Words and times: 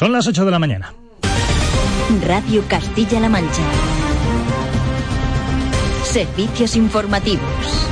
Son 0.00 0.12
las 0.12 0.26
8 0.26 0.46
de 0.46 0.50
la 0.50 0.58
mañana. 0.58 0.94
Radio 2.26 2.64
Castilla-La 2.66 3.28
Mancha. 3.28 3.60
Servicios 6.04 6.74
informativos. 6.74 7.86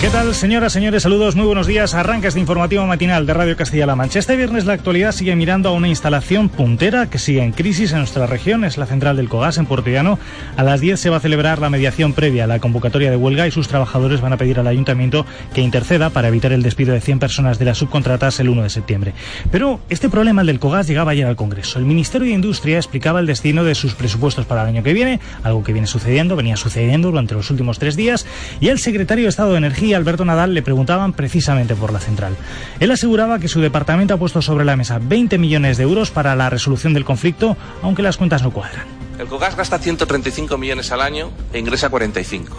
¿Qué 0.00 0.08
tal, 0.08 0.34
señoras, 0.34 0.72
señores? 0.72 1.02
Saludos, 1.02 1.36
muy 1.36 1.44
buenos 1.44 1.66
días. 1.66 1.92
Arranca 1.92 2.28
este 2.28 2.40
informativo 2.40 2.86
matinal 2.86 3.26
de 3.26 3.34
Radio 3.34 3.54
Castilla-La 3.54 3.96
Mancha. 3.96 4.18
Este 4.18 4.34
viernes 4.34 4.64
la 4.64 4.72
actualidad 4.72 5.12
sigue 5.12 5.36
mirando 5.36 5.68
a 5.68 5.72
una 5.72 5.88
instalación 5.88 6.48
puntera 6.48 7.10
que 7.10 7.18
sigue 7.18 7.42
en 7.42 7.52
crisis 7.52 7.92
en 7.92 7.98
nuestra 7.98 8.24
región. 8.24 8.64
Es 8.64 8.78
la 8.78 8.86
central 8.86 9.18
del 9.18 9.28
COGAS 9.28 9.58
en 9.58 9.66
Portellano. 9.66 10.18
A 10.56 10.64
las 10.64 10.80
10 10.80 10.98
se 10.98 11.10
va 11.10 11.18
a 11.18 11.20
celebrar 11.20 11.58
la 11.58 11.68
mediación 11.68 12.14
previa 12.14 12.44
a 12.44 12.46
la 12.46 12.60
convocatoria 12.60 13.10
de 13.10 13.16
huelga 13.18 13.46
y 13.46 13.50
sus 13.50 13.68
trabajadores 13.68 14.22
van 14.22 14.32
a 14.32 14.38
pedir 14.38 14.58
al 14.58 14.66
ayuntamiento 14.68 15.26
que 15.52 15.60
interceda 15.60 16.08
para 16.08 16.28
evitar 16.28 16.54
el 16.54 16.62
despido 16.62 16.94
de 16.94 17.02
100 17.02 17.18
personas 17.18 17.58
de 17.58 17.66
las 17.66 17.76
subcontratas 17.76 18.40
el 18.40 18.48
1 18.48 18.62
de 18.62 18.70
septiembre. 18.70 19.12
Pero 19.50 19.80
este 19.90 20.08
problema, 20.08 20.40
el 20.40 20.46
del 20.46 20.60
COGAS, 20.60 20.86
llegaba 20.86 21.10
ayer 21.10 21.26
al 21.26 21.36
Congreso. 21.36 21.78
El 21.78 21.84
Ministerio 21.84 22.26
de 22.26 22.32
Industria 22.32 22.78
explicaba 22.78 23.20
el 23.20 23.26
destino 23.26 23.64
de 23.64 23.74
sus 23.74 23.94
presupuestos 23.94 24.46
para 24.46 24.62
el 24.62 24.68
año 24.68 24.82
que 24.82 24.94
viene, 24.94 25.20
algo 25.42 25.62
que 25.62 25.74
viene 25.74 25.86
sucediendo, 25.86 26.36
venía 26.36 26.56
sucediendo 26.56 27.10
durante 27.10 27.34
los 27.34 27.50
últimos 27.50 27.78
tres 27.78 27.96
días, 27.96 28.24
y 28.60 28.68
el 28.68 28.78
secretario 28.78 29.24
de 29.24 29.28
Estado 29.28 29.50
de 29.50 29.58
Energía 29.58 29.89
Alberto 29.94 30.24
Nadal, 30.24 30.54
le 30.54 30.62
preguntaban 30.62 31.12
precisamente 31.12 31.74
por 31.74 31.92
la 31.92 32.00
central. 32.00 32.36
Él 32.78 32.90
aseguraba 32.90 33.38
que 33.38 33.48
su 33.48 33.60
departamento 33.60 34.14
ha 34.14 34.18
puesto 34.18 34.42
sobre 34.42 34.64
la 34.64 34.76
mesa 34.76 34.98
20 35.00 35.38
millones 35.38 35.76
de 35.76 35.84
euros 35.84 36.10
para 36.10 36.36
la 36.36 36.50
resolución 36.50 36.94
del 36.94 37.04
conflicto, 37.04 37.56
aunque 37.82 38.02
las 38.02 38.16
cuentas 38.16 38.42
no 38.42 38.50
cuadran. 38.50 38.86
El 39.18 39.26
COGAS 39.26 39.56
gasta 39.56 39.78
135 39.78 40.56
millones 40.56 40.92
al 40.92 41.02
año 41.02 41.30
e 41.52 41.58
ingresa 41.58 41.90
45. 41.90 42.56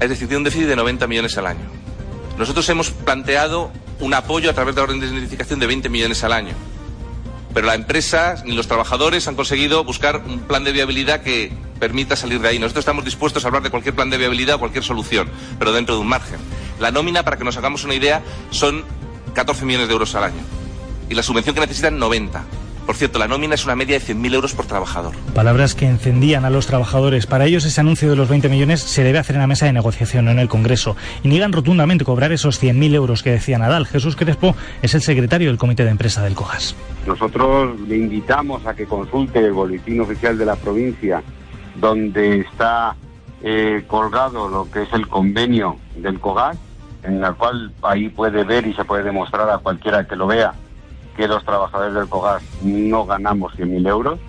Es 0.00 0.08
decir, 0.08 0.34
un 0.36 0.44
déficit 0.44 0.66
de 0.66 0.76
90 0.76 1.06
millones 1.06 1.36
al 1.36 1.46
año. 1.46 1.66
Nosotros 2.38 2.68
hemos 2.68 2.90
planteado 2.90 3.70
un 4.00 4.14
apoyo 4.14 4.48
a 4.48 4.54
través 4.54 4.74
de 4.74 4.80
la 4.80 4.84
orden 4.84 5.00
de 5.00 5.08
indemnificación 5.08 5.58
de 5.58 5.66
20 5.66 5.88
millones 5.88 6.22
al 6.24 6.32
año. 6.32 6.54
Pero 7.58 7.66
la 7.66 7.74
empresa 7.74 8.36
ni 8.44 8.54
los 8.54 8.68
trabajadores 8.68 9.26
han 9.26 9.34
conseguido 9.34 9.82
buscar 9.82 10.22
un 10.24 10.38
plan 10.38 10.62
de 10.62 10.70
viabilidad 10.70 11.22
que 11.22 11.50
permita 11.80 12.14
salir 12.14 12.40
de 12.40 12.46
ahí. 12.46 12.60
Nosotros 12.60 12.82
estamos 12.82 13.04
dispuestos 13.04 13.42
a 13.42 13.48
hablar 13.48 13.64
de 13.64 13.70
cualquier 13.70 13.96
plan 13.96 14.10
de 14.10 14.16
viabilidad 14.16 14.54
o 14.54 14.58
cualquier 14.60 14.84
solución, 14.84 15.28
pero 15.58 15.72
dentro 15.72 15.96
de 15.96 16.02
un 16.02 16.06
margen. 16.06 16.38
La 16.78 16.92
nómina, 16.92 17.24
para 17.24 17.36
que 17.36 17.42
nos 17.42 17.56
hagamos 17.56 17.82
una 17.82 17.94
idea, 17.94 18.22
son 18.52 18.84
14 19.34 19.64
millones 19.64 19.88
de 19.88 19.92
euros 19.92 20.14
al 20.14 20.22
año. 20.22 20.40
Y 21.10 21.16
la 21.16 21.24
subvención 21.24 21.52
que 21.52 21.62
necesitan, 21.62 21.98
90. 21.98 22.44
Por 22.88 22.96
cierto, 22.96 23.18
la 23.18 23.28
nómina 23.28 23.54
es 23.54 23.66
una 23.66 23.76
media 23.76 23.98
de 23.98 24.14
100.000 24.14 24.34
euros 24.36 24.54
por 24.54 24.64
trabajador. 24.64 25.14
Palabras 25.34 25.74
que 25.74 25.84
encendían 25.86 26.46
a 26.46 26.50
los 26.50 26.66
trabajadores. 26.66 27.26
Para 27.26 27.44
ellos 27.44 27.66
ese 27.66 27.82
anuncio 27.82 28.08
de 28.08 28.16
los 28.16 28.30
20 28.30 28.48
millones 28.48 28.80
se 28.80 29.04
debe 29.04 29.18
hacer 29.18 29.36
en 29.36 29.42
la 29.42 29.46
mesa 29.46 29.66
de 29.66 29.74
negociación, 29.74 30.24
no 30.24 30.30
en 30.30 30.38
el 30.38 30.48
Congreso. 30.48 30.96
Y 31.22 31.28
niegan 31.28 31.52
rotundamente 31.52 32.06
cobrar 32.06 32.32
esos 32.32 32.62
100.000 32.62 32.94
euros 32.94 33.22
que 33.22 33.30
decía 33.30 33.58
Nadal. 33.58 33.86
Jesús 33.86 34.16
Crespo 34.16 34.56
es 34.80 34.94
el 34.94 35.02
secretario 35.02 35.48
del 35.48 35.58
Comité 35.58 35.84
de 35.84 35.90
Empresa 35.90 36.22
del 36.22 36.34
COGAS. 36.34 36.74
Nosotros 37.06 37.78
le 37.80 37.98
invitamos 37.98 38.64
a 38.64 38.72
que 38.72 38.86
consulte 38.86 39.40
el 39.40 39.52
boletín 39.52 40.00
oficial 40.00 40.38
de 40.38 40.46
la 40.46 40.56
provincia 40.56 41.22
donde 41.78 42.40
está 42.40 42.96
eh, 43.42 43.84
colgado 43.86 44.48
lo 44.48 44.70
que 44.70 44.84
es 44.84 44.92
el 44.94 45.08
convenio 45.08 45.76
del 45.94 46.18
COGAS, 46.18 46.56
en 47.02 47.22
el 47.22 47.34
cual 47.34 47.70
ahí 47.82 48.08
puede 48.08 48.44
ver 48.44 48.66
y 48.66 48.72
se 48.72 48.86
puede 48.86 49.02
demostrar 49.02 49.50
a 49.50 49.58
cualquiera 49.58 50.08
que 50.08 50.16
lo 50.16 50.26
vea 50.26 50.54
que 51.18 51.26
los 51.26 51.44
trabajadores 51.44 51.94
del 51.94 52.08
COGAS 52.08 52.44
no 52.62 53.04
ganamos 53.04 53.52
100.000 53.54 53.88
euros 53.88 54.20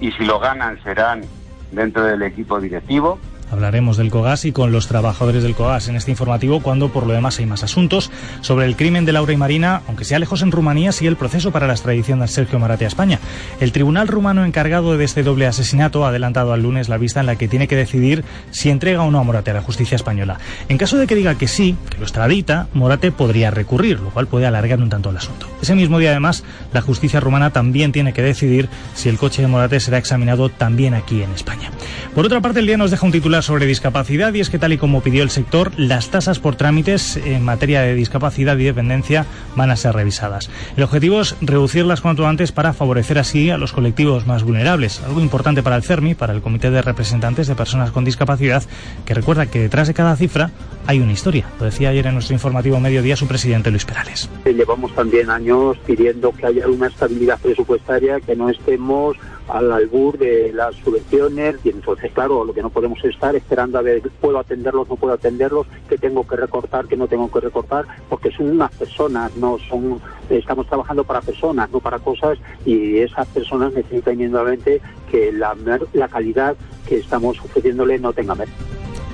y 0.00 0.12
si 0.12 0.26
lo 0.26 0.38
ganan 0.38 0.78
serán 0.82 1.26
dentro 1.70 2.04
del 2.04 2.22
equipo 2.24 2.60
directivo 2.60 3.18
Hablaremos 3.50 3.96
del 3.96 4.10
COGAS 4.10 4.44
y 4.44 4.52
con 4.52 4.72
los 4.72 4.88
trabajadores 4.88 5.42
del 5.42 5.54
COGAS 5.54 5.88
en 5.88 5.96
este 5.96 6.10
informativo 6.10 6.60
cuando 6.60 6.90
por 6.90 7.06
lo 7.06 7.14
demás 7.14 7.38
hay 7.38 7.46
más 7.46 7.62
asuntos. 7.62 8.10
Sobre 8.40 8.66
el 8.66 8.76
crimen 8.76 9.04
de 9.04 9.12
Laura 9.12 9.32
y 9.32 9.36
Marina, 9.36 9.82
aunque 9.86 10.04
sea 10.04 10.18
lejos 10.18 10.42
en 10.42 10.52
Rumanía, 10.52 10.92
sigue 10.92 11.08
el 11.08 11.16
proceso 11.16 11.50
para 11.50 11.66
la 11.66 11.72
extradición 11.72 12.20
de 12.20 12.28
Sergio 12.28 12.58
Marate 12.58 12.84
a 12.84 12.88
España. 12.88 13.18
El 13.60 13.72
tribunal 13.72 14.08
rumano 14.08 14.44
encargado 14.44 14.96
de 14.96 15.04
este 15.04 15.22
doble 15.22 15.46
asesinato 15.46 16.04
ha 16.04 16.08
adelantado 16.08 16.52
al 16.52 16.62
lunes 16.62 16.88
la 16.88 16.98
vista 16.98 17.20
en 17.20 17.26
la 17.26 17.36
que 17.36 17.48
tiene 17.48 17.68
que 17.68 17.76
decidir 17.76 18.24
si 18.50 18.70
entrega 18.70 19.02
o 19.02 19.10
no 19.10 19.18
a 19.18 19.22
Morate 19.22 19.50
a 19.50 19.54
la 19.54 19.62
justicia 19.62 19.96
española. 19.96 20.38
En 20.68 20.78
caso 20.78 20.98
de 20.98 21.06
que 21.06 21.14
diga 21.14 21.36
que 21.36 21.48
sí, 21.48 21.76
que 21.90 21.98
lo 21.98 22.04
extradita, 22.04 22.68
Morate 22.74 23.12
podría 23.12 23.50
recurrir, 23.50 24.00
lo 24.00 24.10
cual 24.10 24.26
puede 24.26 24.46
alargar 24.46 24.78
un 24.80 24.90
tanto 24.90 25.10
el 25.10 25.16
asunto. 25.16 25.46
Ese 25.62 25.74
mismo 25.74 25.98
día, 25.98 26.10
además, 26.10 26.44
la 26.72 26.82
justicia 26.82 27.20
rumana 27.20 27.50
también 27.50 27.92
tiene 27.92 28.12
que 28.12 28.22
decidir 28.22 28.68
si 28.94 29.08
el 29.08 29.18
coche 29.18 29.42
de 29.42 29.48
Morate 29.48 29.80
será 29.80 29.98
examinado 29.98 30.48
también 30.48 30.94
aquí 30.94 31.22
en 31.22 31.32
España. 31.32 31.70
Por 32.14 32.26
otra 32.26 32.40
parte, 32.40 32.60
el 32.60 32.66
día 32.66 32.76
nos 32.76 32.90
deja 32.90 33.06
un 33.06 33.12
titular 33.12 33.37
sobre 33.42 33.66
discapacidad 33.66 34.32
y 34.34 34.40
es 34.40 34.50
que 34.50 34.58
tal 34.58 34.72
y 34.72 34.78
como 34.78 35.02
pidió 35.02 35.22
el 35.22 35.30
sector, 35.30 35.72
las 35.76 36.10
tasas 36.10 36.38
por 36.38 36.56
trámites 36.56 37.16
en 37.16 37.44
materia 37.44 37.82
de 37.82 37.94
discapacidad 37.94 38.56
y 38.58 38.64
dependencia 38.64 39.26
van 39.56 39.70
a 39.70 39.76
ser 39.76 39.94
revisadas. 39.94 40.50
El 40.76 40.82
objetivo 40.82 41.20
es 41.20 41.36
reducirlas 41.40 42.00
cuanto 42.00 42.26
antes 42.26 42.52
para 42.52 42.72
favorecer 42.72 43.18
así 43.18 43.50
a 43.50 43.58
los 43.58 43.72
colectivos 43.72 44.26
más 44.26 44.42
vulnerables, 44.42 45.02
algo 45.02 45.20
importante 45.20 45.62
para 45.62 45.76
el 45.76 45.82
CERMI, 45.82 46.14
para 46.14 46.32
el 46.32 46.42
Comité 46.42 46.70
de 46.70 46.82
Representantes 46.82 47.46
de 47.46 47.54
Personas 47.54 47.90
con 47.90 48.04
Discapacidad, 48.04 48.62
que 49.04 49.14
recuerda 49.14 49.46
que 49.46 49.60
detrás 49.60 49.88
de 49.88 49.94
cada 49.94 50.16
cifra 50.16 50.50
hay 50.86 51.00
una 51.00 51.12
historia. 51.12 51.46
Lo 51.58 51.66
decía 51.66 51.90
ayer 51.90 52.06
en 52.06 52.14
nuestro 52.14 52.34
informativo 52.34 52.80
mediodía 52.80 53.16
su 53.16 53.26
presidente 53.26 53.70
Luis 53.70 53.84
Perales. 53.84 54.28
Llevamos 54.44 54.94
también 54.94 55.30
años 55.30 55.76
pidiendo 55.86 56.32
que 56.32 56.46
haya 56.46 56.66
una 56.66 56.86
estabilidad 56.86 57.38
presupuestaria, 57.40 58.20
que 58.20 58.34
no 58.34 58.48
estemos 58.48 59.16
al 59.48 59.72
albur 59.72 60.18
de 60.18 60.52
las 60.52 60.74
subvenciones 60.76 61.56
y 61.64 61.70
entonces 61.70 62.12
claro 62.12 62.44
lo 62.44 62.52
que 62.52 62.62
no 62.62 62.70
podemos 62.70 63.02
estar 63.04 63.34
esperando 63.34 63.78
a 63.78 63.82
ver 63.82 64.02
puedo 64.20 64.38
atenderlos 64.38 64.88
no 64.88 64.96
puedo 64.96 65.14
atenderlos 65.14 65.66
que 65.88 65.98
tengo 65.98 66.26
que 66.26 66.36
recortar 66.36 66.86
que 66.86 66.96
no 66.96 67.06
tengo 67.06 67.30
que 67.30 67.40
recortar 67.40 67.86
porque 68.08 68.30
son 68.30 68.50
unas 68.50 68.70
personas 68.72 69.34
no 69.36 69.58
son 69.68 70.00
estamos 70.28 70.66
trabajando 70.66 71.04
para 71.04 71.20
personas 71.20 71.70
no 71.70 71.80
para 71.80 71.98
cosas 71.98 72.38
y 72.64 72.98
esas 72.98 73.26
personas 73.28 73.72
necesitan 73.72 74.14
inmediatamente 74.14 74.80
que 75.10 75.32
la, 75.32 75.56
la 75.92 76.08
calidad 76.08 76.56
que 76.86 76.98
estamos 76.98 77.38
ofreciéndole 77.40 77.98
no 77.98 78.12
tenga 78.12 78.34
menos. 78.34 78.54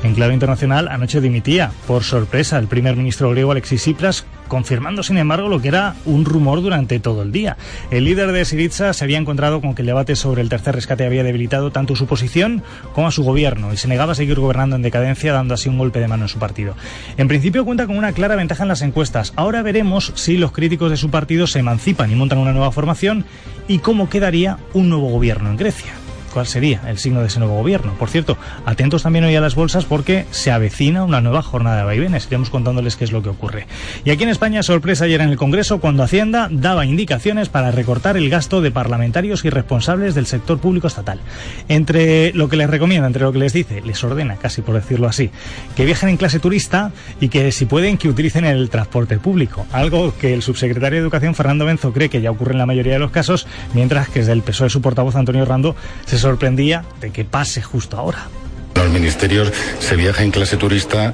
En 0.02 0.14
clave 0.14 0.34
internacional, 0.34 0.88
anoche 0.88 1.20
dimitía, 1.20 1.72
por 1.86 2.02
sorpresa, 2.02 2.58
el 2.58 2.66
primer 2.66 2.94
ministro 2.94 3.30
griego 3.30 3.52
Alexis 3.52 3.80
Tsipras, 3.80 4.26
confirmando 4.48 5.02
sin 5.02 5.18
embargo 5.18 5.48
lo 5.48 5.60
que 5.60 5.68
era 5.68 5.94
un 6.04 6.24
rumor 6.24 6.62
durante 6.62 7.00
todo 7.00 7.22
el 7.22 7.32
día. 7.32 7.56
El 7.90 8.04
líder 8.04 8.32
de 8.32 8.44
Syriza 8.44 8.92
se 8.92 9.04
había 9.04 9.18
encontrado 9.18 9.60
con 9.60 9.74
que 9.74 9.82
el 9.82 9.86
debate 9.86 10.16
sobre 10.16 10.42
el 10.42 10.48
tercer 10.48 10.74
rescate 10.74 11.04
había 11.04 11.24
debilitado 11.24 11.70
tanto 11.70 11.96
su 11.96 12.06
posición 12.06 12.62
como 12.92 13.08
a 13.08 13.10
su 13.10 13.22
gobierno 13.24 13.72
y 13.72 13.76
se 13.76 13.88
negaba 13.88 14.12
a 14.12 14.14
seguir 14.14 14.38
gobernando 14.38 14.76
en 14.76 14.82
decadencia, 14.82 15.32
dando 15.32 15.54
así 15.54 15.68
un 15.68 15.78
golpe 15.78 16.00
de 16.00 16.08
mano 16.08 16.24
en 16.24 16.28
su 16.28 16.38
partido. 16.38 16.74
En 17.16 17.28
principio 17.28 17.64
cuenta 17.64 17.86
con 17.86 17.96
una 17.96 18.12
clara 18.12 18.36
ventaja 18.36 18.62
en 18.62 18.68
las 18.68 18.82
encuestas. 18.82 19.32
Ahora 19.36 19.62
veremos 19.62 20.12
si 20.14 20.36
los 20.36 20.52
críticos 20.52 20.90
de 20.90 20.96
su 20.96 21.10
partido 21.10 21.46
se 21.46 21.60
emancipan 21.60 22.10
y 22.10 22.14
montan 22.14 22.38
una 22.38 22.52
nueva 22.52 22.72
formación 22.72 23.24
y 23.68 23.78
cómo 23.78 24.08
quedaría 24.08 24.58
un 24.72 24.88
nuevo 24.88 25.08
gobierno 25.08 25.50
en 25.50 25.56
Grecia 25.56 26.03
cuál 26.34 26.46
sería 26.48 26.82
el 26.88 26.98
signo 26.98 27.20
de 27.20 27.28
ese 27.28 27.38
nuevo 27.38 27.54
gobierno. 27.54 27.94
Por 27.94 28.10
cierto, 28.10 28.36
atentos 28.66 29.04
también 29.04 29.24
hoy 29.24 29.36
a 29.36 29.40
las 29.40 29.54
bolsas 29.54 29.84
porque 29.84 30.26
se 30.32 30.50
avecina 30.50 31.04
una 31.04 31.20
nueva 31.20 31.42
jornada 31.42 31.78
de 31.78 31.84
vaivenes. 31.84 32.26
Iremos 32.26 32.50
contándoles 32.50 32.96
qué 32.96 33.04
es 33.04 33.12
lo 33.12 33.22
que 33.22 33.28
ocurre. 33.28 33.66
Y 34.04 34.10
aquí 34.10 34.24
en 34.24 34.28
España, 34.28 34.64
sorpresa 34.64 35.04
ayer 35.04 35.20
en 35.20 35.30
el 35.30 35.36
Congreso 35.36 35.78
cuando 35.78 36.02
Hacienda 36.02 36.48
daba 36.50 36.84
indicaciones 36.84 37.48
para 37.48 37.70
recortar 37.70 38.16
el 38.16 38.28
gasto 38.28 38.60
de 38.60 38.72
parlamentarios 38.72 39.44
y 39.44 39.50
responsables 39.50 40.14
del 40.16 40.26
sector 40.26 40.58
público 40.58 40.88
estatal. 40.88 41.20
Entre 41.68 42.32
lo 42.32 42.48
que 42.48 42.56
les 42.56 42.68
recomienda, 42.68 43.06
entre 43.06 43.22
lo 43.22 43.32
que 43.32 43.38
les 43.38 43.52
dice, 43.52 43.80
les 43.82 44.02
ordena, 44.02 44.36
casi 44.36 44.60
por 44.60 44.74
decirlo 44.74 45.06
así, 45.06 45.30
que 45.76 45.84
viajen 45.84 46.08
en 46.08 46.16
clase 46.16 46.40
turista 46.40 46.90
y 47.20 47.28
que 47.28 47.52
si 47.52 47.66
pueden 47.66 47.96
que 47.96 48.08
utilicen 48.08 48.44
el 48.44 48.70
transporte 48.70 49.18
público. 49.18 49.66
Algo 49.70 50.12
que 50.18 50.34
el 50.34 50.42
subsecretario 50.42 50.98
de 50.98 51.02
Educación, 51.04 51.36
Fernando 51.36 51.64
Benzo, 51.64 51.92
cree 51.92 52.08
que 52.08 52.20
ya 52.20 52.32
ocurre 52.32 52.52
en 52.52 52.58
la 52.58 52.66
mayoría 52.66 52.94
de 52.94 52.98
los 52.98 53.12
casos, 53.12 53.46
mientras 53.72 54.08
que 54.08 54.18
desde 54.18 54.32
el 54.32 54.42
PSOE 54.42 54.70
su 54.70 54.80
portavoz, 54.80 55.14
Antonio 55.14 55.44
Rando, 55.44 55.76
se 56.06 56.18
sorprendía 56.24 56.86
de 57.02 57.10
que 57.10 57.26
pase 57.26 57.60
justo 57.60 57.98
ahora. 57.98 58.28
los 58.74 58.88
ministerios 58.88 59.52
se 59.78 59.94
viaja 59.94 60.22
en 60.22 60.30
clase 60.30 60.56
turista 60.56 61.12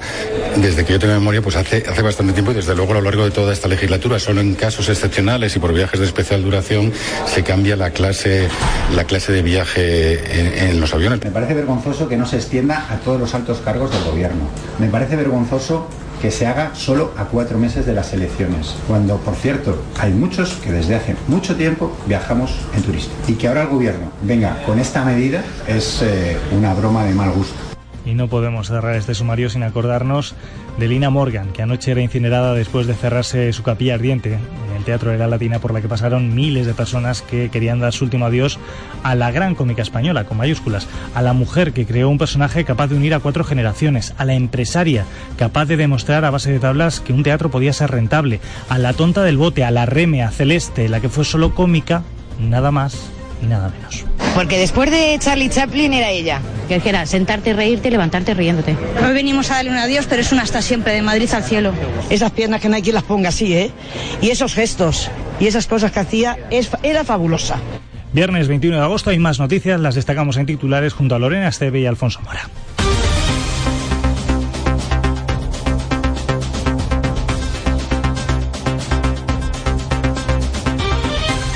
desde 0.55 0.85
que 0.85 0.93
yo 0.93 0.99
tengo 1.01 1.15
memoria, 1.15 1.43
pues 1.43 1.57
hace, 1.57 1.83
hace 1.89 2.01
bastante 2.01 2.33
tiempo 2.33 2.53
y 2.53 2.55
desde 2.55 2.77
luego 2.77 2.93
a 2.93 2.95
lo 2.95 3.03
largo 3.03 3.25
de 3.25 3.33
toda 3.33 3.53
esta 3.53 3.67
legislatura, 3.67 4.21
solo 4.21 4.41
en 4.41 4.55
casos 4.55 4.89
excepcionales 4.89 5.57
y 5.57 5.59
por 5.59 5.75
viajes 5.75 5.99
de 5.99 6.07
especial 6.07 6.45
duración 6.45 6.93
se 7.27 7.43
cambia 7.43 7.75
la 7.75 7.91
clase, 7.91 8.49
la 8.95 9.03
clase 9.03 9.33
de 9.33 9.43
viaje 9.43 10.69
en, 10.71 10.81
los 10.81 10.95
aviones. 10.95 11.25
Me 11.25 11.33
parece 11.33 11.55
vergonzoso 11.55 12.09
que 12.09 12.17
no 12.17 12.25
se 12.25 12.37
extienda 12.37 12.87
a 12.89 12.99
todos 12.99 13.19
los 13.19 13.35
altos 13.35 13.59
cargos 13.59 13.91
del 13.91 14.05
gobierno. 14.05 14.49
Me 14.79 14.87
parece 14.87 15.17
vergonzoso 15.17 15.89
que 16.21 16.31
se 16.31 16.47
haga 16.47 16.75
solo 16.75 17.13
a 17.17 17.25
cuatro 17.25 17.59
meses 17.59 17.87
de 17.87 17.95
las 17.95 18.13
elecciones, 18.13 18.75
cuando, 18.87 19.17
por 19.19 19.35
cierto, 19.35 19.83
hay 19.99 20.13
muchos 20.13 20.55
que 20.55 20.73
desde 20.73 20.95
hace 20.95 21.17
mucho 21.29 21.57
tiempo 21.57 21.97
viajamos 22.07 22.55
en 22.75 22.83
turismo. 22.83 23.13
Y 23.27 23.35
que 23.35 23.49
ahora 23.49 23.63
el 23.63 23.69
gobierno 23.69 24.11
venga 24.23 24.63
con 24.65 24.79
esta 24.79 25.05
medida 25.05 25.43
es 25.67 26.03
eh, 26.03 26.37
una 26.57 26.75
broma 26.75 27.05
de 27.05 27.15
mal 27.15 27.31
gusto. 27.33 27.70
Y 28.11 28.15
no 28.15 28.27
podemos 28.27 28.67
cerrar 28.67 28.97
este 28.97 29.15
sumario 29.15 29.49
sin 29.51 29.63
acordarnos 29.63 30.35
de 30.79 30.89
Lina 30.89 31.11
Morgan, 31.11 31.53
que 31.53 31.63
anoche 31.63 31.93
era 31.93 32.01
incinerada 32.01 32.55
después 32.55 32.89
de 32.89 32.95
cerrarse 32.95 33.53
su 33.53 33.63
capilla 33.63 33.95
ardiente 33.95 34.33
en 34.33 34.77
el 34.77 34.83
Teatro 34.83 35.13
de 35.13 35.19
la 35.19 35.29
Latina, 35.29 35.61
por 35.61 35.73
la 35.73 35.81
que 35.81 35.87
pasaron 35.87 36.35
miles 36.35 36.67
de 36.67 36.75
personas 36.75 37.23
que 37.23 37.51
querían 37.51 37.79
dar 37.79 37.93
su 37.93 38.03
último 38.03 38.27
adiós 38.27 38.59
a 39.05 39.15
la 39.15 39.31
gran 39.31 39.55
cómica 39.55 39.83
española, 39.83 40.25
con 40.25 40.39
mayúsculas, 40.39 40.89
a 41.15 41.23
la 41.23 41.35
mujer 41.35 41.73
que 41.73 41.87
creó 41.87 42.09
un 42.09 42.19
personaje 42.19 42.65
capaz 42.65 42.89
de 42.89 42.97
unir 42.97 43.15
a 43.15 43.21
cuatro 43.21 43.45
generaciones, 43.45 44.13
a 44.19 44.25
la 44.25 44.35
empresaria 44.35 45.05
capaz 45.39 45.67
de 45.67 45.77
demostrar 45.77 46.25
a 46.25 46.31
base 46.31 46.51
de 46.51 46.59
tablas 46.59 46.99
que 46.99 47.13
un 47.13 47.23
teatro 47.23 47.53
podía 47.53 47.73
ser 47.73 47.93
rentable, 47.93 48.41
a 48.69 48.79
la 48.79 48.93
tonta 48.93 49.23
del 49.23 49.37
bote, 49.37 49.63
a 49.63 49.71
la 49.71 49.87
reme, 49.87 50.25
a 50.25 50.33
Celeste, 50.33 50.89
la 50.89 50.99
que 50.99 51.09
fue 51.09 51.25
solo 51.25 51.55
cómica, 51.55 52.03
nada 52.41 52.73
más 52.73 53.09
y 53.41 53.47
nada 53.47 53.71
menos. 53.71 54.05
Porque 54.35 54.59
después 54.59 54.91
de 54.91 55.17
Charlie 55.19 55.49
Chaplin 55.49 55.93
era 55.93 56.11
ella. 56.11 56.41
Que 56.69 56.81
era 56.89 57.05
sentarte, 57.05 57.53
reírte 57.53 57.89
y 57.89 57.91
levantarte 57.91 58.33
riéndote. 58.33 58.77
Hoy 59.05 59.13
venimos 59.13 59.51
a 59.51 59.57
darle 59.57 59.73
un 59.73 59.77
adiós, 59.77 60.07
pero 60.09 60.23
es 60.23 60.31
una 60.31 60.43
hasta 60.43 60.63
siempre, 60.63 60.93
de 60.93 61.03
Madrid 61.03 61.29
al 61.33 61.43
cielo. 61.43 61.73
Esas 62.11 62.31
piernas 62.31 62.61
que 62.61 62.69
no 62.69 62.77
hay 62.77 62.83
quien 62.83 62.95
las 62.95 63.03
ponga 63.03 63.31
así, 63.31 63.53
¿eh? 63.55 63.73
Y 64.23 64.31
esos 64.31 64.55
gestos 64.55 65.11
y 65.41 65.47
esas 65.47 65.67
cosas 65.67 65.91
que 65.91 65.99
hacía, 65.99 66.39
es, 66.51 66.71
era 66.85 67.03
fabulosa. 67.03 67.57
Viernes 68.13 68.47
21 68.47 68.77
de 68.77 68.83
agosto 68.83 69.11
hay 69.11 69.19
más 69.19 69.41
noticias, 69.41 69.81
las 69.81 69.95
destacamos 69.95 70.37
en 70.37 70.47
titulares 70.47 70.93
junto 70.93 71.15
a 71.15 71.19
Lorena 71.19 71.49
Esteve 71.49 71.81
y 71.81 71.87
Alfonso 71.87 72.21
Mora. 72.21 72.49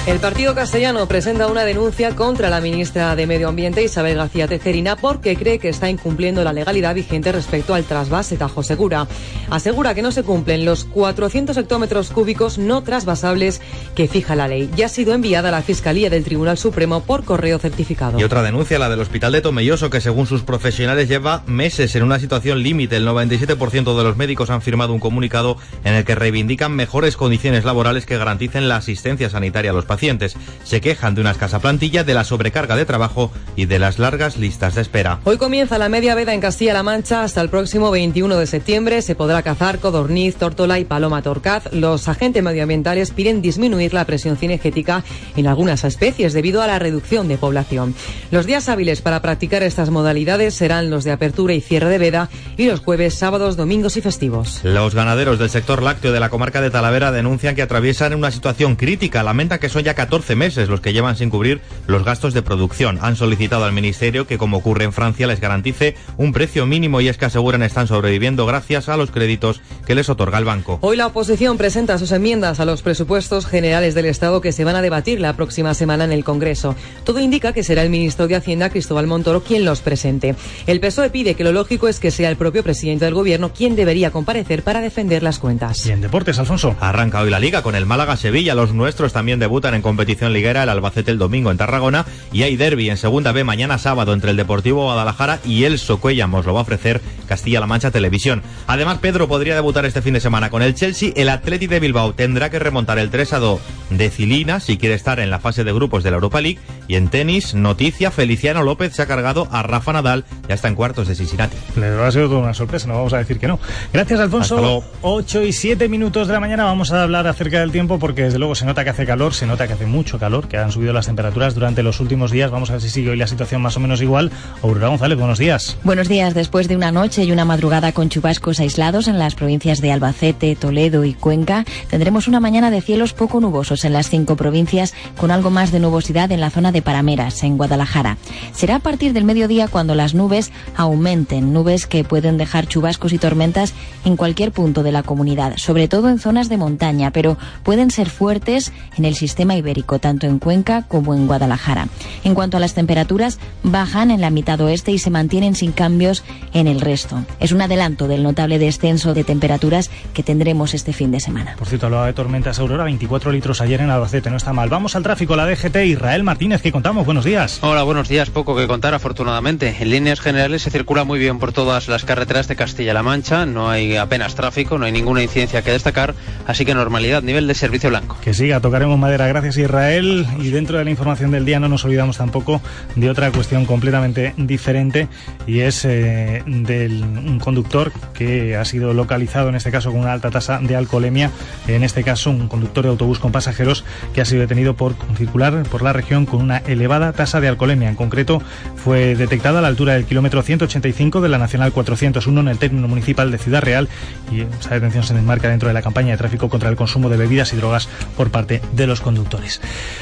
El 0.07 0.21
Partido 0.21 0.55
Castellano 0.55 1.09
presenta 1.09 1.47
una 1.47 1.65
denuncia 1.65 2.15
contra 2.15 2.51
la 2.51 2.61
ministra 2.61 3.17
de 3.17 3.27
Medio 3.27 3.49
Ambiente 3.49 3.83
Isabel 3.83 4.19
García 4.19 4.47
Tecerina 4.47 4.97
porque 4.97 5.35
cree 5.35 5.59
que 5.59 5.71
está 5.71 5.89
incumpliendo 5.89 6.45
la 6.45 6.53
legalidad 6.53 6.95
vigente 6.95 7.33
respecto 7.33 7.73
al 7.73 7.85
trasvase 7.85 8.37
Tajo 8.37 8.63
Segura. 8.63 9.09
Asegura 9.49 9.95
que 9.95 10.03
no 10.03 10.13
se 10.13 10.23
cumplen 10.23 10.67
los 10.67 10.85
400 10.85 11.57
hectómetros 11.57 12.11
cúbicos 12.11 12.59
no 12.59 12.83
trasvasables 12.83 13.63
que 13.95 14.07
fija 14.07 14.37
la 14.37 14.47
ley. 14.47 14.69
Ya 14.77 14.87
ha 14.87 14.89
sido 14.91 15.15
enviada 15.15 15.49
a 15.49 15.53
la 15.53 15.63
Fiscalía 15.63 16.11
del 16.11 16.23
Tribunal 16.23 16.59
Supremo 16.59 17.03
por 17.03 17.25
correo 17.25 17.59
certificado. 17.59 18.21
Y 18.21 18.25
otra 18.25 18.43
denuncia, 18.43 18.79
la 18.79 18.91
del 18.91 19.01
Hospital 19.01 19.33
de 19.33 19.41
Tomelloso, 19.41 19.89
que 19.89 20.03
según 20.03 20.27
sus 20.27 20.43
profesionales 20.43 21.09
lleva 21.09 21.45
meses 21.47 21.97
en 21.97 22.03
una 22.03 22.19
situación 22.19 22.63
límite. 22.63 22.97
El 22.97 23.09
97% 23.09 23.97
de 23.97 24.05
los 24.05 24.19
médicos 24.19 24.51
han 24.51 24.61
firmado 24.61 24.93
un 24.93 25.01
comunicado 25.01 25.57
en 25.83 25.95
el 25.95 26.05
que 26.05 26.15
reivindican 26.15 26.73
mejores 26.73 27.17
condiciones 27.17 27.65
laborales 27.65 28.05
que 28.05 28.19
garanticen 28.19 28.69
la 28.69 28.77
asistencia 28.77 29.31
sanitaria 29.31 29.71
a 29.71 29.75
los 29.75 29.87
pacientes 29.87 29.94
pacientes. 29.95 30.35
Se 30.65 30.81
quejan 30.81 31.15
de 31.15 31.21
una 31.21 31.31
escasa 31.31 31.61
plantilla, 31.61 32.03
de 32.03 32.15
la 32.15 32.25
sobrecarga 32.25 32.75
de 32.75 32.85
trabajo 32.85 33.31
y 33.55 33.67
de 33.67 33.79
las 33.79 34.01
largas 34.01 34.37
listas 34.37 34.75
de 34.75 34.81
espera. 34.81 35.21
Hoy 35.23 35.37
comienza 35.37 35.79
la 35.79 35.89
media 35.89 36.17
veda 36.17 36.35
en 36.35 36.41
Castilla-La 36.41 36.83
Mancha. 36.83 37.23
Hasta 37.23 37.41
el 37.41 37.49
próximo 37.49 37.93
21 37.93 38.37
de 38.37 38.49
septiembre 38.49 39.03
se 39.03 39.15
podrá 39.15 39.43
cazar 39.43 39.79
codorniz, 39.79 40.35
tórtola 40.35 40.81
y 40.81 40.85
paloma 40.85 41.23
torcaz. 41.23 41.73
Los 41.73 42.09
agentes 42.09 42.43
medioambientales 42.43 43.13
piden 43.13 43.41
disminuir 43.41 43.95
la 43.95 44.05
presión 44.05 44.37
cinegética 44.37 45.05
en 45.37 45.47
algunas 45.47 45.85
especies 45.85 46.33
debido 46.33 46.61
a 46.61 46.67
la 46.67 46.81
reducción 46.81 47.29
de 47.29 47.39
población. 47.39 47.95
Los 48.33 48.47
días 48.47 48.69
hábiles 48.69 49.01
para 49.01 49.23
practicar 49.23 49.63
estas 49.63 49.91
modalidades 49.91 50.55
serán 50.55 50.91
los 50.91 51.05
de 51.05 51.13
apertura 51.13 51.55
y 51.55 51.61
cierre 51.61 51.89
de 51.89 51.99
veda 51.99 52.31
y 52.57 52.67
los 52.67 52.81
jueves, 52.81 53.15
sábados, 53.15 53.57
domingos 53.57 53.97
y 53.97 54.01
festivos. 54.01 54.61
Los 54.65 54.97
ganaderos 54.97 55.39
del 55.39 55.51
sector 55.51 55.85
lácteo 55.85 56.11
de 56.11 56.19
la 56.19 56.31
comarca 56.31 56.61
de 56.61 56.71
Talavera 56.71 57.13
denuncian 57.13 57.55
que 57.55 57.63
atraviesan 57.63 58.15
una 58.15 58.33
situación 58.33 58.75
crítica. 58.75 59.23
Lamenta 59.23 59.61
que 59.61 59.69
son 59.69 59.84
ya 59.85 59.95
14 59.95 60.35
meses 60.35 60.69
los 60.69 60.81
que 60.81 60.93
llevan 60.93 61.17
sin 61.17 61.31
cubrir 61.31 61.61
los 61.87 62.05
gastos 62.05 62.35
de 62.35 62.43
producción. 62.43 62.99
Han 63.03 63.17
solicitado 63.17 63.65
al 63.65 63.73
Ministerio 63.73 64.27
que, 64.27 64.39
como 64.39 64.57
ocurre 64.57 64.85
en 64.85 64.93
Francia, 64.93 65.27
les 65.27 65.41
garantice 65.41 65.97
un 66.17 66.33
precio 66.33 66.67
mínimo 66.67 67.01
y 67.01 67.09
es 67.09 67.17
que 67.17 67.27
aseguran 67.27 67.63
están 67.63 67.87
sobreviviendo 67.87 68.47
gracias 68.47 68.89
a 68.89 68.97
los 68.97 69.11
créditos 69.11 69.61
que 69.87 69.95
les 69.95 70.09
otorga 70.09 70.39
el 70.39 70.45
banco. 70.45 70.79
Hoy 70.81 70.97
la 70.97 71.07
oposición 71.07 71.59
presenta 71.59 71.99
sus 71.99 72.13
enmiendas 72.13 72.61
a 72.61 72.65
los 72.65 72.83
presupuestos 72.83 73.47
generales 73.47 73.95
del 73.95 74.07
Estado 74.07 74.41
que 74.41 74.53
se 74.53 74.65
van 74.65 74.77
a 74.77 74.83
debatir 74.83 75.21
la 75.21 75.35
próxima 75.35 75.75
semana 75.75 76.05
en 76.05 76.13
el 76.13 76.25
Congreso. 76.25 76.75
Todo 77.05 77.21
indica 77.21 77.53
que 77.53 77.63
será 77.63 77.83
el 77.83 77.91
ministro 77.91 78.27
de 78.27 78.37
Hacienda, 78.37 78.71
Cristóbal 78.71 79.07
Montoro, 79.07 79.43
quien 79.43 79.65
los 79.65 79.81
presente. 79.81 80.35
El 80.67 80.81
PSOE 80.81 81.11
pide 81.11 81.35
que 81.35 81.45
lo 81.45 81.53
lógico 81.53 81.89
es 81.89 82.01
que 82.01 82.11
sea 82.11 82.31
el 82.31 82.37
propio 82.37 82.63
presidente 82.63 83.05
del 83.05 83.15
Gobierno 83.15 83.53
quien 83.53 83.77
debería 83.77 84.11
comparecer 84.11 84.63
para 84.63 84.81
defender 84.81 85.23
las 85.23 85.39
cuentas. 85.39 85.87
Y 85.87 85.93
en 85.93 86.01
deportes, 86.01 86.39
Alfonso. 86.39 86.77
Arranca 86.81 87.21
hoy 87.21 87.31
la 87.31 87.39
Liga 87.39 87.63
con 87.63 87.75
el 87.75 87.87
Málaga-Sevilla. 87.87 88.55
Los 88.55 88.73
nuestros 88.73 89.13
también 89.13 89.39
debutan 89.39 89.74
en 89.75 89.83
competición 89.83 90.33
liguera 90.33 90.63
el 90.63 90.69
Albacete 90.69 91.11
el 91.11 91.19
domingo 91.19 91.51
en 91.51 91.57
Tarragona 91.57 92.07
y 92.33 92.43
hay 92.43 92.57
derby 92.57 92.91
en 92.91 92.97
segunda 92.97 93.33
B 93.33 93.45
mañana 93.45 93.79
sábado 93.79 94.13
entre 94.13 94.31
el 94.31 94.37
Deportivo 94.37 94.85
Guadalajara 94.85 95.41
y 95.45 95.65
el 95.65 95.79
Socuellamos. 95.79 96.47
Lo 96.47 96.55
va 96.55 96.61
a 96.61 96.63
ofrecer 96.63 97.01
Castilla-La 97.27 97.67
Mancha 97.67 97.91
Televisión. 97.91 98.43
Además, 98.67 98.99
Pedro 98.99 99.29
podría 99.29 99.55
debutar 99.55 99.85
este 99.85 100.03
fin 100.03 100.15
de 100.15 100.21
semana 100.21 100.51
con 100.51 100.63
el 100.63 100.75
Chelsea. 100.75 101.13
El 101.17 101.29
Atleti 101.29 101.67
de 101.67 101.81
Bilbao 101.81 102.15
tendrá 102.15 102.51
que 102.51 102.59
remontar 102.59 102.99
el 102.99 103.11
3 103.11 103.33
a 103.35 103.39
2 103.39 103.61
de 103.91 104.11
Cilina 104.11 104.61
si 104.61 104.79
quiere 104.79 104.95
estar 104.95 105.21
en 105.21 105.31
la 105.31 105.41
fase 105.41 105.65
de 105.65 105.73
grupos 105.73 106.03
de 106.03 106.11
la 106.11 106.17
Europa 106.17 106.41
League. 106.41 106.59
Y 106.89 106.97
en 106.97 107.09
tenis, 107.09 107.55
noticia, 107.55 108.11
Feliciano 108.11 108.63
López 108.63 108.95
se 108.95 109.03
ha 109.03 109.07
cargado 109.07 109.49
a 109.51 109.63
Rafa 109.63 109.93
Nadal, 109.93 110.25
ya 110.49 110.55
está 110.55 110.69
en 110.69 110.75
cuartos 110.75 111.09
de 111.09 111.15
Cincinnati. 111.15 111.57
Le 111.77 111.87
ha 111.87 112.11
sido 112.13 112.29
toda 112.29 112.41
una 112.41 112.55
sorpresa, 112.55 112.87
no 112.87 112.95
vamos 112.95 113.13
a 113.13 113.19
decir 113.19 113.39
que 113.39 113.49
no. 113.49 113.59
Gracias, 113.93 114.21
Alfonso. 114.21 114.85
8 115.03 115.43
y 115.43 115.53
7 115.53 115.89
minutos 115.89 116.29
de 116.29 116.35
la 116.35 116.41
mañana 116.41 116.65
vamos 116.65 116.93
a 116.93 117.03
hablar 117.03 117.27
acerca 117.27 117.61
del 117.61 117.73
tiempo 117.73 117.99
porque 117.99 118.23
desde 118.23 118.39
luego 118.39 118.55
se 118.55 118.67
nota 118.67 118.85
que 118.85 118.91
hace 118.91 119.07
calor, 119.07 119.35
se 119.35 119.47
nota 119.47 119.64
que 119.67 119.75
hace 119.75 119.87
mucho 119.87 120.19
calor, 120.19 120.49
que 120.49 120.59
han 120.59 120.73
subido 120.73 120.93
las 120.93 121.07
temperaturas 121.07 121.55
durante 121.55 121.83
los 121.83 122.01
últimos 122.01 122.31
días. 122.31 122.51
Vamos 122.51 122.71
a 122.71 122.75
ver 122.75 122.83
si 122.83 122.91
sigue 122.91 123.11
hoy 123.11 123.17
la 123.17 123.27
situación 123.27 123.63
más 123.63 123.77
o 123.77 123.81
menos 123.81 124.01
igual. 124.03 124.31
Aurora 124.63 124.89
González, 124.89 125.19
buenos 125.19 125.39
días. 125.39 125.77
Buenos 125.85 126.09
días. 126.09 126.35
Después 126.35 126.69
de 126.69 126.77
una 126.77 126.93
noche 126.93 127.25
y 127.25 127.33
una 127.33 127.45
madrugada 127.45 127.93
con 127.93 128.09
chubascos 128.09 128.61
aislados 128.61 129.09
en 129.09 129.19
las 129.19 129.35
provincias 129.35 129.81
de 129.81 129.93
Albacete, 129.93 130.57
Toledo 130.57 131.05
y 131.05 131.15
Cuenca, 131.15 131.65
tendremos 131.89 132.29
una 132.29 132.41
mañana 132.41 132.71
de 132.71 132.81
cielos 132.81 133.13
poco 133.13 133.41
nubosos 133.41 133.85
en 133.85 133.93
las 133.93 134.09
cinco 134.09 134.37
provincias, 134.37 134.95
con 135.17 135.31
algo 135.31 135.51
más 135.51 135.73
de 135.73 135.81
nubosidad 135.81 136.31
en 136.33 136.41
la 136.41 136.51
zona 136.51 136.73
de 136.73 136.83
Parameras, 136.83 137.43
en 137.43 137.57
Guadalajara. 137.57 138.17
Será 138.53 138.77
a 138.77 138.81
partir 138.81 139.13
del 139.13 139.25
mediodía 139.25 139.69
cuando 139.69 139.95
las 139.95 140.15
nubes 140.15 140.53
aumenten, 140.77 141.53
nubes 141.53 141.87
que 141.87 142.05
pueden 142.05 142.39
dejar 142.39 142.67
chubascos 142.67 143.13
y 143.13 143.19
tormentas 143.19 143.75
en 144.05 144.17
cualquier 144.17 144.53
punto 144.53 144.83
de 144.83 144.93
la 144.93 145.03
comunidad, 145.03 145.57
sobre 145.57 145.89
todo 145.89 146.09
en 146.09 146.19
zonas 146.19 146.49
de 146.49 146.57
montaña, 146.57 147.11
pero 147.11 147.37
pueden 147.63 147.91
ser 147.91 148.11
fuertes 148.11 148.73
en 148.97 149.05
el 149.05 149.15
sistema 149.15 149.54
ibérico, 149.57 149.99
tanto 149.99 150.27
en 150.27 150.39
Cuenca 150.39 150.83
como 150.83 151.15
en 151.15 151.27
Guadalajara. 151.27 151.89
En 152.25 152.35
cuanto 152.35 152.57
a 152.57 152.61
las 152.61 152.75
temperaturas, 152.75 153.39
bajan 153.63 154.11
en 154.11 154.21
la 154.21 154.31
mitad 154.31 154.61
oeste 154.61 154.93
y 154.93 154.99
se 154.99 155.11
mantienen 155.11 155.55
sin 155.55 155.73
cambios 155.73 156.25
en 156.53 156.67
el 156.67 156.81
resto. 156.81 157.25
Es 157.41 157.53
un 157.53 157.63
adelanto 157.63 158.09
del 158.09 158.23
notable 158.23 158.59
descenso 158.59 159.15
de 159.15 159.25
temperaturas 159.25 159.91
que 160.13 160.23
tendremos 160.23 160.75
este 160.75 160.93
fin 160.93 161.11
de 161.11 161.21
semana. 161.21 161.57
Por 161.59 161.69
cierto, 161.69 161.87
hablaba 161.87 162.07
de 162.07 162.13
tormentas 162.13 162.59
Aurora, 162.59 162.85
24 162.85 163.33
litros 163.33 163.61
ayer 163.61 163.81
en 163.81 163.91
Albacete, 163.91 164.31
no 164.31 164.37
está 164.37 164.53
mal. 164.53 164.69
Vamos 164.69 164.97
al 164.97 165.03
tráfico, 165.03 165.37
la 165.37 165.47
DGT, 165.47 165.77
Israel 165.87 166.23
Martínez, 166.23 166.63
¿qué 166.63 166.73
contamos? 166.73 167.05
Buenos 167.05 167.25
días. 167.25 167.59
Hola, 167.63 167.83
buenos 167.83 168.09
días. 168.09 168.31
Poco 168.31 168.57
que 168.57 168.67
contar, 168.67 168.95
afortunadamente. 168.95 169.77
En 169.81 169.91
líneas 169.91 170.21
generales 170.21 170.63
se 170.63 170.71
circula 170.71 171.05
muy 171.05 171.19
bien 171.19 171.39
por 171.39 171.53
todas 171.53 171.89
las 171.89 172.05
carreteras 172.05 172.49
de 172.49 172.57
Castilla-La 172.57 173.03
Mancha, 173.03 173.47
no 173.47 173.71
hay 173.71 173.97
apenas 173.97 174.35
tráfico, 174.35 174.79
no 174.79 174.87
hay 174.87 174.93
ninguna 174.93 175.23
incidencia 175.23 175.63
que 175.63 175.71
destacar, 175.71 176.15
así 176.47 176.65
que 176.65 176.75
normalidad, 176.75 177.23
nivel 177.23 177.47
de 177.47 177.55
servicio 177.55 177.91
blanco. 177.91 178.17
Que 178.23 178.35
siga, 178.35 178.61
tocaremos 178.61 178.99
madera. 178.99 179.27
Gracias, 179.27 179.44
Israel. 179.49 180.27
Y 180.39 180.51
dentro 180.51 180.79
de 180.79 180.85
la 180.85 180.91
información 180.91 181.31
del 181.31 181.45
día 181.45 181.61
no 181.61 181.69
nos 181.69 181.85
olvidamos 181.85 182.19
tampoco 182.19 182.61
de 182.97 183.11
otra 183.11 183.31
cuestión 183.31 183.67
completamente 183.67 184.35
diferente 184.37 185.09
y 185.47 185.61
es 185.61 185.85
eh, 185.85 186.43
del 186.47 187.03
un 187.03 187.39
conductor 187.39 187.93
que 188.13 188.57
ha 188.57 188.65
sido 188.65 188.95
localizado 188.95 189.49
en 189.49 189.55
este 189.55 189.71
caso 189.71 189.91
con 189.91 190.01
una 190.01 190.13
alta 190.13 190.31
tasa 190.31 190.59
de 190.61 190.77
alcoholemia, 190.77 191.31
en 191.67 191.85
este 191.85 192.03
caso 192.03 192.31
un 192.31 192.49
conductor 192.49 192.85
de 192.85 192.91
autobús 192.91 193.19
con 193.19 193.33
pasajeros 193.33 193.85
que 194.15 194.21
ha 194.21 194.25
sido 194.25 194.41
detenido 194.41 194.75
por 194.75 194.95
circular 195.17 195.63
por 195.65 195.83
la 195.83 195.93
región 195.93 196.27
con 196.27 196.41
una 196.41 196.59
elevada 196.59 197.13
tasa 197.13 197.41
de 197.41 197.49
alcoholemia. 197.49 197.89
En 197.89 197.97
concreto, 197.97 198.43
fue 198.77 199.15
detectada 199.15 199.59
a 199.59 199.63
la 199.63 199.69
altura 199.69 199.95
del 199.95 200.05
kilómetro 200.05 200.43
185 200.43 201.21
de 201.21 201.29
la 201.29 201.39
Nacional 201.39 201.73
401 201.73 202.41
en 202.41 202.49
el 202.49 202.59
término 202.59 202.89
municipal 202.89 203.31
de 203.31 203.39
Ciudad 203.39 203.63
Real 203.63 203.89
y 204.33 204.43
esa 204.43 204.75
detención 204.75 205.05
se 205.05 205.15
enmarca 205.15 205.49
dentro 205.49 205.69
de 205.69 205.75
la 205.75 205.83
campaña 205.83 206.13
de 206.13 206.19
tráfico 206.19 206.49
contra 206.49 206.69
el 206.69 206.77
consumo 206.77 207.09
de 207.09 207.17
bebidas 207.17 207.53
y 207.53 207.57
drogas 207.57 207.89
por 208.17 208.31
parte 208.31 208.61
de 208.73 208.87
los 208.87 209.01
conductores. 209.01 209.24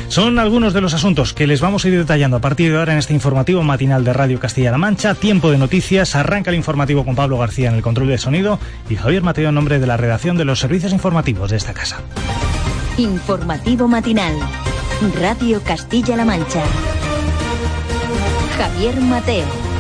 Son 0.09 0.39
algunos 0.39 0.73
de 0.73 0.81
los 0.81 0.95
asuntos 0.95 1.33
que 1.33 1.47
les 1.47 1.61
vamos 1.61 1.85
a 1.85 1.89
ir 1.89 1.99
detallando 1.99 2.37
a 2.37 2.41
partir 2.41 2.73
de 2.73 2.79
ahora 2.79 2.93
en 2.93 2.99
este 2.99 3.15
informativo 3.15 3.63
matinal 3.63 4.05
de 4.05 4.13
Radio 4.13 4.39
Castilla-La 4.39 4.79
Mancha. 4.79 5.15
Tiempo 5.15 5.51
de 5.51 5.59
noticias. 5.59 6.15
Arranca 6.15 6.51
el 6.51 6.57
informativo 6.57 7.05
con 7.05 7.15
Pablo 7.15 7.39
García 7.39 7.69
en 7.69 7.77
el 7.77 7.83
control 7.83 8.09
de 8.09 8.19
sonido 8.19 8.59
y 8.89 8.97
Javier 8.97 9.23
Mateo 9.23 9.49
en 9.49 9.55
nombre 9.55 9.79
de 9.79 9.87
la 9.87 9.97
redacción 9.97 10.37
de 10.37 10.45
los 10.45 10.61
servicios 10.61 10.93
informativos 10.93 11.51
de 11.51 11.57
esta 11.57 11.73
casa. 11.73 12.01
Informativo 12.97 13.89
matinal. 13.89 14.35
Radio 15.21 15.61
Castilla-La 15.63 16.25
Mancha. 16.25 16.63
Javier 18.57 19.01
Mateo. 19.01 19.72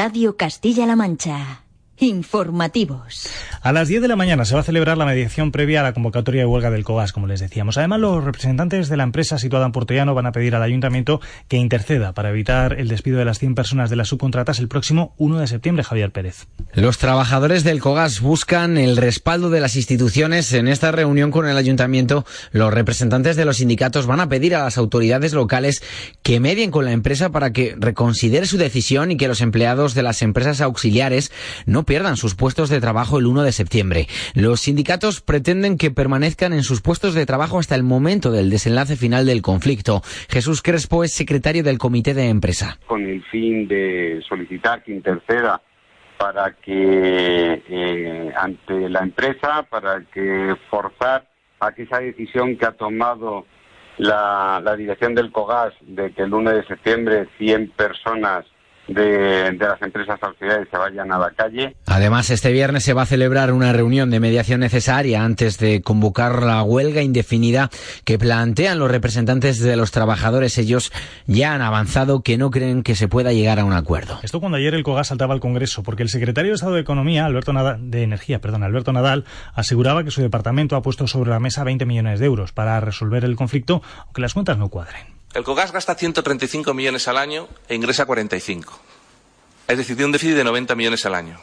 Radio 0.00 0.36
Castilla-La 0.36 0.94
Mancha. 0.94 1.64
Informativos. 1.96 3.26
A 3.60 3.72
las 3.72 3.88
10 3.88 4.02
de 4.02 4.08
la 4.08 4.14
mañana 4.14 4.44
se 4.44 4.54
va 4.54 4.60
a 4.60 4.64
celebrar 4.64 4.96
la 4.96 5.04
mediación 5.04 5.50
previa 5.50 5.80
a 5.80 5.82
la 5.82 5.92
convocatoria 5.92 6.42
de 6.42 6.46
huelga 6.46 6.70
del 6.70 6.84
COGAS, 6.84 7.12
como 7.12 7.26
les 7.26 7.40
decíamos. 7.40 7.76
Además, 7.76 7.98
los 7.98 8.22
representantes 8.22 8.88
de 8.88 8.96
la 8.96 9.02
empresa 9.02 9.36
situada 9.36 9.66
en 9.66 9.72
Portollano 9.72 10.14
van 10.14 10.26
a 10.26 10.32
pedir 10.32 10.54
al 10.54 10.62
ayuntamiento 10.62 11.20
que 11.48 11.56
interceda 11.56 12.12
para 12.12 12.30
evitar 12.30 12.78
el 12.78 12.86
despido 12.86 13.18
de 13.18 13.24
las 13.24 13.40
100 13.40 13.56
personas 13.56 13.90
de 13.90 13.96
las 13.96 14.08
subcontratas 14.08 14.60
el 14.60 14.68
próximo 14.68 15.12
1 15.18 15.40
de 15.40 15.48
septiembre, 15.48 15.82
Javier 15.82 16.12
Pérez. 16.12 16.46
Los 16.72 16.98
trabajadores 16.98 17.64
del 17.64 17.80
COGAS 17.80 18.20
buscan 18.20 18.78
el 18.78 18.96
respaldo 18.96 19.50
de 19.50 19.60
las 19.60 19.74
instituciones. 19.74 20.52
En 20.52 20.68
esta 20.68 20.92
reunión 20.92 21.32
con 21.32 21.48
el 21.48 21.56
ayuntamiento, 21.56 22.24
los 22.52 22.72
representantes 22.72 23.34
de 23.34 23.44
los 23.44 23.56
sindicatos 23.56 24.06
van 24.06 24.20
a 24.20 24.28
pedir 24.28 24.54
a 24.54 24.62
las 24.62 24.78
autoridades 24.78 25.32
locales 25.32 25.82
que 26.22 26.38
medien 26.38 26.70
con 26.70 26.84
la 26.84 26.92
empresa 26.92 27.30
para 27.30 27.52
que 27.52 27.74
reconsidere 27.76 28.46
su 28.46 28.56
decisión 28.56 29.10
y 29.10 29.16
que 29.16 29.26
los 29.26 29.40
empleados 29.40 29.94
de 29.94 30.04
las 30.04 30.22
empresas 30.22 30.60
auxiliares 30.60 31.32
no 31.66 31.84
pierdan 31.84 32.16
sus 32.16 32.36
puestos 32.36 32.68
de 32.68 32.80
trabajo 32.80 33.18
el 33.18 33.26
1 33.26 33.42
de 33.42 33.47
septiembre. 33.52 34.06
Los 34.34 34.60
sindicatos 34.60 35.20
pretenden 35.20 35.76
que 35.78 35.90
permanezcan 35.90 36.52
en 36.52 36.62
sus 36.62 36.80
puestos 36.80 37.14
de 37.14 37.26
trabajo 37.26 37.58
hasta 37.58 37.74
el 37.74 37.82
momento 37.82 38.30
del 38.30 38.50
desenlace 38.50 38.96
final 38.96 39.26
del 39.26 39.42
conflicto. 39.42 40.02
Jesús 40.28 40.62
Crespo 40.62 41.04
es 41.04 41.12
secretario 41.12 41.62
del 41.62 41.78
comité 41.78 42.14
de 42.14 42.28
empresa. 42.28 42.78
Con 42.86 43.06
el 43.06 43.22
fin 43.24 43.68
de 43.68 44.22
solicitar 44.28 44.82
que 44.82 44.92
interceda 44.92 45.60
para 46.18 46.52
que 46.52 47.62
eh, 47.68 48.32
ante 48.36 48.88
la 48.88 49.00
empresa, 49.00 49.62
para 49.70 50.02
que 50.12 50.54
forzar 50.68 51.26
a 51.60 51.72
que 51.72 51.84
esa 51.84 52.00
decisión 52.00 52.56
que 52.56 52.66
ha 52.66 52.72
tomado 52.72 53.46
la, 53.98 54.60
la 54.62 54.76
dirección 54.76 55.14
del 55.14 55.32
COGAS 55.32 55.74
de 55.82 56.12
que 56.12 56.22
el 56.22 56.34
1 56.34 56.50
de 56.50 56.66
septiembre 56.66 57.28
100 57.38 57.70
personas 57.70 58.44
de, 58.88 59.56
las 59.58 59.80
empresas 59.82 60.18
auxiliares 60.22 60.68
se 60.70 60.76
vayan 60.76 61.12
a 61.12 61.18
la 61.18 61.30
calle. 61.30 61.76
Además, 61.86 62.30
este 62.30 62.52
viernes 62.52 62.84
se 62.84 62.94
va 62.94 63.02
a 63.02 63.06
celebrar 63.06 63.52
una 63.52 63.72
reunión 63.72 64.10
de 64.10 64.20
mediación 64.20 64.60
necesaria 64.60 65.22
antes 65.22 65.58
de 65.58 65.82
convocar 65.82 66.42
la 66.42 66.62
huelga 66.62 67.02
indefinida 67.02 67.70
que 68.04 68.18
plantean 68.18 68.78
los 68.78 68.90
representantes 68.90 69.60
de 69.60 69.76
los 69.76 69.90
trabajadores. 69.90 70.58
Ellos 70.58 70.92
ya 71.26 71.54
han 71.54 71.62
avanzado 71.62 72.22
que 72.22 72.38
no 72.38 72.50
creen 72.50 72.82
que 72.82 72.94
se 72.94 73.08
pueda 73.08 73.32
llegar 73.32 73.60
a 73.60 73.64
un 73.64 73.72
acuerdo. 73.72 74.18
Esto 74.22 74.40
cuando 74.40 74.56
ayer 74.58 74.74
el 74.74 74.82
COGAS 74.82 75.08
saltaba 75.08 75.34
al 75.34 75.40
Congreso, 75.40 75.82
porque 75.82 76.02
el 76.02 76.08
secretario 76.08 76.50
de 76.50 76.56
Estado 76.56 76.74
de 76.74 76.80
Economía, 76.80 77.26
Alberto 77.26 77.52
Nadal, 77.52 77.90
de 77.90 78.02
Energía, 78.02 78.40
perdón, 78.40 78.62
Alberto 78.62 78.92
Nadal, 78.92 79.24
aseguraba 79.54 80.04
que 80.04 80.10
su 80.10 80.22
departamento 80.22 80.76
ha 80.76 80.82
puesto 80.82 81.06
sobre 81.06 81.30
la 81.30 81.40
mesa 81.40 81.64
20 81.64 81.84
millones 81.86 82.20
de 82.20 82.26
euros 82.26 82.52
para 82.52 82.80
resolver 82.80 83.24
el 83.24 83.36
conflicto, 83.36 83.82
aunque 84.06 84.22
las 84.22 84.34
cuentas 84.34 84.58
no 84.58 84.68
cuadren. 84.68 85.17
El 85.34 85.44
COGAS 85.44 85.72
gasta 85.72 85.94
135 85.94 86.72
millones 86.72 87.06
al 87.06 87.18
año 87.18 87.48
e 87.68 87.74
ingresa 87.74 88.06
45. 88.06 88.78
Es 89.68 89.76
decir, 89.76 90.02
un 90.02 90.12
déficit 90.12 90.34
de 90.34 90.44
90 90.44 90.74
millones 90.74 91.04
al 91.04 91.14
año. 91.14 91.38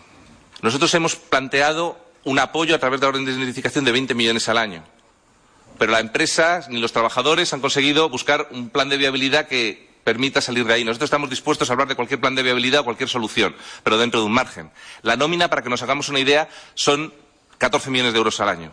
Nosotros 0.62 0.94
hemos 0.96 1.16
planteado 1.16 1.98
un 2.24 2.40
apoyo 2.40 2.76
a 2.76 2.80
través 2.80 3.00
de 3.00 3.06
la 3.06 3.10
orden 3.10 3.26
de 3.26 3.34
indemnificación 3.34 3.86
de 3.86 3.92
20 3.92 4.16
millones 4.16 4.50
al 4.50 4.58
año. 4.58 4.84
Pero 5.78 5.92
la 5.92 6.00
empresa 6.00 6.66
ni 6.70 6.80
los 6.80 6.94
trabajadores 6.94 7.54
han 7.54 7.62
conseguido 7.62 8.10
buscar 8.10 8.48
un 8.52 8.70
plan 8.70 8.90
de 8.90 8.98
viabilidad 8.98 9.48
que 9.48 9.94
permita 10.04 10.42
salir 10.42 10.66
de 10.66 10.74
ahí. 10.74 10.84
Nosotros 10.84 11.08
estamos 11.08 11.30
dispuestos 11.30 11.70
a 11.70 11.74
hablar 11.74 11.88
de 11.88 11.96
cualquier 11.96 12.20
plan 12.20 12.34
de 12.34 12.42
viabilidad 12.42 12.82
o 12.82 12.84
cualquier 12.86 13.10
solución, 13.10 13.56
pero 13.84 13.98
dentro 13.98 14.20
de 14.20 14.26
un 14.26 14.32
margen. 14.32 14.72
La 15.04 15.16
nómina, 15.16 15.50
para 15.50 15.62
que 15.62 15.70
nos 15.70 15.84
hagamos 15.84 16.10
una 16.10 16.20
idea, 16.20 16.50
son 16.74 17.14
14 17.60 17.92
millones 17.92 18.14
de 18.14 18.18
euros 18.18 18.40
al 18.40 18.50
año. 18.50 18.72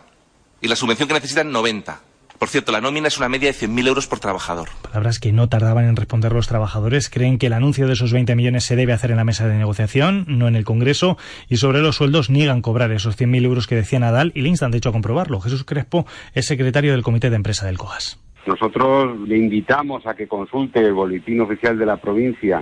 Y 0.61 0.67
la 0.67 0.75
subvención 0.75 1.07
que 1.07 1.13
necesitan, 1.13 1.51
90. 1.51 2.01
Por 2.43 2.49
cierto, 2.49 2.73
la 2.73 2.81
nómina 2.81 3.07
es 3.07 3.17
una 3.17 3.29
media 3.29 3.53
de 3.53 3.57
100.000 3.57 3.87
euros 3.87 4.05
por 4.05 4.19
trabajador. 4.19 4.67
Palabras 4.81 5.17
que 5.21 5.31
no 5.31 5.47
tardaban 5.47 5.85
en 5.85 5.95
responder 5.95 6.33
los 6.33 6.49
trabajadores. 6.49 7.09
Creen 7.09 7.37
que 7.37 7.47
el 7.47 7.53
anuncio 7.53 7.87
de 7.87 7.93
esos 7.93 8.11
20 8.11 8.35
millones 8.35 8.65
se 8.65 8.75
debe 8.75 8.91
hacer 8.91 9.11
en 9.11 9.15
la 9.15 9.23
mesa 9.23 9.47
de 9.47 9.55
negociación, 9.55 10.25
no 10.27 10.49
en 10.49 10.57
el 10.57 10.65
Congreso. 10.65 11.15
Y 11.47 11.55
sobre 11.55 11.79
los 11.79 11.95
sueldos 11.95 12.29
niegan 12.29 12.61
cobrar 12.61 12.91
esos 12.91 13.17
100.000 13.17 13.45
euros 13.45 13.65
que 13.65 13.75
decía 13.75 13.99
Nadal 13.99 14.33
y 14.35 14.41
le 14.41 14.49
instan, 14.49 14.71
de 14.71 14.79
hecho, 14.79 14.89
a 14.89 14.91
comprobarlo. 14.91 15.39
Jesús 15.39 15.63
Crespo 15.63 16.05
es 16.33 16.45
secretario 16.45 16.91
del 16.91 17.01
Comité 17.01 17.29
de 17.29 17.37
Empresa 17.37 17.65
del 17.65 17.77
COGAS. 17.77 18.19
Nosotros 18.45 19.17
le 19.25 19.37
invitamos 19.37 20.05
a 20.05 20.13
que 20.13 20.27
consulte 20.27 20.81
el 20.81 20.91
boletín 20.91 21.39
oficial 21.39 21.79
de 21.79 21.85
la 21.85 21.95
provincia, 21.95 22.61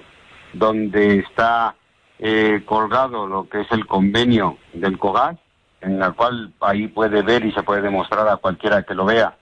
donde 0.53 1.17
está 1.17 1.73
eh, 2.19 2.61
colgado 2.65 3.25
lo 3.25 3.49
que 3.49 3.61
es 3.61 3.71
el 3.71 3.87
convenio 3.87 4.59
del 4.73 4.99
COGAS, 4.99 5.37
en 5.81 5.99
el 5.99 6.13
cual 6.13 6.53
ahí 6.59 6.87
puede 6.87 7.23
ver 7.23 7.43
y 7.43 7.51
se 7.51 7.63
puede 7.63 7.81
demostrar 7.81 8.27
a 8.27 8.37
cualquiera 8.37 8.83
que 8.83 8.93
lo 8.93 9.05
vea 9.05 9.37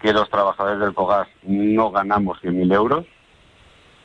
que 0.00 0.12
los 0.12 0.28
trabajadores 0.30 0.80
del 0.80 0.94
COGAS 0.94 1.28
no 1.42 1.90
ganamos 1.90 2.40
100.000 2.42 2.74
euros 2.74 3.06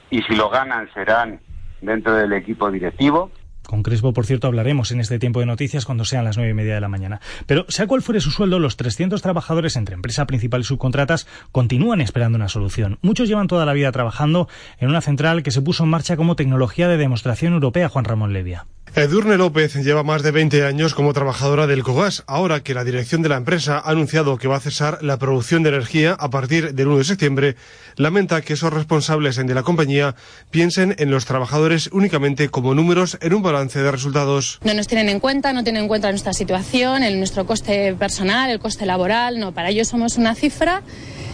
y 0.10 0.22
si 0.24 0.36
lo 0.36 0.50
ganan 0.50 0.92
serán 0.94 1.40
dentro 1.82 2.14
del 2.14 2.34
equipo 2.34 2.72
directivo. 2.72 3.32
Con 3.66 3.84
Crespo, 3.84 4.14
por 4.14 4.26
cierto, 4.26 4.48
hablaremos 4.48 4.92
en 4.92 5.00
este 5.00 5.20
tiempo 5.20 5.40
de 5.40 5.46
noticias 5.46 5.86
cuando 5.86 6.06
sean 6.06 6.26
las 6.26 6.38
nueve 6.38 6.52
y 6.52 6.54
media 6.54 6.76
de 6.76 6.82
la 6.82 6.90
mañana. 6.90 7.22
Pero 7.46 7.66
sea 7.70 7.88
cual 7.88 8.02
fuere 8.02 8.22
su 8.22 8.32
sueldo, 8.32 8.60
los 8.60 8.78
300 8.78 9.22
trabajadores 9.22 9.76
entre 9.76 9.96
empresa 9.96 10.26
principal 10.26 10.62
y 10.62 10.66
subcontratas 10.66 11.28
continúan 11.52 12.02
esperando 12.02 12.38
una 12.38 12.50
solución. 12.50 13.00
Muchos 13.02 13.28
llevan 13.28 13.48
toda 13.48 13.66
la 13.66 13.74
vida 13.74 13.92
trabajando 13.92 14.48
en 14.80 14.90
una 14.90 15.02
central 15.02 15.44
que 15.44 15.52
se 15.52 15.62
puso 15.62 15.84
en 15.84 15.90
marcha 15.90 16.18
como 16.18 16.36
tecnología 16.36 16.88
de 16.88 16.98
demostración 16.98 17.54
europea, 17.54 17.90
Juan 17.90 18.06
Ramón 18.06 18.34
Levia. 18.34 18.66
Edurne 18.96 19.38
López 19.38 19.74
lleva 19.74 20.04
más 20.04 20.22
de 20.22 20.30
20 20.30 20.66
años 20.66 20.94
como 20.94 21.14
trabajadora 21.14 21.66
del 21.66 21.82
COGAS. 21.82 22.24
Ahora 22.28 22.60
que 22.62 22.76
la 22.76 22.84
dirección 22.84 23.24
de 23.24 23.30
la 23.30 23.38
empresa 23.38 23.80
ha 23.80 23.90
anunciado 23.90 24.38
que 24.38 24.48
va 24.48 24.58
a 24.58 24.60
cesar 24.60 25.00
la 25.02 25.18
producción 25.18 25.64
de 25.64 25.70
energía 25.70 26.14
a 26.14 26.30
partir 26.30 26.76
del 26.76 26.90
1 26.90 26.98
de 27.00 27.04
septiembre, 27.04 27.56
lamenta 27.96 28.42
que 28.42 28.54
esos 28.54 28.72
responsables 28.72 29.36
de 29.36 29.52
la 29.52 29.64
compañía 29.64 30.14
piensen 30.52 30.96
en 31.00 31.10
los 31.10 31.26
trabajadores 31.26 31.90
únicamente 31.92 32.50
como 32.50 32.76
números 32.76 33.18
en 33.22 33.34
un 33.34 33.42
de 33.60 33.92
resultados. 33.92 34.60
No 34.64 34.74
nos 34.74 34.88
tienen 34.88 35.10
en 35.10 35.20
cuenta, 35.20 35.54
no 35.54 35.64
tienen 35.64 35.84
en 35.84 35.88
cuenta 35.88 36.10
nuestra 36.10 36.34
situación, 36.34 37.04
el, 37.04 37.20
nuestro 37.20 37.46
coste 37.46 37.94
personal, 37.94 38.50
el 38.50 38.60
coste 38.60 38.86
laboral. 38.86 39.40
No, 39.40 39.52
para 39.52 39.70
ellos 39.70 39.88
somos 39.88 40.18
una 40.18 40.36
cifra 40.36 40.82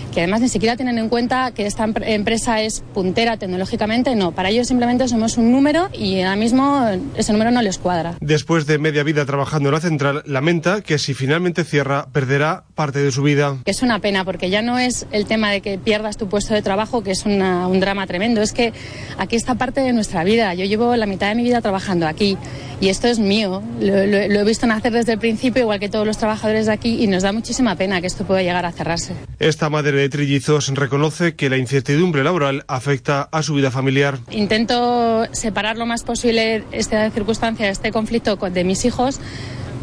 que 0.10 0.22
además 0.22 0.42
ni 0.42 0.50
siquiera 0.50 0.76
tienen 0.76 0.98
en 0.98 1.10
cuenta 1.10 1.52
que 1.52 1.66
esta 1.66 1.84
empresa 1.84 2.62
es 2.62 2.84
puntera 2.94 3.38
tecnológicamente, 3.38 4.16
no, 4.16 4.32
para 4.32 4.50
ellos 4.50 4.68
simplemente 4.68 5.08
somos 5.08 5.38
un 5.38 5.52
número 5.52 5.90
y 5.94 6.22
ahora 6.22 6.36
mismo 6.36 6.88
ese 7.16 7.32
número 7.32 7.52
no 7.52 7.62
les 7.62 7.78
cuadra. 7.78 8.16
Después 8.22 8.66
de 8.66 8.78
media 8.78 9.04
vida 9.04 9.26
trabajando 9.26 9.70
en 9.70 9.76
la 9.76 9.82
central, 9.82 10.24
lamenta 10.26 10.82
que 10.82 10.98
si 10.98 11.14
finalmente 11.14 11.64
cierra, 11.64 12.08
perderá 12.12 12.64
parte 12.76 13.00
de 13.00 13.12
su 13.12 13.24
vida. 13.24 13.58
Es 13.66 13.82
una 13.82 14.00
pena 14.00 14.26
porque 14.26 14.50
ya 14.50 14.62
no 14.62 14.78
es 14.78 15.06
el 15.12 15.26
tema 15.26 15.52
de 15.52 15.62
que 15.62 15.78
pierdas 15.78 16.18
tu 16.18 16.28
puesto 16.28 16.54
de 16.54 16.62
trabajo, 16.62 17.04
que 17.04 17.12
es 17.12 17.26
un 17.26 17.80
drama 17.80 18.08
tremendo, 18.08 18.42
es 18.42 18.54
que 18.54 18.74
aquí 19.18 19.36
está 19.36 19.56
parte 19.56 19.82
de 19.82 19.94
nuestra 19.94 20.24
vida. 20.24 20.54
Yo 20.54 20.66
llevo 20.66 20.96
la 20.96 21.06
mitad 21.06 21.30
de 21.30 21.36
mi 21.36 21.44
vida 21.44 21.62
trabajando 21.62 22.08
aquí 22.08 22.38
y 22.82 22.90
esto 22.90 23.08
es 23.08 23.20
mío. 23.20 23.62
Lo, 23.80 23.96
he 23.96 24.44
visto 24.44 24.68
nacer 24.68 24.94
desde 24.94 25.14
el 25.14 25.20
principio, 25.20 25.62
igual 25.62 25.80
que 25.80 25.90
todos 25.90 26.06
los 26.06 26.18
trabajadores 26.18 26.66
de 26.68 26.72
aquí, 26.72 27.04
y 27.04 27.08
nos 27.08 27.24
da 27.24 27.32
muchísima 27.32 27.76
pena 27.76 28.02
que 28.02 28.08
esto 28.08 28.26
pueda 28.26 28.42
llegar 28.42 28.66
a 28.66 28.72
cerrarse. 28.72 29.14
Esta 29.40 29.70
madre 29.70 30.00
de 30.00 30.10
trillizos 30.10 30.68
reconoce 30.70 31.36
que 31.36 31.50
la 31.50 31.58
incertidumbre 31.58 32.24
laboral 32.24 32.64
afecta 32.68 33.30
a 33.32 33.44
su 33.44 33.56
vida 33.56 33.72
familiar. 33.72 34.20
Intento 34.32 35.26
separar 35.32 35.78
lo 35.78 35.86
más 35.86 36.04
posible 36.04 36.64
esta 36.72 37.10
circunstancia, 37.12 37.70
este 37.70 37.92
conflicto 37.92 38.36
de 38.38 38.64
mis 38.64 38.86
hijos 38.86 39.20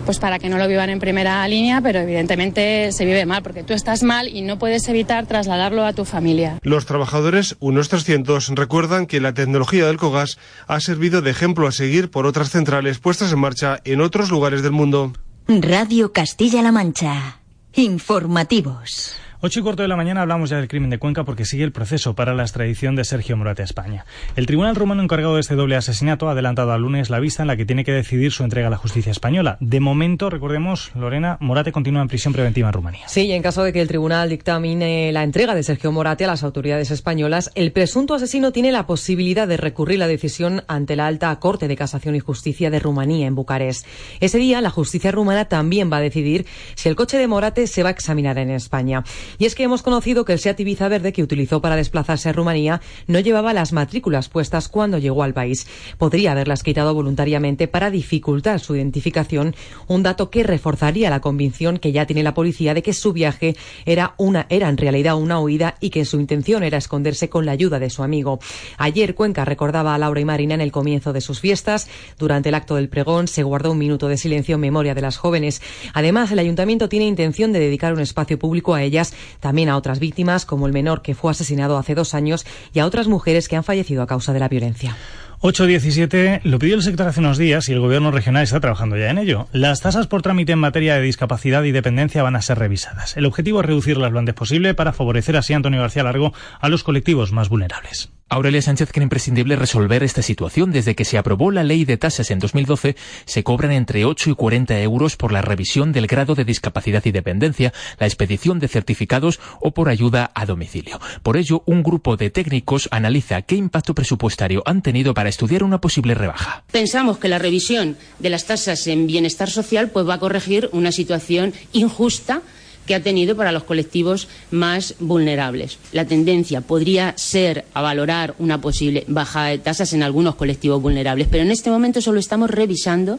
pues 0.06 0.18
para 0.20 0.38
que 0.38 0.48
no 0.48 0.56
lo 0.56 0.68
vivan 0.68 0.88
en 0.88 1.00
primera 1.00 1.46
línea, 1.48 1.80
pero 1.80 1.98
evidentemente 1.98 2.92
se 2.92 3.04
vive 3.04 3.26
mal, 3.26 3.42
porque 3.42 3.64
tú 3.64 3.74
estás 3.74 4.04
mal 4.04 4.28
y 4.28 4.42
no 4.42 4.58
puedes 4.58 4.88
evitar 4.88 5.26
trasladarlo 5.26 5.84
a 5.84 5.92
tu 5.92 6.04
familia. 6.04 6.58
Los 6.62 6.86
trabajadores, 6.86 7.56
unos 7.58 7.88
300, 7.88 8.50
recuerdan 8.54 9.06
que 9.06 9.20
la 9.20 9.34
tecnología 9.34 9.86
del 9.86 9.96
COGAS 9.96 10.38
ha 10.68 10.80
servido 10.80 11.22
de 11.22 11.32
ejemplo 11.32 11.66
a 11.66 11.72
seguir 11.72 12.10
por 12.10 12.24
otras 12.24 12.50
centrales 12.50 13.00
puestas 13.00 13.32
en 13.32 13.40
marcha 13.40 13.80
en 13.84 14.00
otros 14.00 14.30
lugares 14.30 14.62
del 14.62 14.72
mundo. 14.72 15.12
Radio 15.48 16.12
Castilla-La 16.12 16.70
Mancha. 16.70 17.40
Informativos. 17.74 19.25
Ocho 19.46 19.60
y 19.60 19.62
cuarto 19.62 19.82
de 19.82 19.88
la 19.88 19.94
mañana 19.94 20.22
hablamos 20.22 20.50
ya 20.50 20.56
del 20.56 20.66
crimen 20.66 20.90
de 20.90 20.98
Cuenca 20.98 21.22
porque 21.22 21.44
sigue 21.44 21.62
el 21.62 21.70
proceso 21.70 22.16
para 22.16 22.34
la 22.34 22.42
extradición 22.42 22.96
de 22.96 23.04
Sergio 23.04 23.36
Morate 23.36 23.62
a 23.62 23.64
España. 23.64 24.04
El 24.34 24.44
tribunal 24.44 24.74
rumano 24.74 25.04
encargado 25.04 25.36
de 25.36 25.40
este 25.40 25.54
doble 25.54 25.76
asesinato 25.76 26.28
ha 26.28 26.32
adelantado 26.32 26.72
al 26.72 26.82
lunes 26.82 27.10
la 27.10 27.20
vista 27.20 27.44
en 27.44 27.46
la 27.46 27.56
que 27.56 27.64
tiene 27.64 27.84
que 27.84 27.92
decidir 27.92 28.32
su 28.32 28.42
entrega 28.42 28.66
a 28.66 28.70
la 28.70 28.76
justicia 28.76 29.12
española. 29.12 29.56
De 29.60 29.78
momento, 29.78 30.30
recordemos, 30.30 30.90
Lorena, 30.96 31.36
Morate 31.40 31.70
continúa 31.70 32.02
en 32.02 32.08
prisión 32.08 32.32
preventiva 32.32 32.70
en 32.70 32.72
Rumanía. 32.72 33.06
Sí, 33.06 33.26
y 33.26 33.32
en 33.34 33.42
caso 33.42 33.62
de 33.62 33.72
que 33.72 33.80
el 33.80 33.86
tribunal 33.86 34.30
dictamine 34.30 35.12
la 35.12 35.22
entrega 35.22 35.54
de 35.54 35.62
Sergio 35.62 35.92
Morate 35.92 36.24
a 36.24 36.26
las 36.26 36.42
autoridades 36.42 36.90
españolas, 36.90 37.52
el 37.54 37.70
presunto 37.70 38.14
asesino 38.14 38.50
tiene 38.50 38.72
la 38.72 38.88
posibilidad 38.88 39.46
de 39.46 39.58
recurrir 39.58 40.00
la 40.00 40.08
decisión 40.08 40.64
ante 40.66 40.96
la 40.96 41.06
Alta 41.06 41.38
Corte 41.38 41.68
de 41.68 41.76
Casación 41.76 42.16
y 42.16 42.18
Justicia 42.18 42.68
de 42.68 42.80
Rumanía 42.80 43.28
en 43.28 43.36
Bucarest. 43.36 43.86
Ese 44.18 44.38
día, 44.38 44.60
la 44.60 44.70
justicia 44.70 45.12
rumana 45.12 45.44
también 45.44 45.88
va 45.88 45.98
a 45.98 46.00
decidir 46.00 46.46
si 46.74 46.88
el 46.88 46.96
coche 46.96 47.16
de 47.16 47.28
Morate 47.28 47.68
se 47.68 47.84
va 47.84 47.90
a 47.90 47.92
examinar 47.92 48.38
en 48.38 48.50
España. 48.50 49.04
Y 49.38 49.46
es 49.46 49.54
que 49.54 49.62
hemos 49.62 49.82
conocido 49.82 50.24
que 50.24 50.32
el 50.32 50.38
Seat 50.38 50.60
Ibiza 50.60 50.88
verde 50.88 51.12
que 51.12 51.22
utilizó 51.22 51.60
para 51.60 51.76
desplazarse 51.76 52.28
a 52.28 52.32
Rumanía 52.32 52.80
no 53.06 53.20
llevaba 53.20 53.52
las 53.52 53.72
matrículas 53.72 54.28
puestas 54.28 54.68
cuando 54.68 54.98
llegó 54.98 55.22
al 55.22 55.34
país. 55.34 55.66
Podría 55.98 56.32
haberlas 56.32 56.62
quitado 56.62 56.94
voluntariamente 56.94 57.68
para 57.68 57.90
dificultar 57.90 58.60
su 58.60 58.76
identificación, 58.76 59.54
un 59.86 60.02
dato 60.02 60.30
que 60.30 60.42
reforzaría 60.42 61.10
la 61.10 61.20
convicción 61.20 61.78
que 61.78 61.92
ya 61.92 62.06
tiene 62.06 62.22
la 62.22 62.34
policía 62.34 62.74
de 62.74 62.82
que 62.82 62.92
su 62.92 63.12
viaje 63.12 63.56
era 63.84 64.14
una 64.16 64.46
era 64.48 64.68
en 64.68 64.76
realidad 64.76 65.16
una 65.16 65.40
huida 65.40 65.76
y 65.80 65.90
que 65.90 66.04
su 66.04 66.20
intención 66.20 66.62
era 66.62 66.78
esconderse 66.78 67.28
con 67.28 67.46
la 67.46 67.52
ayuda 67.52 67.78
de 67.78 67.90
su 67.90 68.02
amigo. 68.02 68.38
Ayer 68.78 69.14
Cuenca 69.14 69.44
recordaba 69.44 69.94
a 69.94 69.98
Laura 69.98 70.20
y 70.20 70.24
Marina 70.24 70.54
en 70.54 70.60
el 70.60 70.72
comienzo 70.72 71.12
de 71.12 71.20
sus 71.20 71.40
fiestas. 71.40 71.88
Durante 72.18 72.48
el 72.48 72.54
acto 72.54 72.76
del 72.76 72.88
pregón 72.88 73.28
se 73.28 73.42
guardó 73.42 73.72
un 73.72 73.78
minuto 73.78 74.08
de 74.08 74.16
silencio 74.16 74.54
en 74.54 74.60
memoria 74.60 74.94
de 74.94 75.00
las 75.00 75.16
jóvenes. 75.16 75.62
Además, 75.94 76.30
el 76.32 76.38
ayuntamiento 76.38 76.88
tiene 76.88 77.06
intención 77.06 77.52
de 77.52 77.60
dedicar 77.60 77.92
un 77.92 78.00
espacio 78.00 78.38
público 78.38 78.74
a 78.74 78.82
ellas 78.82 79.14
también 79.40 79.68
a 79.68 79.76
otras 79.76 79.98
víctimas, 79.98 80.46
como 80.46 80.66
el 80.66 80.72
menor 80.72 81.02
que 81.02 81.14
fue 81.14 81.30
asesinado 81.30 81.78
hace 81.78 81.94
dos 81.94 82.14
años, 82.14 82.46
y 82.72 82.80
a 82.80 82.86
otras 82.86 83.08
mujeres 83.08 83.48
que 83.48 83.56
han 83.56 83.64
fallecido 83.64 84.02
a 84.02 84.06
causa 84.06 84.32
de 84.32 84.40
la 84.40 84.48
violencia. 84.48 84.96
8.17 85.40 86.40
lo 86.44 86.58
pidió 86.58 86.76
el 86.76 86.82
sector 86.82 87.06
hace 87.06 87.20
unos 87.20 87.36
días 87.36 87.68
y 87.68 87.72
el 87.72 87.80
gobierno 87.80 88.10
regional 88.10 88.42
está 88.42 88.58
trabajando 88.58 88.96
ya 88.96 89.10
en 89.10 89.18
ello. 89.18 89.48
Las 89.52 89.82
tasas 89.82 90.06
por 90.06 90.22
trámite 90.22 90.52
en 90.52 90.58
materia 90.58 90.94
de 90.94 91.02
discapacidad 91.02 91.62
y 91.64 91.72
dependencia 91.72 92.22
van 92.22 92.36
a 92.36 92.42
ser 92.42 92.58
revisadas. 92.58 93.16
El 93.16 93.26
objetivo 93.26 93.60
es 93.60 93.66
reducirlas 93.66 94.12
lo 94.12 94.18
antes 94.18 94.34
posible 94.34 94.74
para 94.74 94.94
favorecer 94.94 95.36
así, 95.36 95.52
Antonio 95.52 95.80
García 95.80 96.04
Largo, 96.04 96.32
a 96.58 96.68
los 96.70 96.84
colectivos 96.84 97.32
más 97.32 97.50
vulnerables. 97.50 98.10
Aurelia 98.28 98.60
Sánchez 98.60 98.90
cree 98.90 99.04
imprescindible 99.04 99.54
resolver 99.54 100.02
esta 100.02 100.20
situación. 100.20 100.72
Desde 100.72 100.96
que 100.96 101.04
se 101.04 101.16
aprobó 101.16 101.52
la 101.52 101.62
ley 101.62 101.84
de 101.84 101.96
tasas 101.96 102.32
en 102.32 102.40
2012, 102.40 102.96
se 103.24 103.44
cobran 103.44 103.70
entre 103.70 104.04
8 104.04 104.30
y 104.30 104.34
40 104.34 104.80
euros 104.80 105.16
por 105.16 105.30
la 105.30 105.42
revisión 105.42 105.92
del 105.92 106.08
grado 106.08 106.34
de 106.34 106.44
discapacidad 106.44 107.04
y 107.04 107.12
dependencia, 107.12 107.72
la 108.00 108.06
expedición 108.06 108.58
de 108.58 108.66
certificados 108.66 109.38
o 109.60 109.74
por 109.74 109.88
ayuda 109.88 110.32
a 110.34 110.44
domicilio. 110.44 110.98
Por 111.22 111.36
ello, 111.36 111.62
un 111.66 111.84
grupo 111.84 112.16
de 112.16 112.30
técnicos 112.30 112.88
analiza 112.90 113.42
qué 113.42 113.54
impacto 113.54 113.94
presupuestario 113.94 114.64
han 114.66 114.82
tenido 114.82 115.14
para 115.14 115.25
estudiar 115.28 115.62
una 115.62 115.80
posible 115.80 116.14
rebaja. 116.14 116.64
Pensamos 116.70 117.18
que 117.18 117.28
la 117.28 117.38
revisión 117.38 117.96
de 118.18 118.30
las 118.30 118.44
tasas 118.44 118.86
en 118.86 119.06
bienestar 119.06 119.50
social 119.50 119.90
pues, 119.90 120.08
va 120.08 120.14
a 120.14 120.20
corregir 120.20 120.68
una 120.72 120.92
situación 120.92 121.54
injusta 121.72 122.42
que 122.86 122.94
ha 122.94 123.02
tenido 123.02 123.36
para 123.36 123.52
los 123.52 123.64
colectivos 123.64 124.28
más 124.50 124.94
vulnerables. 125.00 125.78
La 125.92 126.04
tendencia 126.04 126.60
podría 126.60 127.14
ser 127.16 127.64
a 127.74 127.82
valorar 127.82 128.34
una 128.38 128.60
posible 128.60 129.04
baja 129.08 129.46
de 129.46 129.58
tasas 129.58 129.92
en 129.92 130.02
algunos 130.02 130.36
colectivos 130.36 130.80
vulnerables, 130.80 131.28
pero 131.30 131.42
en 131.42 131.50
este 131.50 131.70
momento 131.70 132.00
solo 132.00 132.20
estamos 132.20 132.50
revisando 132.50 133.18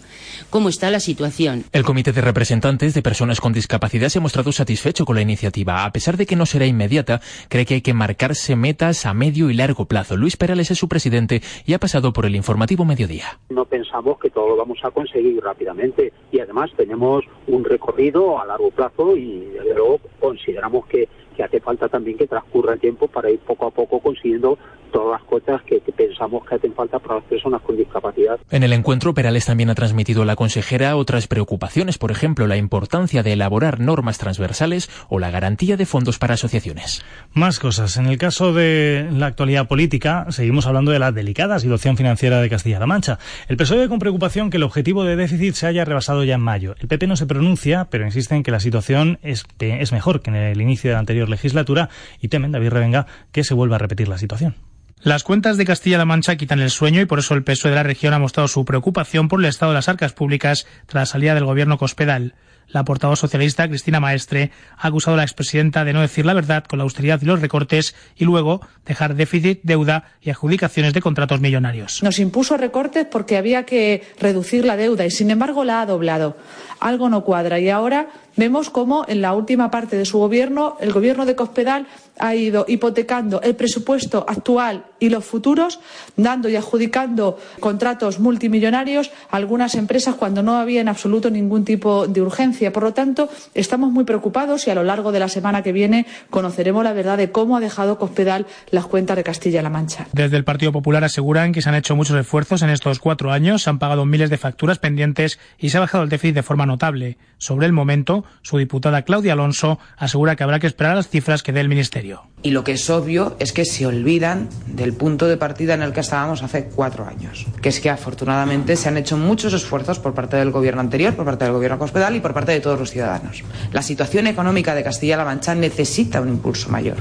cómo 0.50 0.70
está 0.70 0.90
la 0.90 1.00
situación. 1.00 1.66
El 1.72 1.84
Comité 1.84 2.12
de 2.14 2.22
Representantes 2.22 2.94
de 2.94 3.02
Personas 3.02 3.42
con 3.42 3.54
Discapacidad 3.54 4.10
se 4.10 4.20
ha 4.20 4.22
mostrado 4.22 4.52
satisfecho 4.52 5.06
con 5.06 5.16
la 5.16 5.22
iniciativa. 5.22 5.86
A 5.86 5.92
pesar 5.92 6.18
de 6.18 6.26
que 6.26 6.36
no 6.36 6.46
será 6.46 6.66
inmediata, 6.66 7.22
cree 7.50 7.66
que 7.66 7.76
hay 7.76 7.82
que 7.82 7.94
marcarse 7.94 8.56
metas 8.56 9.06
a 9.06 9.14
medio 9.14 9.50
y 9.50 9.54
largo 9.54 9.86
plazo. 9.86 10.16
Luis 10.16 10.38
Perales 10.38 10.72
es 10.72 10.78
su 10.78 10.88
presidente 10.88 11.42
y 11.66 11.74
ha 11.74 11.80
pasado 11.80 12.14
por 12.14 12.26
el 12.26 12.36
informativo 12.36 12.86
mediodía. 12.86 13.40
No 13.50 13.66
pensamos 13.66 14.20
que 14.20 14.30
todo 14.30 14.50
lo 14.50 14.56
vamos 14.58 14.80
a 14.84 14.92
conseguir 14.92 15.42
rápidamente 15.44 16.14
y 16.32 16.40
además 16.40 16.72
tenemos 16.78 17.24
un 17.48 17.64
recorrido 17.64 18.40
a 18.40 18.46
largo 18.46 18.72
plazo 18.72 19.16
y 19.16 19.57
desde 19.58 19.74
luego 19.76 20.00
consideramos 20.20 20.86
que, 20.88 21.08
que 21.38 21.44
hace 21.44 21.60
falta 21.62 21.88
también 21.88 22.18
que 22.18 22.26
transcurra 22.26 22.74
el 22.74 22.80
tiempo 22.80 23.08
para 23.08 23.30
ir 23.30 23.40
poco 23.40 23.68
a 23.68 23.72
poco 23.72 24.00
consiguiendo 24.00 24.58
todas 24.92 25.20
las 25.20 25.30
cosas 25.30 25.62
que, 25.64 25.80
que, 25.82 25.92
pensamos 25.92 26.46
que 26.46 26.56
hacen 26.56 26.74
falta 26.74 26.98
para 26.98 27.16
las 27.16 27.24
personas 27.26 27.62
con 27.62 27.78
discapacidad. 27.78 28.40
En 28.50 28.64
el 28.64 28.74
encuentro, 28.74 29.14
Perales 29.14 29.46
también 29.46 29.70
ha 29.70 29.76
transmitido 29.76 30.24
a 30.24 30.26
la 30.26 30.36
consejera 30.36 30.96
otras 30.96 31.28
preocupaciones, 31.28 31.98
por 31.98 32.10
ejemplo, 32.10 32.48
la 32.48 32.58
importancia 32.58 33.22
de 33.22 33.34
elaborar 33.34 33.80
normas 33.80 34.18
transversales 34.18 34.90
o 35.10 35.20
la 35.20 35.30
garantía 35.30 35.78
de 35.78 35.86
fondos 35.86 36.18
para 36.18 36.34
asociaciones. 36.34 37.04
Más 37.34 37.60
cosas. 37.60 37.98
En 37.98 38.08
el 38.08 38.18
caso 38.18 38.54
de 38.54 39.08
la 39.12 39.28
actualidad 39.28 39.68
política, 39.68 40.26
seguimos 40.30 40.66
hablando 40.66 40.92
de 40.92 41.00
la 41.00 41.12
delicada 41.12 41.60
situación 41.60 41.98
financiera 41.98 42.42
de 42.42 42.50
Castilla-La 42.50 42.88
Mancha. 42.88 43.20
El 43.48 43.58
PSOE 43.58 43.80
ve 43.80 43.90
con 43.90 44.00
preocupación 44.00 44.50
que 44.50 44.58
el 44.58 44.64
objetivo 44.64 45.04
de 45.04 45.16
déficit 45.16 45.54
se 45.54 45.68
haya 45.68 45.86
rebasado 45.86 46.24
ya 46.24 46.36
en 46.36 46.42
mayo. 46.42 46.76
El 46.80 46.88
PP 46.88 47.08
no 47.08 47.16
se 47.16 47.28
pronuncia, 47.28 47.88
pero 47.92 48.06
insiste 48.06 48.36
en 48.36 48.44
que 48.44 48.52
la 48.52 48.60
situación 48.60 49.20
es, 49.22 49.46
es 49.60 49.92
mejor 49.92 50.22
que 50.22 50.32
en 50.32 50.38
el 50.38 50.62
inicio 50.62 50.90
de 50.90 50.96
la 50.96 51.00
anterior 51.28 51.38
legislatura 51.38 51.90
y 52.22 52.28
temen, 52.30 52.52
David 52.52 52.70
Revenga, 52.70 53.08
que 53.32 53.44
se 53.44 53.54
vuelva 53.54 53.76
a 53.76 53.80
repetir 53.80 54.08
la 54.08 54.18
situación. 54.18 54.56
Las 55.02 55.24
cuentas 55.24 55.58
de 55.58 55.66
Castilla-La 55.66 56.06
Mancha 56.06 56.38
quitan 56.38 56.60
el 56.60 56.72
sueño 56.72 57.02
y 57.02 57.06
por 57.06 57.20
eso 57.20 57.36
el 57.36 57.44
PSOE 57.44 57.70
de 57.70 57.76
la 57.76 57.84
región 57.84 58.14
ha 58.14 58.20
mostrado 58.20 58.48
su 58.48 58.66
preocupación 58.66 59.28
por 59.28 59.40
el 59.40 59.46
estado 59.46 59.72
de 59.72 59.76
las 59.76 59.90
arcas 59.90 60.14
públicas 60.14 60.66
tras 60.88 61.02
la 61.02 61.06
salida 61.06 61.36
del 61.36 61.46
gobierno 61.46 61.78
Cospedal. 61.78 62.34
La 62.70 62.84
portavoz 62.84 63.20
socialista, 63.20 63.68
Cristina 63.70 64.02
Maestre, 64.02 64.52
ha 64.78 64.88
acusado 64.88 65.14
a 65.14 65.18
la 65.18 65.24
expresidenta 65.24 65.86
de 65.86 65.94
no 65.94 66.02
decir 66.02 66.26
la 66.26 66.34
verdad 66.34 66.66
con 66.66 66.80
la 66.80 66.84
austeridad 66.84 67.22
y 67.22 67.26
los 67.26 67.40
recortes 67.40 67.96
y 68.18 68.26
luego 68.26 68.60
dejar 68.86 69.16
déficit, 69.16 69.62
deuda 69.64 70.12
y 70.22 70.32
adjudicaciones 70.32 70.94
de 70.94 71.02
contratos 71.02 71.40
millonarios. 71.40 72.04
Nos 72.04 72.20
impuso 72.20 72.58
recortes 72.58 73.06
porque 73.10 73.38
había 73.38 73.64
que 73.66 74.04
reducir 74.20 74.66
la 74.66 74.76
deuda 74.76 75.06
y 75.06 75.12
sin 75.12 75.32
embargo 75.32 75.64
la 75.64 75.82
ha 75.82 75.86
doblado. 75.86 76.36
Algo 76.82 77.08
no 77.08 77.24
cuadra 77.24 77.60
y 77.60 77.70
ahora 77.70 78.10
vemos 78.38 78.70
cómo 78.70 79.06
en 79.08 79.22
la 79.22 79.34
última 79.34 79.70
parte 79.70 79.98
de 79.98 80.06
su 80.06 80.20
gobierno, 80.20 80.78
el 80.80 80.94
gobierno 80.94 81.26
de 81.26 81.36
Cospedal 81.36 81.88
ha 82.20 82.36
ido 82.36 82.66
hipotecando 82.68 83.42
el 83.42 83.56
presupuesto 83.56 84.26
actual 84.28 84.86
y 85.00 85.10
los 85.10 85.26
futuros, 85.26 85.80
dando 86.16 86.50
y 86.50 86.56
adjudicando 86.56 87.38
contratos 87.60 88.20
multimillonarios 88.20 89.12
a 89.30 89.38
algunas 89.38 89.76
empresas 89.76 90.16
cuando 90.16 90.42
no 90.42 90.56
había 90.58 90.82
en 90.82 90.88
absoluto 90.88 91.30
ningún 91.30 91.66
tipo 91.66 92.08
de 92.08 92.22
urgencia. 92.22 92.74
Por 92.74 92.84
lo 92.84 92.94
tanto, 92.94 93.30
estamos 93.54 93.92
muy 93.92 94.04
preocupados 94.04 94.68
y 94.68 94.72
a 94.72 94.76
lo 94.76 94.84
largo 94.84 95.12
de 95.12 95.20
la 95.20 95.28
semana 95.28 95.62
que 95.62 95.72
viene 95.72 96.06
conoceremos 96.30 96.84
la 96.84 96.94
verdad 96.94 97.18
de 97.18 97.32
cómo 97.32 97.58
ha 97.58 97.60
dejado 97.60 97.98
Cospedal 97.98 98.46
las 98.72 98.86
cuentas 98.86 99.18
de 99.18 99.24
Castilla-La 99.24 99.70
Mancha. 99.70 100.08
Desde 100.14 100.38
el 100.38 100.44
Partido 100.44 100.72
Popular 100.72 101.04
aseguran 101.04 101.52
que 101.52 101.62
se 101.62 101.70
han 101.70 101.76
hecho 101.76 101.96
muchos 101.96 102.18
esfuerzos 102.18 102.62
en 102.62 102.70
estos 102.70 103.00
cuatro 103.00 103.32
años, 103.32 103.64
se 103.64 103.70
han 103.70 103.80
pagado 103.80 104.06
miles 104.06 104.30
de 104.30 104.38
facturas 104.38 104.80
pendientes 104.80 105.40
y 105.58 105.70
se 105.70 105.78
ha 105.78 105.82
bajado 105.82 106.04
el 106.04 106.10
déficit 106.10 106.36
de 106.36 106.44
forma 106.44 106.66
notable. 106.66 107.18
Sobre 107.38 107.68
el 107.68 107.74
momento, 107.74 108.26
su 108.42 108.58
diputada 108.58 109.02
Claudia 109.04 109.34
Alonso 109.34 109.80
asegura 109.98 110.36
que 110.36 110.44
habrá 110.44 110.60
que 110.60 110.68
esperar 110.68 110.96
las 110.96 111.10
cifras 111.10 111.44
que 111.44 111.52
dé 111.52 111.62
el 111.62 111.70
Ministerio. 111.70 112.24
Y 112.44 112.52
lo 112.52 112.64
que 112.64 112.74
es 112.74 112.90
obvio 112.90 113.36
es 113.40 113.52
que 113.52 113.66
se 113.66 113.86
olvidan 113.86 114.50
del 114.68 114.94
punto 114.94 115.28
de 115.28 115.38
partida 115.38 115.74
en 115.74 115.82
el 115.82 115.94
que 115.94 116.02
estábamos 116.02 116.44
hace 116.44 116.66
cuatro 116.66 117.06
años, 117.06 117.46
que 117.62 117.70
es 117.70 117.80
que 117.80 117.90
afortunadamente 117.90 118.76
se 118.76 118.90
han 118.90 118.98
hecho 118.98 119.18
muchos 119.18 119.54
esfuerzos 119.54 120.00
por 120.00 120.14
parte 120.14 120.38
del 120.38 120.52
gobierno 120.52 120.82
anterior, 120.82 121.16
por 121.16 121.26
parte 121.26 121.46
del 121.46 121.54
gobierno 121.54 121.84
hospedal 121.84 122.16
y 122.16 122.20
por 122.20 122.34
parte 122.34 122.52
de 122.52 122.60
todos 122.60 122.80
los 122.80 122.92
ciudadanos. 122.92 123.44
La 123.72 123.82
situación 123.82 124.28
económica 124.28 124.76
de 124.76 124.84
Castilla-La 124.84 125.26
Mancha 125.26 125.56
necesita 125.56 126.22
un 126.22 126.30
impulso 126.30 126.70
mayor. 126.70 126.98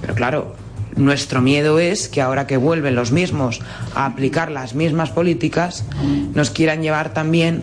Pero 0.00 0.14
claro, 0.14 0.56
nuestro 0.96 1.40
miedo 1.40 1.78
es 1.78 2.08
que 2.08 2.20
ahora 2.20 2.46
que 2.46 2.56
vuelven 2.56 2.94
los 2.94 3.12
mismos 3.12 3.60
a 3.94 4.06
aplicar 4.06 4.50
las 4.50 4.74
mismas 4.74 5.10
políticas, 5.10 5.84
nos 6.34 6.50
quieran 6.50 6.82
llevar 6.82 7.14
también 7.14 7.62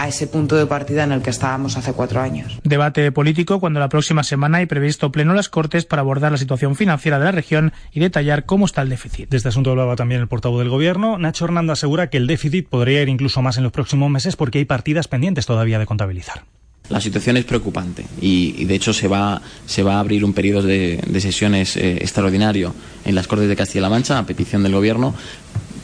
a 0.00 0.08
ese 0.08 0.26
punto 0.26 0.56
de 0.56 0.64
partida 0.64 1.04
en 1.04 1.12
el 1.12 1.20
que 1.20 1.28
estábamos 1.28 1.76
hace 1.76 1.92
cuatro 1.92 2.22
años. 2.22 2.58
Debate 2.64 3.12
político 3.12 3.60
cuando 3.60 3.80
la 3.80 3.90
próxima 3.90 4.22
semana 4.24 4.56
hay 4.56 4.66
previsto 4.66 5.12
pleno 5.12 5.34
las 5.34 5.50
Cortes 5.50 5.84
para 5.84 6.00
abordar 6.00 6.32
la 6.32 6.38
situación 6.38 6.74
financiera 6.74 7.18
de 7.18 7.26
la 7.26 7.32
región 7.32 7.74
y 7.92 8.00
detallar 8.00 8.46
cómo 8.46 8.64
está 8.64 8.80
el 8.80 8.88
déficit. 8.88 9.28
De 9.28 9.36
este 9.36 9.50
asunto 9.50 9.72
hablaba 9.72 9.96
también 9.96 10.22
el 10.22 10.26
portavoz 10.26 10.60
del 10.60 10.70
Gobierno. 10.70 11.18
Nacho 11.18 11.44
Hernando 11.44 11.74
asegura 11.74 12.08
que 12.08 12.16
el 12.16 12.26
déficit 12.26 12.66
podría 12.66 13.02
ir 13.02 13.10
incluso 13.10 13.42
más 13.42 13.58
en 13.58 13.62
los 13.62 13.72
próximos 13.72 14.10
meses 14.10 14.36
porque 14.36 14.56
hay 14.56 14.64
partidas 14.64 15.06
pendientes 15.06 15.44
todavía 15.44 15.78
de 15.78 15.84
contabilizar. 15.84 16.44
La 16.88 17.00
situación 17.00 17.36
es 17.36 17.44
preocupante 17.44 18.04
y, 18.20 18.64
de 18.64 18.74
hecho 18.74 18.92
se 18.92 19.06
va, 19.06 19.40
se 19.64 19.84
va 19.84 19.96
a 19.96 20.00
abrir 20.00 20.24
un 20.24 20.32
periodo 20.32 20.62
de, 20.62 21.20
sesiones 21.20 21.76
eh, 21.76 21.98
extraordinario 22.00 22.74
en 23.04 23.14
las 23.14 23.28
Cortes 23.28 23.48
de 23.48 23.54
Castilla-La 23.54 23.90
Mancha 23.90 24.18
a 24.18 24.26
petición 24.26 24.64
del 24.64 24.72
Gobierno 24.72 25.14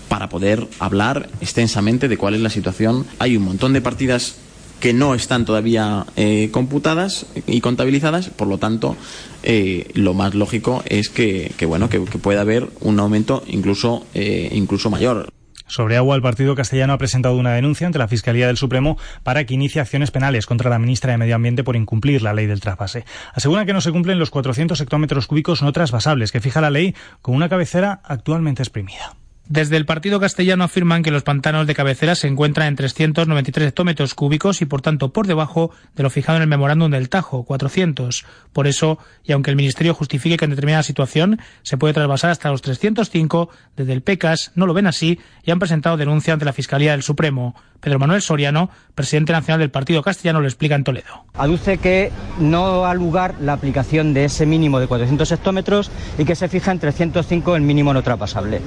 para 0.09 0.29
poder 0.29 0.67
hablar 0.79 1.29
extensamente 1.41 2.09
de 2.09 2.17
cuál 2.17 2.35
es 2.35 2.41
la 2.41 2.51
situación. 2.51 3.07
Hay 3.19 3.37
un 3.37 3.45
montón 3.45 3.73
de 3.73 3.81
partidas 3.81 4.37
que 4.81 4.93
no 4.93 5.15
están 5.15 5.45
todavía 5.45 6.05
eh, 6.17 6.51
computadas 6.53 7.27
y 7.47 7.61
contabilizadas, 7.61 8.29
por 8.29 8.49
lo 8.49 8.59
tanto, 8.59 8.97
eh, 9.43 9.91
lo 9.95 10.15
más 10.15 10.35
lógico 10.35 10.83
es 10.87 11.09
que, 11.09 11.53
bueno 11.67 11.89
que, 11.89 12.01
pueda 12.01 12.43
haber 12.43 12.69
un 12.81 13.01
aumento 13.01 13.43
incluso 13.47 14.07
eh, 14.15 14.51
incluso 14.53 14.91
mayor. 14.91 15.29
Sobre 15.69 15.97
agua, 15.97 16.15
el 16.15 16.23
Partido 16.23 16.55
Castellano 16.55 16.93
ha 16.93 16.99
presentado 16.99 17.37
una 17.37 17.53
denuncia 17.53 17.89
ante 17.89 17.99
la 17.99 18.07
Fiscalía 18.07 18.47
del 18.47 18.57
Supremo 18.57 18.99
para 19.25 19.45
que 19.45 19.55
inicie 19.55 19.81
acciones 19.81 20.13
penales 20.13 20.47
contra 20.47 20.71
la 20.71 20.79
ministra 20.79 21.11
de 21.11 21.19
Medio 21.19 21.35
Ambiente 21.35 21.65
por 21.65 21.75
incumplir 21.75 22.23
la 22.23 22.35
ley 22.35 22.47
del 22.47 22.61
trasvase. 22.61 23.05
Asegura 23.35 23.67
que 23.67 23.73
no 23.73 23.81
se 23.81 23.91
cumplen 23.91 24.21
los 24.21 24.31
400 24.31 24.81
hectómetros 24.81 25.27
cúbicos 25.27 25.63
no 25.63 25.73
trasvasables 25.73 26.31
que 26.31 26.41
fija 26.41 26.61
la 26.61 26.71
ley 26.71 26.95
con 27.21 27.35
una 27.35 27.49
cabecera 27.49 28.01
actualmente 28.05 28.63
exprimida. 28.63 29.17
Desde 29.49 29.77
el 29.77 29.87
partido 29.87 30.19
castellano 30.19 30.65
afirman 30.65 31.05
que 31.05 31.13
los 31.13 31.23
pantanos 31.23 31.69
de 31.69 31.75
cabecera 31.75 32.17
se 32.17 32.27
encuentran 32.27 32.67
en 32.67 32.75
393 32.75 33.69
hectómetros 33.69 34.13
cúbicos 34.15 34.61
y 34.61 34.65
por 34.65 34.83
tanto 34.83 35.13
por 35.13 35.29
debajo 35.29 35.71
de 35.95 36.03
lo 36.03 36.11
fijado 36.11 36.39
en 36.39 36.43
el 36.43 36.49
memorándum 36.49 36.91
del 36.91 37.09
Tajo, 37.09 37.45
400. 37.45 38.25
Por 38.53 38.67
eso, 38.67 38.99
y 39.23 39.31
aunque 39.31 39.51
el 39.51 39.57
Ministerio 39.57 39.95
justifique 39.95 40.37
que 40.37 40.47
en 40.47 40.51
determinada 40.51 40.83
situación 40.83 41.39
se 41.63 41.79
puede 41.79 41.95
trasvasar 41.95 42.31
hasta 42.31 42.51
los 42.51 42.61
305, 42.61 43.49
desde 43.77 43.93
el 43.93 44.03
PECAS 44.03 44.51
no 44.57 44.67
lo 44.67 44.75
ven 44.75 44.89
así 44.89 45.21
y 45.45 45.53
han 45.53 45.61
presentado 45.61 45.97
denuncia 45.97 46.33
ante 46.33 46.45
la 46.45 46.53
Fiscalía 46.53 46.91
del 46.91 47.05
Supremo. 47.05 47.55
Pedro 47.87 48.01
Manuel 48.01 48.21
Soriano, 48.21 48.69
presidente 48.97 49.31
nacional 49.31 49.61
del 49.61 49.71
Partido 49.71 50.03
Castellano, 50.03 50.41
lo 50.41 50.49
explica 50.49 50.75
en 50.75 50.83
Toledo. 50.83 51.25
Aduce 51.35 51.79
que 51.79 52.11
no 52.41 52.85
ha 52.85 52.93
lugar 52.95 53.37
la 53.41 53.53
aplicación 53.53 54.13
de 54.13 54.25
ese 54.25 54.45
mínimo 54.45 54.81
de 54.81 54.89
400 54.89 55.31
hectómetros 55.31 55.93
y 56.19 56.25
que 56.25 56.35
se 56.35 56.49
fija 56.49 56.73
en 56.73 56.81
305 56.81 57.55
el 57.55 57.63
mínimo 57.63 57.95
no 57.95 58.03
traspasable. 58.03 58.61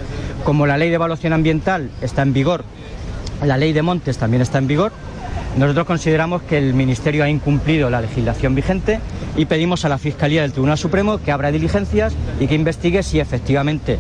Como 0.46 0.66
la 0.66 0.78
ley 0.78 0.88
de 0.88 0.96
evaluación 0.96 1.34
ambiental 1.34 1.92
está 2.00 2.22
en 2.22 2.32
vigor, 2.32 2.64
la 3.44 3.58
ley 3.58 3.74
de 3.74 3.82
montes 3.82 4.18
también 4.18 4.42
está 4.42 4.58
en 4.58 4.68
vigor, 4.68 4.94
nosotros 5.58 5.86
consideramos 5.86 6.44
que 6.44 6.58
el 6.58 6.74
Ministerio 6.74 7.26
ha 7.26 7.30
incumplido 7.30 7.90
la 7.90 8.00
legislación 8.00 8.56
vigente 8.56 9.02
y 9.36 9.48
pedimos 9.48 9.84
a 9.84 9.90
la 9.90 9.98
Fiscalía 9.98 10.44
del 10.44 10.54
Tribunal 10.54 10.78
Supremo 10.78 11.18
que 11.18 11.34
abra 11.34 11.52
diligencias 11.52 12.14
y 12.40 12.48
que 12.48 12.56
investigue 12.56 13.04
si 13.04 13.20
efectivamente 13.20 14.00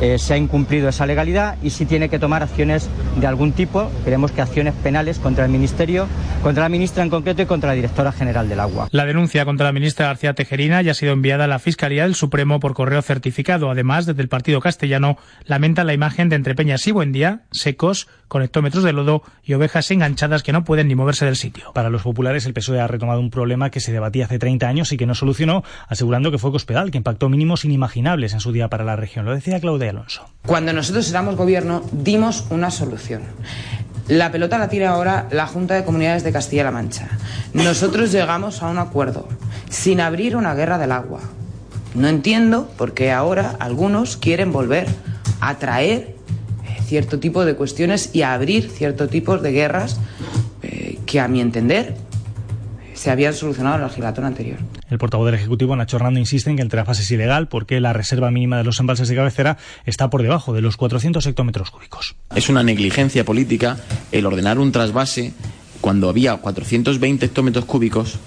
eh, 0.00 0.18
se 0.18 0.34
ha 0.34 0.36
incumplido 0.36 0.88
esa 0.88 1.06
legalidad 1.06 1.56
y 1.62 1.70
si 1.70 1.86
tiene 1.86 2.08
que 2.08 2.18
tomar 2.18 2.42
acciones 2.42 2.88
de 3.18 3.26
algún 3.26 3.52
tipo. 3.52 3.90
Queremos 4.04 4.30
que 4.30 4.42
acciones 4.42 4.74
penales 4.74 5.18
contra 5.18 5.44
el 5.44 5.50
Ministerio, 5.50 6.06
contra 6.42 6.64
la 6.64 6.68
ministra 6.68 7.02
en 7.02 7.10
concreto 7.10 7.42
y 7.42 7.46
contra 7.46 7.70
la 7.70 7.74
directora 7.74 8.12
general 8.12 8.48
del 8.48 8.60
agua. 8.60 8.88
La 8.90 9.06
denuncia 9.06 9.44
contra 9.44 9.66
la 9.66 9.72
ministra 9.72 10.06
García 10.06 10.34
Tejerina 10.34 10.82
ya 10.82 10.92
ha 10.92 10.94
sido 10.94 11.12
enviada 11.12 11.44
a 11.44 11.48
la 11.48 11.58
Fiscalía 11.58 12.02
del 12.02 12.14
Supremo 12.14 12.60
por 12.60 12.74
correo 12.74 13.02
certificado. 13.02 13.70
Además, 13.70 14.06
desde 14.06 14.22
el 14.22 14.28
Partido 14.28 14.60
Castellano 14.60 15.16
lamenta 15.44 15.84
la 15.84 15.94
imagen 15.94 16.28
de 16.28 16.36
Entrepeñas 16.36 16.86
y 16.86 16.92
Buendía, 16.92 17.42
secos, 17.50 18.08
con 18.28 18.42
hectómetros 18.42 18.84
de 18.84 18.92
lodo 18.92 19.22
y 19.42 19.54
ovejas 19.54 19.90
enganchadas 19.90 20.42
que 20.42 20.52
no 20.52 20.64
pueden 20.64 20.88
ni 20.88 20.94
moverse 20.94 21.24
del 21.24 21.36
sitio. 21.36 21.72
Para 21.72 21.90
los 21.90 22.02
populares, 22.02 22.46
el 22.46 22.54
PSOE 22.54 22.80
ha 22.80 22.86
retomado 22.86 23.20
un 23.20 23.30
problema 23.30 23.70
que 23.70 23.80
se 23.80 23.92
debatía 23.92 24.26
hace 24.26 24.38
30 24.38 24.68
años 24.68 24.92
y 24.92 24.96
que 24.96 25.06
no 25.06 25.14
solucionó, 25.14 25.62
asegurando 25.88 26.30
que 26.30 26.38
fue 26.38 26.50
Cospedal, 26.50 26.90
que 26.90 26.98
impactó 26.98 27.28
mínimos 27.28 27.64
inimaginables 27.64 28.32
en 28.32 28.40
su 28.40 28.52
día 28.52 28.68
para 28.68 28.84
la 28.84 28.96
región. 28.96 29.24
Lo 29.24 29.34
decía 29.34 29.60
Claudia 29.60 29.90
Alonso. 29.90 30.28
Cuando 30.44 30.72
nosotros 30.72 31.08
éramos 31.10 31.36
gobierno, 31.36 31.82
dimos 31.92 32.46
una 32.50 32.70
solución. 32.70 33.22
La 34.08 34.30
pelota 34.30 34.58
la 34.58 34.68
tira 34.68 34.90
ahora 34.90 35.26
la 35.32 35.48
Junta 35.48 35.74
de 35.74 35.84
Comunidades 35.84 36.22
de 36.22 36.32
Castilla-La 36.32 36.70
Mancha. 36.70 37.08
Nosotros 37.54 38.12
llegamos 38.12 38.62
a 38.62 38.68
un 38.68 38.78
acuerdo, 38.78 39.28
sin 39.68 40.00
abrir 40.00 40.36
una 40.36 40.54
guerra 40.54 40.78
del 40.78 40.92
agua. 40.92 41.20
No 41.94 42.08
entiendo 42.08 42.70
por 42.76 42.94
qué 42.94 43.10
ahora 43.10 43.56
algunos 43.58 44.16
quieren 44.16 44.52
volver 44.52 44.86
a 45.40 45.56
traer 45.56 46.15
cierto 46.86 47.18
tipo 47.18 47.44
de 47.44 47.54
cuestiones 47.54 48.10
y 48.14 48.22
a 48.22 48.32
abrir 48.32 48.70
cierto 48.70 49.08
tipo 49.08 49.38
de 49.38 49.52
guerras 49.52 49.98
eh, 50.62 50.98
que, 51.04 51.20
a 51.20 51.28
mi 51.28 51.40
entender, 51.40 51.96
se 52.94 53.10
habían 53.10 53.34
solucionado 53.34 53.76
en 53.76 53.82
la 53.82 53.88
legislatura 53.88 54.26
anterior. 54.26 54.58
El 54.88 54.98
portavoz 54.98 55.26
del 55.26 55.34
Ejecutivo, 55.34 55.76
Nacho 55.76 55.96
Hernando, 55.96 56.18
insiste 56.18 56.48
en 56.48 56.56
que 56.56 56.62
el 56.62 56.68
trasvase 56.68 57.02
es 57.02 57.10
ilegal 57.10 57.48
porque 57.48 57.80
la 57.80 57.92
reserva 57.92 58.30
mínima 58.30 58.56
de 58.56 58.64
los 58.64 58.80
embalses 58.80 59.08
de 59.08 59.16
cabecera 59.16 59.58
está 59.84 60.08
por 60.10 60.22
debajo 60.22 60.54
de 60.54 60.62
los 60.62 60.76
400 60.76 61.26
hectómetros 61.26 61.70
cúbicos. 61.70 62.16
Es 62.34 62.48
una 62.48 62.62
negligencia 62.62 63.24
política 63.24 63.76
el 64.12 64.24
ordenar 64.26 64.58
un 64.58 64.72
trasvase 64.72 65.34
cuando 65.80 66.08
había 66.08 66.36
420 66.36 67.26
hectómetros 67.26 67.64
cúbicos 67.64 68.18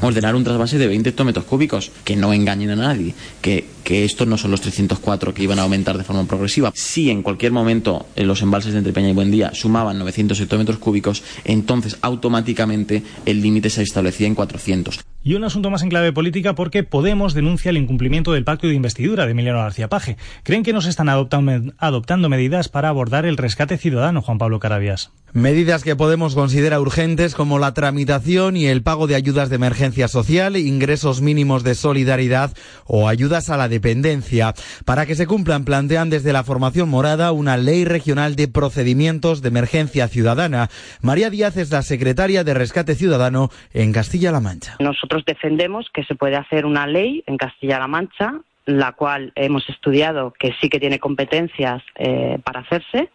ordenar 0.00 0.34
un 0.34 0.44
trasvase 0.44 0.78
de 0.78 0.86
20 0.86 1.10
hectómetros 1.10 1.44
cúbicos, 1.44 1.90
que 2.04 2.16
no 2.16 2.32
engañen 2.32 2.70
a 2.70 2.76
nadie, 2.76 3.14
que, 3.40 3.66
que 3.84 4.04
estos 4.04 4.26
no 4.26 4.38
son 4.38 4.50
los 4.50 4.60
304 4.60 5.34
que 5.34 5.42
iban 5.42 5.58
a 5.58 5.62
aumentar 5.62 5.98
de 5.98 6.04
forma 6.04 6.24
progresiva. 6.24 6.72
Si 6.74 7.10
en 7.10 7.22
cualquier 7.22 7.52
momento 7.52 8.06
en 8.16 8.26
los 8.26 8.42
embalses 8.42 8.72
de 8.72 8.78
Entrepeña 8.78 9.10
y 9.10 9.14
Buendía 9.14 9.54
sumaban 9.54 9.98
900 9.98 10.40
hectómetros 10.40 10.78
cúbicos, 10.78 11.22
entonces 11.44 11.98
automáticamente 12.02 13.02
el 13.26 13.40
límite 13.40 13.70
se 13.70 13.82
establecía 13.82 14.26
en 14.26 14.34
400. 14.34 15.00
Y 15.22 15.34
un 15.34 15.44
asunto 15.44 15.68
más 15.68 15.82
en 15.82 15.90
clave 15.90 16.14
política 16.14 16.54
porque 16.54 16.82
Podemos 16.82 17.34
denuncia 17.34 17.68
el 17.68 17.76
incumplimiento 17.76 18.32
del 18.32 18.44
pacto 18.44 18.66
de 18.66 18.74
investidura 18.74 19.26
de 19.26 19.32
Emiliano 19.32 19.58
García 19.58 19.88
Paje. 19.88 20.16
Creen 20.44 20.62
que 20.62 20.72
no 20.72 20.80
se 20.80 20.88
están 20.88 21.10
adoptando, 21.10 21.72
adoptando 21.78 22.30
medidas 22.30 22.68
para 22.70 22.88
abordar 22.88 23.26
el 23.26 23.36
rescate 23.36 23.76
ciudadano, 23.76 24.22
Juan 24.22 24.38
Pablo 24.38 24.60
Carabias. 24.60 25.10
Medidas 25.32 25.84
que 25.84 25.94
Podemos 25.94 26.34
considera 26.34 26.80
urgentes 26.80 27.34
como 27.34 27.58
la 27.58 27.74
tramitación 27.74 28.56
y 28.56 28.66
el 28.66 28.82
pago 28.82 29.06
de 29.06 29.14
ayudas 29.14 29.50
de 29.50 29.56
emergencia 29.56 29.89
social, 30.08 30.56
ingresos 30.56 31.20
mínimos 31.20 31.64
de 31.64 31.74
solidaridad 31.74 32.52
o 32.86 33.08
ayudas 33.08 33.50
a 33.50 33.56
la 33.56 33.68
dependencia. 33.68 34.54
Para 34.84 35.06
que 35.06 35.14
se 35.14 35.26
cumplan, 35.26 35.64
plantean 35.64 36.10
desde 36.10 36.32
la 36.32 36.44
formación 36.44 36.88
morada 36.88 37.32
una 37.32 37.56
ley 37.56 37.84
regional 37.84 38.36
de 38.36 38.48
procedimientos 38.48 39.42
de 39.42 39.48
emergencia 39.48 40.08
ciudadana. 40.08 40.68
María 41.02 41.30
Díaz 41.30 41.56
es 41.56 41.70
la 41.70 41.82
secretaria 41.82 42.44
de 42.44 42.54
Rescate 42.54 42.94
Ciudadano 42.94 43.50
en 43.72 43.92
Castilla-La 43.92 44.40
Mancha. 44.40 44.76
Nosotros 44.80 45.24
defendemos 45.26 45.88
que 45.92 46.04
se 46.04 46.14
puede 46.14 46.36
hacer 46.36 46.66
una 46.66 46.86
ley 46.86 47.22
en 47.26 47.36
Castilla-La 47.36 47.88
Mancha 47.88 48.40
la 48.66 48.92
cual 48.92 49.32
hemos 49.34 49.68
estudiado 49.68 50.32
que 50.38 50.54
sí 50.60 50.68
que 50.68 50.78
tiene 50.78 50.98
competencias 50.98 51.82
eh, 51.96 52.38
para 52.44 52.60
hacerse, 52.60 53.10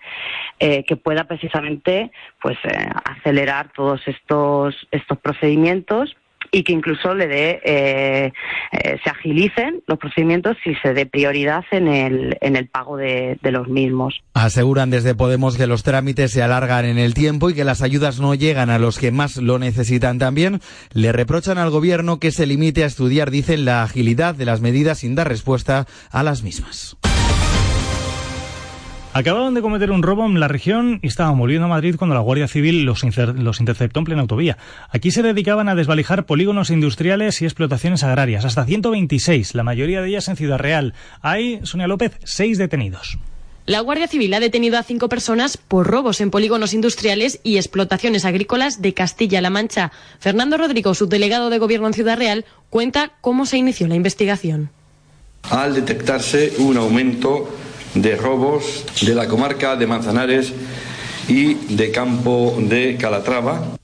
eh, 0.60 0.84
que 0.84 0.96
pueda 0.96 1.26
precisamente 1.26 2.12
pues 2.42 2.58
eh, 2.66 2.90
acelerar 3.06 3.72
todos 3.74 4.02
estos 4.08 4.76
estos 4.92 5.18
procedimientos 5.20 6.16
y 6.56 6.64
que 6.64 6.72
incluso 6.72 7.14
le 7.14 7.28
dé, 7.28 7.62
eh, 7.66 8.32
eh, 8.72 8.98
se 9.04 9.10
agilicen 9.10 9.84
los 9.88 10.00
procedimientos 10.00 10.56
y 10.64 10.74
se 10.76 10.94
dé 10.94 11.06
prioridad 11.06 11.66
en 11.72 11.90
el, 11.90 12.38
en 12.40 12.56
el 12.56 12.70
pago 12.70 12.96
de, 12.96 13.38
de 13.42 13.52
los 13.52 13.68
mismos. 13.68 14.22
Aseguran 14.34 14.90
desde 14.90 15.16
Podemos 15.16 15.58
que 15.58 15.68
los 15.68 15.84
trámites 15.84 16.32
se 16.32 16.42
alargan 16.42 16.86
en 16.86 16.98
el 16.98 17.14
tiempo 17.14 17.50
y 17.50 17.56
que 17.56 17.66
las 17.66 17.82
ayudas 17.82 18.22
no 18.22 18.36
llegan 18.36 18.70
a 18.70 18.80
los 18.80 19.00
que 19.00 19.12
más 19.12 19.36
lo 19.36 19.60
necesitan 19.60 20.18
también. 20.18 20.62
Le 20.94 21.12
reprochan 21.12 21.58
al 21.58 21.72
gobierno 21.72 22.22
que 22.22 22.32
se 22.32 22.46
limite 22.46 22.86
a 22.86 22.88
estudiar, 22.88 23.32
dicen, 23.32 23.66
la 23.66 23.84
agilidad 23.84 24.34
de 24.34 24.46
las 24.46 24.62
medidas 24.62 25.00
sin 25.00 25.14
dar 25.14 25.28
respuesta 25.28 25.88
a 26.10 26.24
las 26.24 26.42
mismas. 26.42 26.96
Acababan 29.16 29.54
de 29.54 29.62
cometer 29.62 29.92
un 29.92 30.04
robo 30.04 30.26
en 30.26 30.42
la 30.42 30.50
región 30.50 31.00
y 31.02 31.08
estaban 31.08 31.38
volviendo 31.38 31.68
a 31.68 31.70
Madrid 31.70 31.96
cuando 31.98 32.16
la 32.16 32.20
Guardia 32.20 32.50
Civil 32.50 32.84
los, 32.84 33.02
los, 33.38 33.60
interceptó 33.62 34.00
en 34.00 34.04
plena 34.04 34.22
autovía. 34.24 34.58
Aquí 34.90 35.10
se 35.10 35.24
dedicaban 35.24 35.70
a 35.70 35.76
desvalijar 35.76 36.26
polígonos 36.26 36.70
industriales 36.70 37.42
y 37.42 37.46
explotaciones 37.46 38.04
agrarias, 38.04 38.44
hasta 38.44 38.66
126, 38.66 39.56
la 39.56 39.64
mayoría 39.64 40.02
de 40.02 40.10
ellas 40.10 40.28
en 40.28 40.36
Ciudad 40.36 40.58
Real. 40.58 40.94
Hay, 41.22 41.62
Sonia 41.64 41.88
López, 41.88 42.20
seis 42.26 42.58
detenidos. 42.58 43.18
La 43.66 43.80
Guardia 43.80 44.10
Civil 44.10 44.34
ha 44.34 44.42
detenido 44.42 44.78
a 44.78 44.84
cinco 44.84 45.08
personas 45.08 45.56
por 45.56 45.88
robos 45.88 46.20
en 46.20 46.30
polígonos 46.30 46.74
industriales 46.74 47.40
y 47.42 47.56
explotaciones 47.56 48.26
agrícolas 48.26 48.82
de 48.82 48.94
Castilla-La 48.94 49.50
Mancha. 49.50 49.94
Fernando 50.20 50.58
Rodrigo, 50.58 50.94
subdelegado 50.94 51.50
de 51.50 51.60
Gobierno 51.60 51.88
en 51.88 51.94
Ciudad 51.94 52.18
Real, 52.18 52.44
cuenta 52.70 53.14
cómo 53.22 53.46
se 53.46 53.56
inició 53.56 53.88
la 53.88 53.96
investigación. 53.96 54.72
Al 55.44 55.74
detectarse 55.74 56.52
un 56.58 56.76
aumento 56.76 57.50
de 57.96 58.16
robos 58.16 58.86
de 59.02 59.16
la 59.16 59.28
comarca 59.28 59.76
de 59.76 59.88
Manzanares 59.88 60.54
y 61.28 61.56
de 61.76 61.92
Campo 61.92 62.56
de 62.60 62.98
Calatrava. 62.98 63.78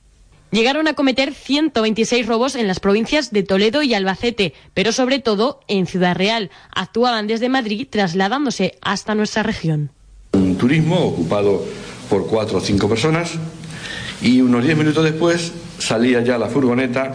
Llegaron 0.51 0.89
a 0.89 0.95
cometer 0.95 1.33
126 1.33 2.27
robos 2.27 2.55
en 2.55 2.67
las 2.67 2.81
provincias 2.81 3.31
de 3.31 3.43
Toledo 3.43 3.81
y 3.81 3.93
Albacete, 3.93 4.53
pero 4.73 4.91
sobre 4.91 5.19
todo 5.19 5.61
en 5.69 5.87
Ciudad 5.87 6.15
Real. 6.15 6.51
Actuaban 6.75 7.27
desde 7.27 7.47
Madrid 7.47 7.87
trasladándose 7.89 8.77
hasta 8.81 9.15
nuestra 9.15 9.43
región. 9.43 9.91
Un 10.33 10.57
turismo 10.57 10.99
ocupado 10.99 11.63
por 12.09 12.27
cuatro 12.27 12.57
o 12.57 12.61
cinco 12.61 12.89
personas 12.89 13.31
y 14.21 14.41
unos 14.41 14.65
diez 14.65 14.77
minutos 14.77 15.05
después 15.05 15.53
salía 15.79 16.21
ya 16.21 16.37
la 16.37 16.47
furgoneta 16.47 17.13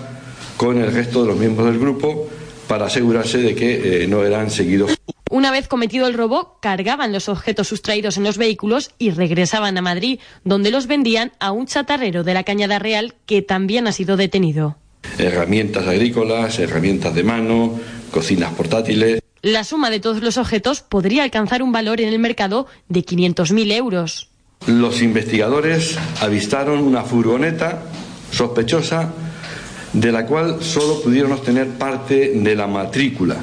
con 0.57 0.79
el 0.79 0.91
resto 0.91 1.23
de 1.23 1.29
los 1.29 1.37
miembros 1.37 1.67
del 1.69 1.79
grupo 1.79 2.29
para 2.67 2.87
asegurarse 2.87 3.39
de 3.39 3.55
que 3.55 4.05
eh, 4.05 4.07
no 4.07 4.25
eran 4.25 4.51
seguidos. 4.51 4.97
Una 5.29 5.51
vez 5.51 5.67
cometido 5.67 6.07
el 6.07 6.15
robo, 6.15 6.57
cargaban 6.61 7.13
los 7.13 7.29
objetos 7.29 7.67
sustraídos 7.67 8.17
en 8.17 8.23
los 8.23 8.39
vehículos 8.39 8.93
y 8.97 9.11
regresaban 9.11 9.77
a 9.77 9.83
Madrid, 9.83 10.21
donde 10.45 10.71
los 10.71 10.87
vendían 10.87 11.33
a 11.41 11.51
un 11.51 11.67
chatarrero 11.67 12.23
de 12.23 12.33
la 12.33 12.45
Cañada 12.45 12.79
Real 12.79 13.15
que 13.27 13.43
también 13.43 13.89
ha 13.89 13.93
sido 13.93 14.17
detenido. 14.17 14.77
Herramientas 15.19 15.89
agrícolas, 15.89 16.61
herramientas 16.61 17.13
de 17.13 17.25
mano, 17.25 17.73
cocinas 18.13 18.55
portátiles. 18.55 19.21
La 19.43 19.65
suma 19.65 19.91
de 19.91 19.99
todos 19.99 20.23
los 20.23 20.39
objetos 20.39 20.81
podría 20.81 21.25
alcanzar 21.25 21.61
un 21.61 21.73
valor 21.73 22.01
en 22.01 22.09
el 22.09 22.21
mercado 22.21 22.69
de 22.89 23.05
500.000 23.05 23.73
euros. 23.73 24.31
Los 24.69 25.03
investigadores 25.03 25.99
avistaron 26.21 26.85
una 26.85 27.03
furgoneta 27.03 27.83
sospechosa 28.31 29.13
de 29.93 30.13
la 30.13 30.25
cual 30.25 30.63
solo 30.63 31.03
pudieron 31.03 31.33
obtener 31.33 31.67
parte 31.71 32.33
de 32.33 32.55
la 32.55 32.69
matrícula. 32.69 33.37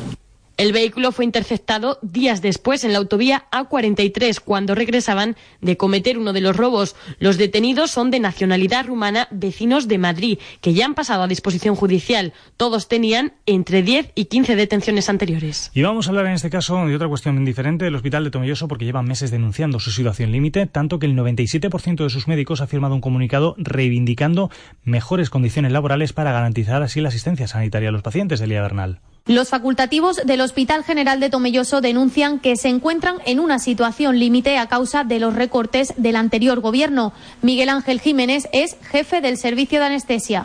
El 0.56 0.72
vehículo 0.72 1.12
fue 1.12 1.26
interceptado 1.26 1.98
días 2.04 2.44
después 2.44 2.84
en 2.84 2.94
la 2.94 3.00
autovía 3.00 3.46
A43 3.52 4.40
cuando 4.40 4.76
regresaban 4.76 5.36
de 5.62 5.78
cometer 5.78 6.20
uno 6.20 6.32
de 6.32 6.42
los 6.42 6.56
robos. 6.56 6.96
Los 7.18 7.38
detenidos 7.38 7.90
son 7.90 8.12
de 8.12 8.20
nacionalidad 8.20 8.86
rumana, 8.86 9.28
vecinos 9.32 9.88
de 9.88 9.98
Madrid, 9.98 10.38
que 10.62 10.76
ya 10.76 10.86
han 10.86 10.94
pasado 10.94 11.24
a 11.24 11.28
disposición 11.28 11.74
judicial. 11.76 12.34
Todos 12.56 12.88
tenían 12.88 13.34
entre 13.48 13.82
10 13.82 14.12
y 14.14 14.26
15 14.26 14.56
detenciones 14.56 15.10
anteriores. 15.10 15.72
Y 15.74 15.82
vamos 15.82 16.06
a 16.06 16.12
hablar 16.12 16.28
en 16.28 16.34
este 16.34 16.52
caso 16.52 16.86
de 16.86 16.96
otra 16.96 17.08
cuestión 17.08 17.44
diferente 17.46 17.86
del 17.86 17.96
Hospital 17.96 18.24
de 18.24 18.30
Tomelloso 18.30 18.68
porque 18.68 18.86
llevan 18.86 19.06
meses 19.06 19.32
denunciando 19.32 19.80
su 19.80 19.90
situación 19.90 20.32
límite, 20.32 20.68
tanto 20.68 21.00
que 21.00 21.08
el 21.08 21.18
97% 21.18 22.04
de 22.04 22.10
sus 22.12 22.28
médicos 22.28 22.62
ha 22.62 22.68
firmado 22.68 22.94
un 22.94 23.02
comunicado 23.02 23.56
reivindicando 23.58 24.52
mejores 24.84 25.32
condiciones 25.32 25.72
laborales 25.72 26.14
para 26.14 26.32
garantizar 26.32 26.84
así 26.84 27.02
la 27.02 27.10
asistencia 27.10 27.48
sanitaria 27.48 27.90
a 27.90 27.92
los 27.92 28.04
pacientes, 28.04 28.40
Elia 28.40 28.62
Bernal. 28.62 29.00
Los 29.26 29.48
facultativos 29.48 30.18
del 30.26 30.42
Hospital 30.42 30.84
General 30.84 31.22
de 31.22 31.30
Tomelloso 31.30 31.80
denuncian 31.80 32.40
que 32.40 32.58
se 32.58 32.68
encuentran 32.68 33.16
en 33.26 33.40
una 33.40 33.58
situación 33.58 34.20
límite 34.20 34.58
a 34.58 34.68
causa 34.68 35.06
de 35.06 35.18
los 35.18 35.34
recortes 35.34 35.94
del 35.96 36.18
anterior 36.18 36.60
gobierno. 36.60 37.14
Miguel 37.42 37.70
Ángel 37.70 38.02
Jiménez 38.02 38.50
es 38.52 38.76
jefe 38.92 39.22
del 39.22 39.38
servicio 39.38 39.80
de 39.80 39.86
anestesia. 39.86 40.44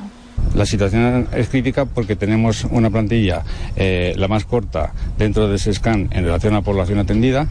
La 0.54 0.64
situación 0.64 1.26
es 1.32 1.48
crítica 1.48 1.86
porque 1.86 2.14
tenemos 2.14 2.62
una 2.70 2.88
plantilla 2.88 3.42
eh, 3.74 4.14
la 4.16 4.28
más 4.28 4.44
corta 4.44 4.92
dentro 5.18 5.48
de 5.48 5.58
SESCAN 5.58 6.10
en 6.12 6.24
relación 6.24 6.52
a 6.54 6.58
la 6.58 6.62
población 6.62 7.00
atendida 7.00 7.48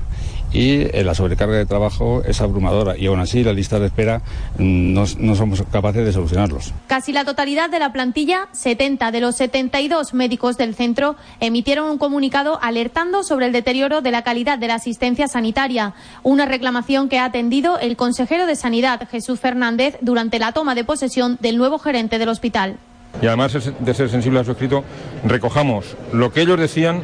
y 0.52 0.82
eh, 0.82 1.04
la 1.04 1.14
sobrecarga 1.14 1.58
de 1.58 1.66
trabajo 1.66 2.24
es 2.26 2.42
abrumadora 2.42 2.98
y 2.98 3.08
aún 3.08 3.20
así 3.20 3.44
la 3.44 3.54
lista 3.54 3.80
de 3.80 3.88
espera 3.88 4.22
mm, 4.58 4.94
no, 4.94 5.06
no, 5.20 5.36
somos 5.36 5.64
capaces 5.72 6.06
de 6.06 6.14
solucionarlos. 6.14 6.74
Casi 6.88 7.12
la 7.12 7.26
totalidad 7.26 7.70
de 7.70 7.80
la 7.80 7.92
plantilla, 7.92 8.48
70 8.54 9.12
de 9.12 9.22
los 9.22 9.36
72 9.36 10.14
médicos 10.14 10.58
del 10.58 10.76
centro, 10.76 11.16
emitieron 11.40 11.90
un 11.90 11.98
comunicado 11.98 12.60
alertando 12.62 13.24
sobre 13.24 13.48
el 13.48 13.52
deterioro 13.52 14.02
de 14.02 14.12
la 14.12 14.22
calidad 14.22 14.58
de 14.58 14.68
la 14.68 14.76
asistencia 14.76 15.28
sanitaria, 15.28 15.94
una 16.24 16.46
reclamación 16.46 17.10
que 17.10 17.20
ha 17.20 17.26
atendido 17.26 17.80
el 17.80 17.98
consejero 17.98 18.46
de 18.46 18.56
Sanidad, 18.56 19.08
Jesús 19.10 19.40
Fernández, 19.40 19.98
durante 20.02 20.40
la 20.40 20.52
toma 20.52 20.76
de 20.76 20.84
posesión 20.84 21.38
del 21.42 21.58
nuevo 21.58 21.80
gerente 21.80 22.20
del 22.20 22.30
hospital. 22.30 22.78
Y 23.22 23.28
además 23.28 23.54
de 23.54 23.94
ser 23.94 24.10
sensible 24.10 24.40
a 24.40 24.44
su 24.44 24.52
escrito, 24.52 24.84
recojamos 25.26 25.96
lo 26.14 26.32
que 26.32 26.42
ellos 26.42 26.60
decían 26.60 27.04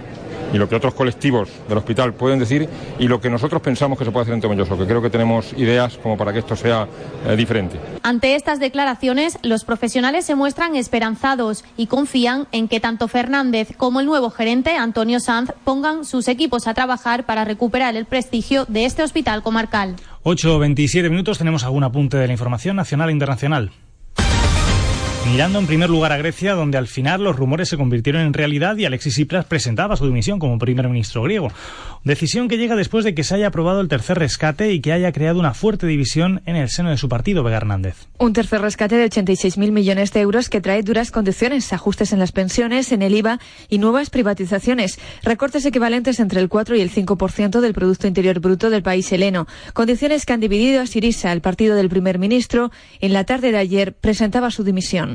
y 0.53 0.57
lo 0.57 0.69
que 0.69 0.75
otros 0.75 0.93
colectivos 0.93 1.49
del 1.67 1.77
hospital 1.77 2.13
pueden 2.13 2.39
decir 2.39 2.69
y 2.99 3.07
lo 3.07 3.19
que 3.19 3.29
nosotros 3.29 3.61
pensamos 3.61 3.97
que 3.97 4.05
se 4.05 4.11
puede 4.11 4.23
hacer 4.23 4.35
en 4.35 4.41
Tomelloso, 4.41 4.77
que 4.77 4.85
creo 4.85 5.01
que 5.01 5.09
tenemos 5.09 5.51
ideas 5.53 5.97
como 5.97 6.15
para 6.15 6.31
que 6.31 6.39
esto 6.39 6.55
sea 6.55 6.87
eh, 7.27 7.35
diferente. 7.35 7.79
Ante 8.03 8.35
estas 8.35 8.59
declaraciones, 8.59 9.39
los 9.41 9.65
profesionales 9.65 10.25
se 10.25 10.35
muestran 10.35 10.75
esperanzados 10.75 11.65
y 11.75 11.87
confían 11.87 12.47
en 12.51 12.67
que 12.67 12.79
tanto 12.79 13.07
Fernández 13.07 13.69
como 13.75 13.99
el 13.99 14.05
nuevo 14.05 14.29
gerente, 14.29 14.77
Antonio 14.77 15.19
Sanz, 15.19 15.51
pongan 15.63 16.05
sus 16.05 16.27
equipos 16.27 16.67
a 16.67 16.73
trabajar 16.73 17.25
para 17.25 17.45
recuperar 17.45 17.95
el 17.95 18.05
prestigio 18.05 18.65
de 18.67 18.85
este 18.85 19.03
hospital 19.03 19.41
comarcal. 19.41 19.95
8.27 20.23 21.09
minutos, 21.09 21.37
tenemos 21.37 21.63
algún 21.63 21.83
apunte 21.83 22.17
de 22.17 22.27
la 22.27 22.33
información 22.33 22.75
nacional 22.75 23.09
e 23.09 23.13
internacional. 23.13 23.71
Mirando 25.31 25.57
en 25.57 25.65
primer 25.65 25.89
lugar 25.89 26.11
a 26.11 26.17
Grecia, 26.17 26.53
donde 26.53 26.77
al 26.77 26.87
final 26.87 27.23
los 27.23 27.35
rumores 27.35 27.69
se 27.69 27.77
convirtieron 27.77 28.21
en 28.21 28.33
realidad 28.33 28.77
y 28.77 28.85
Alexis 28.85 29.13
Tsipras 29.13 29.45
presentaba 29.45 29.95
su 29.95 30.05
dimisión 30.05 30.37
como 30.37 30.59
primer 30.59 30.87
ministro 30.89 31.23
griego. 31.23 31.51
Decisión 32.03 32.49
que 32.49 32.57
llega 32.57 32.75
después 32.75 33.05
de 33.05 33.15
que 33.15 33.23
se 33.23 33.33
haya 33.35 33.47
aprobado 33.47 33.79
el 33.79 33.87
tercer 33.87 34.19
rescate 34.19 34.73
y 34.73 34.81
que 34.81 34.91
haya 34.91 35.11
creado 35.13 35.39
una 35.39 35.53
fuerte 35.53 35.87
división 35.87 36.41
en 36.45 36.57
el 36.57 36.69
seno 36.69 36.89
de 36.89 36.97
su 36.97 37.07
partido, 37.07 37.43
Vega 37.43 37.57
Hernández. 37.57 38.07
Un 38.19 38.33
tercer 38.33 38.61
rescate 38.61 38.97
de 38.97 39.09
86.000 39.09 39.71
millones 39.71 40.11
de 40.11 40.19
euros 40.19 40.49
que 40.49 40.59
trae 40.59 40.83
duras 40.83 41.09
condiciones, 41.09 41.71
ajustes 41.71 42.11
en 42.11 42.19
las 42.19 42.33
pensiones, 42.33 42.91
en 42.91 43.01
el 43.01 43.15
IVA 43.15 43.39
y 43.69 43.77
nuevas 43.77 44.09
privatizaciones, 44.09 44.99
recortes 45.23 45.65
equivalentes 45.65 46.19
entre 46.19 46.41
el 46.41 46.49
4 46.49 46.75
y 46.75 46.81
el 46.81 46.91
5% 46.91 47.61
del 47.61 47.73
Producto 47.73 48.07
Interior 48.07 48.39
Bruto 48.39 48.69
del 48.69 48.83
país 48.83 49.09
heleno, 49.13 49.47
condiciones 49.73 50.25
que 50.25 50.33
han 50.33 50.41
dividido 50.41 50.81
a 50.81 50.85
Sirisa, 50.85 51.31
el 51.31 51.41
partido 51.41 51.75
del 51.75 51.89
primer 51.89 52.19
ministro, 52.19 52.71
en 52.99 53.13
la 53.13 53.23
tarde 53.23 53.53
de 53.53 53.57
ayer 53.57 53.93
presentaba 53.93 54.51
su 54.51 54.63
dimisión. 54.63 55.12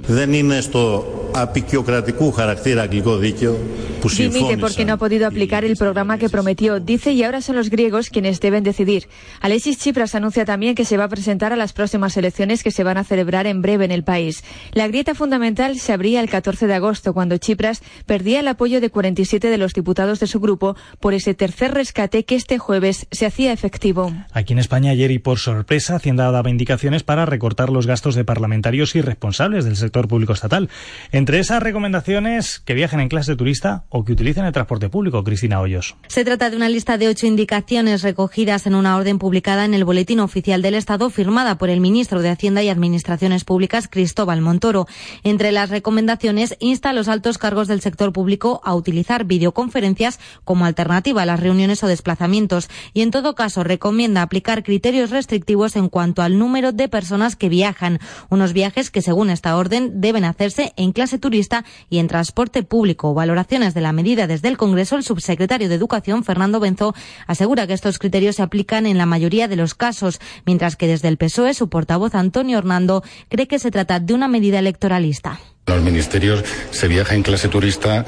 Dimite 4.16 4.58
porque 4.58 4.84
no 4.84 4.94
ha 4.94 4.96
podido 4.96 5.26
aplicar 5.26 5.64
el 5.64 5.76
programa 5.76 6.18
que 6.18 6.28
prometió, 6.28 6.80
dice, 6.80 7.12
y 7.12 7.22
ahora 7.24 7.40
son 7.40 7.56
los 7.56 7.70
griegos 7.70 8.10
quienes 8.10 8.40
deben 8.40 8.64
decidir. 8.64 9.08
Alexis 9.40 9.78
Tsipras 9.78 10.14
anuncia 10.14 10.44
también 10.44 10.74
que 10.74 10.84
se 10.84 10.96
va 10.96 11.04
a 11.04 11.08
presentar 11.08 11.52
a 11.52 11.56
las 11.56 11.72
próximas 11.72 12.16
elecciones 12.16 12.62
que 12.62 12.70
se 12.70 12.84
van 12.84 12.96
a 12.96 13.04
celebrar 13.04 13.46
en 13.46 13.62
breve 13.62 13.84
en 13.84 13.90
el 13.90 14.04
país. 14.04 14.44
La 14.72 14.88
grieta 14.88 15.14
fundamental 15.14 15.78
se 15.78 15.92
abría 15.92 16.20
el 16.20 16.30
14 16.30 16.66
de 16.66 16.74
agosto, 16.74 17.12
cuando 17.12 17.38
Tsipras 17.38 17.82
perdía 18.06 18.40
el 18.40 18.48
apoyo 18.48 18.80
de 18.80 18.90
47 18.90 19.48
de 19.50 19.58
los 19.58 19.74
diputados 19.74 20.20
de 20.20 20.26
su 20.26 20.40
grupo 20.40 20.76
por 21.00 21.14
ese 21.14 21.34
tercer 21.34 21.74
rescate 21.74 22.24
que 22.24 22.36
este 22.36 22.58
jueves 22.58 23.06
se 23.10 23.26
hacía 23.26 23.52
efectivo. 23.52 24.12
Aquí 24.32 24.52
en 24.52 24.58
España 24.58 24.92
ayer 24.92 25.10
y 25.10 25.18
por 25.18 25.38
sorpresa, 25.38 25.96
Hacienda 25.96 26.30
daba 26.30 26.50
indicaciones 26.50 27.02
para 27.02 27.26
recortar 27.26 27.70
los 27.70 27.86
gastos 27.86 28.14
de 28.14 28.24
parlamentarios 28.24 28.94
y 28.94 29.00
responsables 29.00 29.64
del 29.64 29.76
sector 29.88 30.06
público 30.06 30.34
estatal. 30.34 30.68
Entre 31.12 31.38
esas 31.38 31.62
recomendaciones, 31.62 32.60
que 32.60 32.74
viajen 32.74 33.00
en 33.00 33.08
clase 33.08 33.32
de 33.32 33.36
turista 33.36 33.84
o 33.88 34.04
que 34.04 34.12
utilicen 34.12 34.44
el 34.44 34.52
transporte 34.52 34.90
público. 34.90 35.24
Cristina 35.24 35.60
Hoyos. 35.60 35.96
Se 36.08 36.24
trata 36.24 36.50
de 36.50 36.56
una 36.56 36.68
lista 36.68 36.98
de 36.98 37.08
ocho 37.08 37.26
indicaciones 37.26 38.02
recogidas 38.02 38.66
en 38.66 38.74
una 38.74 38.96
orden 38.96 39.18
publicada 39.18 39.64
en 39.64 39.72
el 39.72 39.84
Boletín 39.84 40.20
Oficial 40.20 40.60
del 40.60 40.74
Estado 40.74 41.08
firmada 41.08 41.56
por 41.56 41.70
el 41.70 41.80
ministro 41.80 42.20
de 42.20 42.28
Hacienda 42.28 42.62
y 42.62 42.68
Administraciones 42.68 43.44
Públicas, 43.44 43.88
Cristóbal 43.88 44.42
Montoro. 44.42 44.86
Entre 45.22 45.52
las 45.52 45.70
recomendaciones, 45.70 46.56
insta 46.60 46.90
a 46.90 46.92
los 46.92 47.08
altos 47.08 47.38
cargos 47.38 47.66
del 47.68 47.80
sector 47.80 48.12
público 48.12 48.60
a 48.64 48.74
utilizar 48.74 49.24
videoconferencias 49.24 50.20
como 50.44 50.66
alternativa 50.66 51.22
a 51.22 51.26
las 51.26 51.40
reuniones 51.40 51.82
o 51.82 51.86
desplazamientos 51.86 52.68
y, 52.92 53.00
en 53.00 53.10
todo 53.10 53.34
caso, 53.34 53.64
recomienda 53.64 54.20
aplicar 54.20 54.62
criterios 54.62 55.10
restrictivos 55.10 55.76
en 55.76 55.88
cuanto 55.88 56.20
al 56.20 56.38
número 56.38 56.72
de 56.72 56.88
personas 56.88 57.36
que 57.36 57.48
viajan. 57.48 58.00
Unos 58.28 58.52
viajes 58.52 58.90
que, 58.90 59.02
según 59.02 59.30
esta 59.30 59.56
orden, 59.56 59.77
deben 59.80 60.24
hacerse 60.24 60.72
en 60.76 60.92
clase 60.92 61.18
turista 61.18 61.64
y 61.90 61.98
en 61.98 62.08
transporte 62.08 62.62
público. 62.62 63.14
Valoraciones 63.14 63.74
de 63.74 63.80
la 63.80 63.92
medida 63.92 64.26
desde 64.26 64.48
el 64.48 64.56
Congreso, 64.56 64.96
el 64.96 65.04
subsecretario 65.04 65.68
de 65.68 65.74
Educación, 65.74 66.24
Fernando 66.24 66.60
Benzo, 66.60 66.94
asegura 67.26 67.66
que 67.66 67.72
estos 67.72 67.98
criterios 67.98 68.36
se 68.36 68.42
aplican 68.42 68.86
en 68.86 68.98
la 68.98 69.06
mayoría 69.06 69.48
de 69.48 69.56
los 69.56 69.74
casos, 69.74 70.20
mientras 70.46 70.76
que 70.76 70.86
desde 70.86 71.08
el 71.08 71.16
PSOE 71.16 71.54
su 71.54 71.68
portavoz 71.68 72.14
Antonio 72.14 72.58
Hernando 72.58 73.02
cree 73.28 73.48
que 73.48 73.58
se 73.58 73.70
trata 73.70 74.00
de 74.00 74.14
una 74.14 74.28
medida 74.28 74.58
electoralista. 74.58 75.40
Los 75.66 75.82
ministerios 75.82 76.42
se 76.70 76.88
viaja 76.88 77.14
en 77.14 77.22
clase 77.22 77.48
turista 77.48 78.06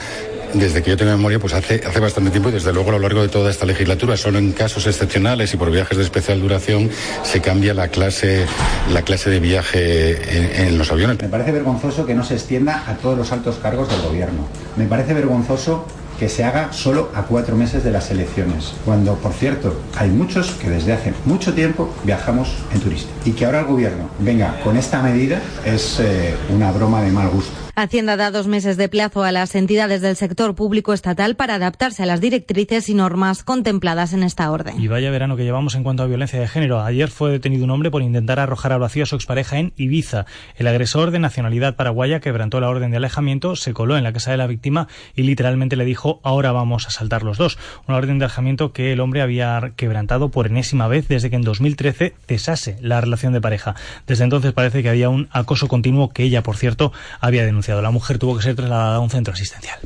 desde 0.55 0.83
que 0.83 0.91
yo 0.91 0.97
tengo 0.97 1.13
memoria, 1.13 1.39
pues 1.39 1.55
hace, 1.55 1.83
hace 1.87 2.01
bastante 2.01 2.31
tiempo 2.31 2.49
y 2.49 2.53
desde 2.53 2.73
luego 2.73 2.91
a 2.91 2.93
lo 2.93 2.99
largo 2.99 3.23
de 3.23 3.29
toda 3.29 3.51
esta 3.51 3.67
legislatura, 3.67 4.17
solo 4.17 4.39
en 4.39 4.53
casos 4.53 4.87
excepcionales 4.87 5.53
y 5.55 5.57
por 5.57 5.71
viajes 5.71 5.97
de 5.97 6.05
especial 6.05 6.41
duración, 6.41 6.91
se 7.23 7.41
cambia 7.41 7.75
la 7.75 7.89
clase, 7.89 8.47
la 8.93 9.03
clase 9.03 9.31
de 9.31 9.41
viaje 9.41 10.67
en, 10.67 10.79
los 10.79 10.91
aviones. 10.91 11.21
Me 11.21 11.29
parece 11.29 11.53
vergonzoso 11.53 12.07
que 12.07 12.15
no 12.15 12.25
se 12.25 12.35
extienda 12.35 12.85
a 12.87 12.95
todos 12.97 13.17
los 13.17 13.33
altos 13.33 13.57
cargos 13.57 13.89
del 13.89 14.01
gobierno. 14.03 14.47
Me 14.77 14.87
parece 14.87 15.15
vergonzoso 15.15 15.87
que 16.19 16.29
se 16.29 16.45
haga 16.45 16.73
solo 16.73 17.11
a 17.15 17.23
cuatro 17.23 17.57
meses 17.57 17.83
de 17.83 17.91
las 17.91 18.11
elecciones, 18.11 18.75
cuando, 18.85 19.15
por 19.15 19.33
cierto, 19.33 19.81
hay 19.97 20.11
muchos 20.11 20.51
que 20.51 20.69
desde 20.69 20.93
hace 20.93 21.15
mucho 21.25 21.55
tiempo 21.55 21.95
viajamos 22.05 22.57
en 22.75 22.81
turista. 22.81 23.11
Y 23.25 23.33
que 23.33 23.47
ahora 23.47 23.61
el 23.61 23.67
gobierno 23.67 24.11
venga 24.19 24.61
con 24.63 24.77
esta 24.77 25.01
medida 25.01 25.41
es 25.65 25.99
eh, 25.99 26.35
una 26.51 26.73
broma 26.73 27.01
de 27.01 27.11
mal 27.11 27.31
gusto. 27.31 27.70
Hacienda 27.81 28.19
da 28.19 28.31
dos 28.31 28.47
meses 28.47 28.77
de 28.77 28.91
plazo 28.91 29.25
a 29.25 29.33
las 29.33 29.55
entidades 29.55 30.03
del 30.03 30.15
sector 30.15 30.55
público 30.55 30.93
estatal 30.93 31.35
para 31.35 31.55
adaptarse 31.55 32.03
a 32.03 32.07
las 32.07 32.21
directrices 32.21 32.91
y 32.91 32.95
normas 32.95 33.43
contempladas 33.43 34.13
en 34.13 34.23
esta 34.23 34.51
orden. 34.51 34.79
Y 34.79 34.87
vaya 34.87 35.11
verano 35.11 35.35
que 35.35 35.45
llevamos 35.45 35.75
en 35.77 35.83
cuanto 35.83 36.03
a 36.03 36.07
violencia 36.07 36.39
de 36.39 36.47
género. 36.47 36.83
Ayer 36.83 37.09
fue 37.09 37.31
detenido 37.31 37.65
un 37.65 37.71
hombre 37.71 37.91
por 37.91 38.03
intentar 38.03 38.39
arrojar 38.39 38.75
al 38.75 38.81
vacío 38.81 39.05
a 39.05 39.07
su 39.07 39.17
expareja 39.17 39.59
en 39.59 39.73
Ibiza. 39.79 40.27
El 40.57 40.67
agresor 40.67 41.11
de 41.11 41.21
nacionalidad 41.21 41.75
paraguaya 41.75 42.21
quebrantó 42.21 42.61
la 42.61 42.69
orden 42.69 42.91
de 42.91 42.99
alejamiento, 42.99 43.57
se 43.57 43.73
coló 43.73 43.97
en 43.97 44.05
la 44.05 44.13
casa 44.13 44.31
de 44.31 44.37
la 44.37 44.47
víctima 44.47 44.87
y 45.15 45.23
literalmente 45.23 45.77
le 45.77 45.87
dijo 45.87 46.21
ahora 46.23 46.53
vamos 46.53 46.87
a 46.87 46.91
saltar 46.91 47.23
los 47.23 47.39
dos. 47.39 47.59
Una 47.89 47.97
orden 47.97 48.19
de 48.19 48.27
alejamiento 48.27 48.75
que 48.75 48.93
el 48.93 49.01
hombre 49.01 49.23
había 49.23 49.73
quebrantado 49.77 50.29
por 50.29 50.49
enésima 50.49 50.87
vez 50.87 51.09
desde 51.09 51.31
que 51.31 51.37
en 51.37 51.43
2013 51.43 52.15
cesase 52.29 52.77
la 52.83 53.01
relación 53.01 53.33
de 53.33 53.41
pareja. 53.41 53.75
Desde 54.07 54.25
entonces 54.25 54.53
parece 54.53 54.83
que 54.83 54.91
había 54.91 55.09
un 55.09 55.31
acoso 55.33 55.67
continuo 55.67 56.11
que 56.11 56.25
ella, 56.25 56.43
por 56.43 56.59
cierto, 56.59 56.93
había 57.21 57.47
denunciado. 57.47 57.70
La 57.79 57.91
mujer 57.91 58.19
tuvo 58.19 58.37
que 58.37 58.43
ser 58.43 58.57
trasladada 58.57 58.97
a 58.97 59.01
un 59.01 59.11
centro 59.11 59.33
asistencial. 59.33 59.79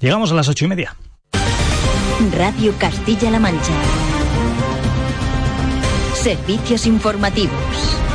Llegamos 0.00 0.32
a 0.32 0.34
las 0.34 0.48
ocho 0.48 0.64
y 0.64 0.68
media. 0.68 0.96
Radio 2.32 2.72
Castilla-La 2.78 3.38
Mancha. 3.38 3.74
Servicios 6.14 6.86
informativos. 6.86 8.09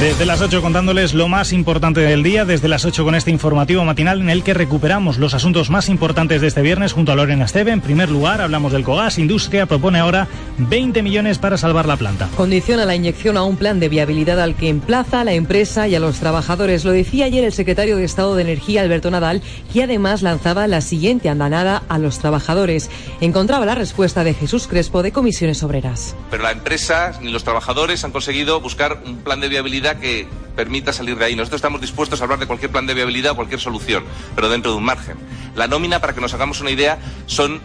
Desde 0.00 0.24
las 0.24 0.40
8 0.40 0.62
contándoles 0.62 1.12
lo 1.12 1.28
más 1.28 1.52
importante 1.52 2.00
del 2.00 2.22
día, 2.22 2.46
desde 2.46 2.68
las 2.68 2.86
8 2.86 3.04
con 3.04 3.14
este 3.14 3.30
informativo 3.30 3.84
matinal 3.84 4.22
en 4.22 4.30
el 4.30 4.42
que 4.42 4.54
recuperamos 4.54 5.18
los 5.18 5.34
asuntos 5.34 5.68
más 5.68 5.90
importantes 5.90 6.40
de 6.40 6.46
este 6.46 6.62
viernes 6.62 6.94
junto 6.94 7.12
a 7.12 7.16
Lorena 7.16 7.44
Esteve. 7.44 7.70
En 7.70 7.82
primer 7.82 8.08
lugar, 8.08 8.40
hablamos 8.40 8.72
del 8.72 8.82
COGAS. 8.82 9.18
Industria 9.18 9.66
propone 9.66 9.98
ahora 9.98 10.26
20 10.56 11.02
millones 11.02 11.36
para 11.36 11.58
salvar 11.58 11.84
la 11.84 11.98
planta. 11.98 12.30
Condiciona 12.34 12.86
la 12.86 12.94
inyección 12.94 13.36
a 13.36 13.42
un 13.42 13.58
plan 13.58 13.78
de 13.78 13.90
viabilidad 13.90 14.40
al 14.40 14.54
que 14.54 14.70
emplaza 14.70 15.20
a 15.20 15.24
la 15.24 15.34
empresa 15.34 15.86
y 15.86 15.94
a 15.94 16.00
los 16.00 16.18
trabajadores. 16.18 16.86
Lo 16.86 16.92
decía 16.92 17.26
ayer 17.26 17.44
el 17.44 17.52
secretario 17.52 17.98
de 17.98 18.04
Estado 18.04 18.34
de 18.36 18.42
Energía, 18.42 18.80
Alberto 18.80 19.10
Nadal, 19.10 19.42
que 19.70 19.82
además 19.82 20.22
lanzaba 20.22 20.66
la 20.66 20.80
siguiente 20.80 21.28
andanada 21.28 21.82
a 21.90 21.98
los 21.98 22.20
trabajadores. 22.20 22.88
Encontraba 23.20 23.66
la 23.66 23.74
respuesta 23.74 24.24
de 24.24 24.32
Jesús 24.32 24.66
Crespo 24.66 25.02
de 25.02 25.12
Comisiones 25.12 25.62
Obreras. 25.62 26.16
Pero 26.30 26.42
la 26.42 26.52
empresa 26.52 27.12
ni 27.20 27.30
los 27.30 27.44
trabajadores 27.44 28.02
han 28.02 28.12
conseguido 28.12 28.62
buscar 28.62 29.02
un 29.04 29.18
plan 29.18 29.42
de 29.42 29.48
viabilidad 29.48 29.89
que 29.98 30.28
permita 30.56 30.92
salir 30.92 31.16
de 31.16 31.24
ahí. 31.24 31.36
Nosotros 31.36 31.58
estamos 31.58 31.80
dispuestos 31.80 32.20
a 32.20 32.24
hablar 32.24 32.38
de 32.38 32.46
cualquier 32.46 32.70
plan 32.70 32.86
de 32.86 32.94
viabilidad 32.94 33.32
o 33.32 33.36
cualquier 33.36 33.60
solución, 33.60 34.04
pero 34.34 34.48
dentro 34.48 34.72
de 34.72 34.78
un 34.78 34.84
margen. 34.84 35.16
La 35.54 35.66
nómina, 35.66 36.00
para 36.00 36.12
que 36.12 36.20
nos 36.20 36.34
hagamos 36.34 36.60
una 36.60 36.70
idea, 36.70 36.98
son 37.26 37.60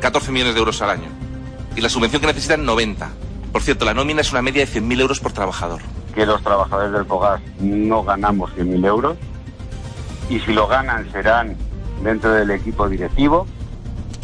14 0.00 0.32
millones 0.32 0.54
de 0.54 0.60
euros 0.60 0.82
al 0.82 0.90
año. 0.90 1.08
Y 1.76 1.80
la 1.80 1.88
subvención 1.88 2.20
que 2.20 2.26
necesitan, 2.26 2.64
90. 2.64 3.10
Por 3.52 3.62
cierto, 3.62 3.84
la 3.84 3.94
nómina 3.94 4.20
es 4.20 4.32
una 4.32 4.42
media 4.42 4.64
de 4.64 4.72
100.000 4.72 5.00
euros 5.00 5.20
por 5.20 5.32
trabajador. 5.32 5.80
Que 6.14 6.26
los 6.26 6.42
trabajadores 6.42 6.92
del 6.92 7.06
COGAS 7.06 7.40
no 7.60 8.02
ganamos 8.02 8.50
100.000 8.56 8.86
euros 8.86 9.16
y 10.28 10.38
si 10.40 10.52
lo 10.52 10.66
ganan 10.66 11.10
serán 11.12 11.56
dentro 12.02 12.32
del 12.32 12.50
equipo 12.50 12.88
directivo 12.88 13.46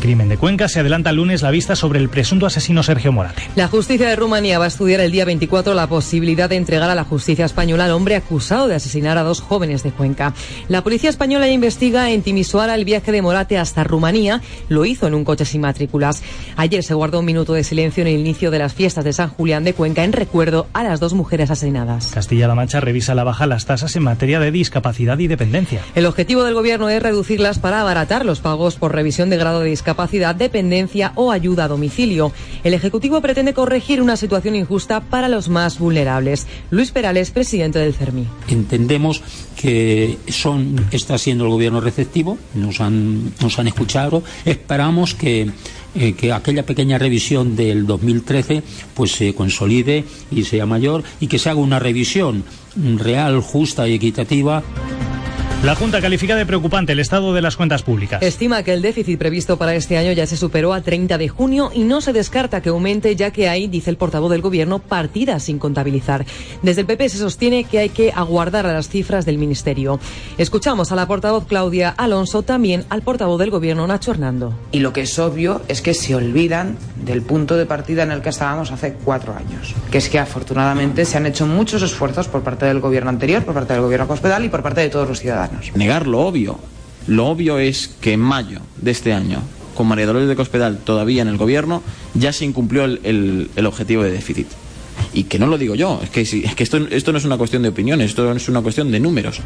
Crimen 0.07 0.29
de 0.29 0.37
Cuenca 0.37 0.69
se 0.69 0.79
adelanta 0.79 1.11
el 1.11 1.17
lunes 1.17 1.43
la 1.43 1.51
vista 1.51 1.75
sobre 1.75 1.99
el 1.99 2.09
presunto 2.09 2.47
asesino 2.47 2.85
Sergio 2.85 3.11
Morate. 3.11 3.43
La 3.57 3.67
justicia 3.67 4.09
de 4.09 4.15
Rumanía 4.15 4.57
va 4.57 4.67
a 4.67 4.69
estudiar 4.69 5.01
el 5.01 5.11
día 5.11 5.25
24 5.25 5.75
la 5.75 5.89
posibilidad 5.89 6.49
de 6.49 6.55
entregar 6.55 6.89
a 6.89 6.95
la 6.95 7.03
justicia 7.03 7.45
española 7.45 7.87
al 7.87 7.91
hombre 7.91 8.15
acusado 8.15 8.69
de 8.69 8.77
asesinar 8.77 9.19
a 9.19 9.25
dos 9.25 9.41
jóvenes 9.41 9.83
de 9.83 9.91
Cuenca. 9.91 10.33
La 10.69 10.85
policía 10.85 11.11
española 11.11 11.49
ya 11.49 11.55
investiga 11.55 12.13
en 12.13 12.23
Timisoara 12.23 12.77
el 12.77 12.85
viaje 12.85 13.11
de 13.11 13.21
Morate 13.21 13.59
hasta 13.59 13.83
Rumanía. 13.83 14.43
Lo 14.69 14.85
hizo 14.85 15.09
en 15.09 15.15
un 15.15 15.25
coche 15.25 15.45
sin 15.45 15.63
matrículas. 15.63 16.23
Ayer 16.55 16.85
se 16.85 16.95
guardó 16.95 17.19
un 17.19 17.25
minuto 17.25 17.55
de 17.55 17.65
silencio 17.65 18.03
en 18.03 18.07
el 18.07 18.21
inicio 18.21 18.53
de 18.53 18.61
las 18.61 18.75
fiestas 18.75 19.03
de 19.03 19.13
San 19.13 19.31
Julián 19.31 19.65
de 19.65 19.75
Cuenca 19.75 20.05
en 20.05 20.13
recuerdo 20.13 20.69
a 20.73 20.85
las 20.85 21.01
dos 21.01 21.15
mujeres 21.15 21.51
asesinadas. 21.51 22.13
Castilla-La 22.15 22.55
Mancha 22.55 22.79
revisa 22.79 23.17
la 23.17 23.25
baja 23.25 23.49
las 23.49 23.67
tasas 23.67 23.97
en 23.97 24.05
materia 24.05 24.39
de 24.39 24.53
discapacidad 24.53 25.19
y 25.19 25.27
dependencia. 25.27 25.81
El 25.97 26.07
objetivo 26.07 26.45
del 26.45 26.55
gobierno 26.55 26.91
es 26.91 27.03
reducirlas 27.03 27.59
para 27.59 27.81
abaratar 27.81 28.25
los 28.25 28.39
pagos 28.39 28.77
por 28.77 28.95
revisión 28.95 29.31
de 29.31 29.37
grado 29.37 29.59
de 29.59 29.71
discapacidad 29.71 29.96
discapacidad, 29.97 30.35
dependencia 30.35 31.13
o 31.15 31.33
ayuda 31.33 31.65
a 31.65 31.69
domicilio. 31.69 32.31
El 32.65 32.75
Ejecutivo 32.75 33.23
pretende 33.23 33.55
corregir 33.55 34.03
una 34.03 34.17
situación 34.17 34.55
injusta 34.55 35.01
para 35.01 35.29
los 35.29 35.49
más 35.49 35.79
vulnerables. 35.79 36.47
Luis 36.71 36.91
Perales, 36.91 37.31
presidente 37.31 37.79
del 37.79 37.95
CERMI. 37.95 38.27
Entendemos 38.49 39.23
que 39.57 40.19
son, 40.29 40.87
está 40.91 41.17
siendo 41.17 41.45
el 41.45 41.51
gobierno 41.51 41.81
receptivo, 41.81 42.37
nos 42.55 42.81
han, 42.83 43.33
nos 43.41 43.59
han 43.59 43.69
escuchado. 43.69 44.23
Esperamos 44.45 45.15
que 45.15 45.51
eh, 45.95 46.13
que 46.13 46.31
aquella 46.31 46.67
pequeña 46.67 46.99
revisión 46.99 47.57
del 47.57 47.87
2013 47.87 48.63
pues 48.93 49.13
se 49.13 49.35
consolide 49.35 50.05
y 50.31 50.45
sea 50.45 50.67
mayor 50.67 51.03
y 51.21 51.27
que 51.27 51.39
se 51.39 51.49
haga 51.49 51.61
una 51.61 51.79
revisión 51.79 52.45
real, 52.99 53.41
justa 53.41 53.89
y 53.89 53.95
equitativa. 53.95 54.63
La 55.63 55.75
Junta 55.75 56.01
califica 56.01 56.37
de 56.37 56.47
preocupante 56.47 56.93
el 56.93 57.01
estado 57.01 57.35
de 57.35 57.41
las 57.43 57.57
cuentas 57.57 57.83
públicas. 57.83 58.23
Estima 58.23 58.63
que 58.63 58.73
el 58.73 58.83
déficit 58.83 59.19
previsto 59.19 59.57
para 59.57 59.75
este 59.75 59.97
año 59.97 60.13
ya 60.13 60.27
se 60.27 60.37
superó 60.37 60.73
a 60.73 60.83
30 60.83 61.19
de 61.19 61.29
junio 61.29 61.71
y 61.75 61.83
no 61.83 62.01
se 62.01 62.13
descarta 62.13 62.61
que 62.61 62.69
aumente 62.69 63.17
ya 63.17 63.33
que 63.33 63.49
hay, 63.49 63.67
dice 63.67 63.91
el 63.91 63.97
portavoz 63.97 64.31
del 64.31 64.43
Gobierno, 64.43 64.79
partidas 64.79 65.45
sin 65.45 65.59
contabilizar. 65.59 66.25
Desde 66.63 66.83
el 66.83 66.87
PP 66.87 67.09
se 67.09 67.19
sostiene 67.19 67.65
que 67.65 67.81
hay 67.81 67.89
que 67.89 68.13
aguardar 68.13 68.67
a 68.67 68.73
las 68.75 68.89
cifras 68.89 69.25
del 69.25 69.39
Ministerio. 69.39 69.99
Escuchamos 70.39 70.93
a 70.93 70.95
la 70.95 71.09
portavoz 71.09 71.47
Claudia 71.47 71.89
Alonso, 71.89 72.43
también 72.43 72.85
al 72.91 73.03
portavoz 73.03 73.41
del 73.41 73.51
Gobierno 73.51 73.87
Nacho 73.87 74.13
Hernando. 74.13 74.55
Y 74.71 74.81
lo 74.81 74.93
que 74.93 75.01
es 75.01 75.19
obvio 75.19 75.63
es 75.67 75.81
que 75.81 75.95
se 75.95 76.15
olvidan 76.15 76.77
del 77.05 77.23
punto 77.23 77.57
de 77.57 77.67
partida 77.67 78.05
en 78.05 78.13
el 78.13 78.21
que 78.21 78.29
estábamos 78.29 78.71
hace 78.71 78.93
cuatro 79.05 79.35
años, 79.35 79.75
que 79.91 79.99
es 79.99 80.09
que 80.11 80.19
afortunadamente 80.19 81.05
se 81.07 81.17
han 81.17 81.27
hecho 81.27 81.47
muchos 81.47 81.83
esfuerzos 81.83 82.29
por 82.29 82.43
parte 82.43 82.67
del 82.67 82.79
Gobierno 82.79 83.11
anterior, 83.11 83.43
por 83.43 83.55
parte 83.55 83.73
del 83.73 83.83
Gobierno 83.83 84.07
Cospedal 84.07 84.45
y 84.45 84.49
por 84.49 84.63
parte 84.63 84.83
de 84.83 84.91
todos 84.91 85.09
los 85.09 85.19
ciudadanos. 85.19 85.46
Negar 85.75 86.07
lo 86.07 86.21
obvio. 86.21 86.59
Lo 87.07 87.27
obvio 87.27 87.59
es 87.59 87.89
que 88.01 88.13
en 88.13 88.21
mayo 88.21 88.61
de 88.77 88.91
este 88.91 89.13
año, 89.13 89.41
con 89.75 89.87
María 89.87 90.07
Dolores 90.07 90.29
de 90.29 90.37
Cospedal 90.37 90.79
todavía 90.79 91.23
en 91.23 91.29
el 91.29 91.37
gobierno, 91.37 91.83
ya 92.15 92.33
se 92.33 92.45
incumplió 92.45 92.85
el, 92.85 93.01
el, 93.05 93.51
el 93.55 93.67
objetivo 93.67 94.03
de 94.03 94.11
déficit. 94.11 94.49
Y 95.13 95.25
que 95.25 95.39
no 95.39 95.47
lo 95.47 95.59
digo 95.59 95.75
yo, 95.75 96.01
es 96.03 96.11
que, 96.11 96.23
es 96.23 96.55
que 96.55 96.63
esto, 96.63 96.79
esto 96.91 97.13
no 97.13 97.19
es 97.19 97.25
una 97.25 97.37
cuestión 97.37 97.63
de 97.63 97.69
opiniones, 97.69 98.11
esto 98.11 98.33
es 98.33 98.49
una 98.49 98.63
cuestión 98.63 98.91
de 98.91 99.01
números. 99.01 99.41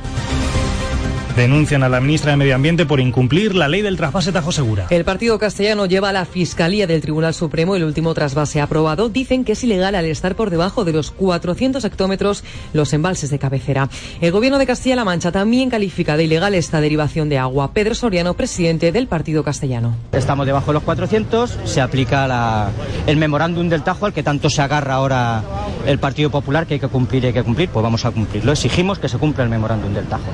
Denuncian 1.40 1.82
a 1.82 1.88
la 1.88 2.00
ministra 2.00 2.32
de 2.32 2.36
Medio 2.36 2.54
Ambiente 2.54 2.84
por 2.84 3.00
incumplir 3.00 3.54
la 3.54 3.66
ley 3.66 3.80
del 3.80 3.96
trasvase 3.96 4.30
Tajo 4.30 4.52
Segura. 4.52 4.86
El 4.90 5.06
partido 5.06 5.38
castellano 5.38 5.86
lleva 5.86 6.10
a 6.10 6.12
la 6.12 6.26
Fiscalía 6.26 6.86
del 6.86 7.00
Tribunal 7.00 7.32
Supremo 7.32 7.76
el 7.76 7.84
último 7.84 8.12
trasvase 8.12 8.60
aprobado. 8.60 9.08
Dicen 9.08 9.44
que 9.44 9.52
es 9.52 9.64
ilegal 9.64 9.94
al 9.94 10.04
estar 10.04 10.36
por 10.36 10.50
debajo 10.50 10.84
de 10.84 10.92
los 10.92 11.10
400 11.10 11.82
hectómetros 11.84 12.44
los 12.74 12.92
embalses 12.92 13.30
de 13.30 13.38
cabecera. 13.38 13.88
El 14.20 14.32
gobierno 14.32 14.58
de 14.58 14.66
Castilla-La 14.66 15.04
Mancha 15.04 15.32
también 15.32 15.70
califica 15.70 16.18
de 16.18 16.24
ilegal 16.24 16.54
esta 16.54 16.82
derivación 16.82 17.30
de 17.30 17.38
agua. 17.38 17.72
Pedro 17.72 17.94
Soriano, 17.94 18.34
presidente 18.34 18.92
del 18.92 19.06
partido 19.06 19.42
castellano. 19.42 19.96
Estamos 20.12 20.44
debajo 20.44 20.66
de 20.66 20.74
los 20.74 20.82
400, 20.82 21.58
se 21.64 21.80
aplica 21.80 22.28
la, 22.28 22.70
el 23.06 23.16
memorándum 23.16 23.70
del 23.70 23.82
Tajo 23.82 24.04
al 24.04 24.12
que 24.12 24.22
tanto 24.22 24.50
se 24.50 24.60
agarra 24.60 24.94
ahora 24.94 25.42
el 25.86 25.98
Partido 25.98 26.28
Popular, 26.28 26.66
que 26.66 26.74
hay 26.74 26.80
que 26.80 26.88
cumplir, 26.88 27.24
hay 27.24 27.32
que 27.32 27.42
cumplir, 27.42 27.70
pues 27.70 27.82
vamos 27.82 28.04
a 28.04 28.10
cumplirlo. 28.10 28.52
Exigimos 28.52 28.98
que 28.98 29.08
se 29.08 29.16
cumpla 29.16 29.44
el 29.44 29.50
memorándum 29.50 29.94
del 29.94 30.04
Tajo. 30.04 30.30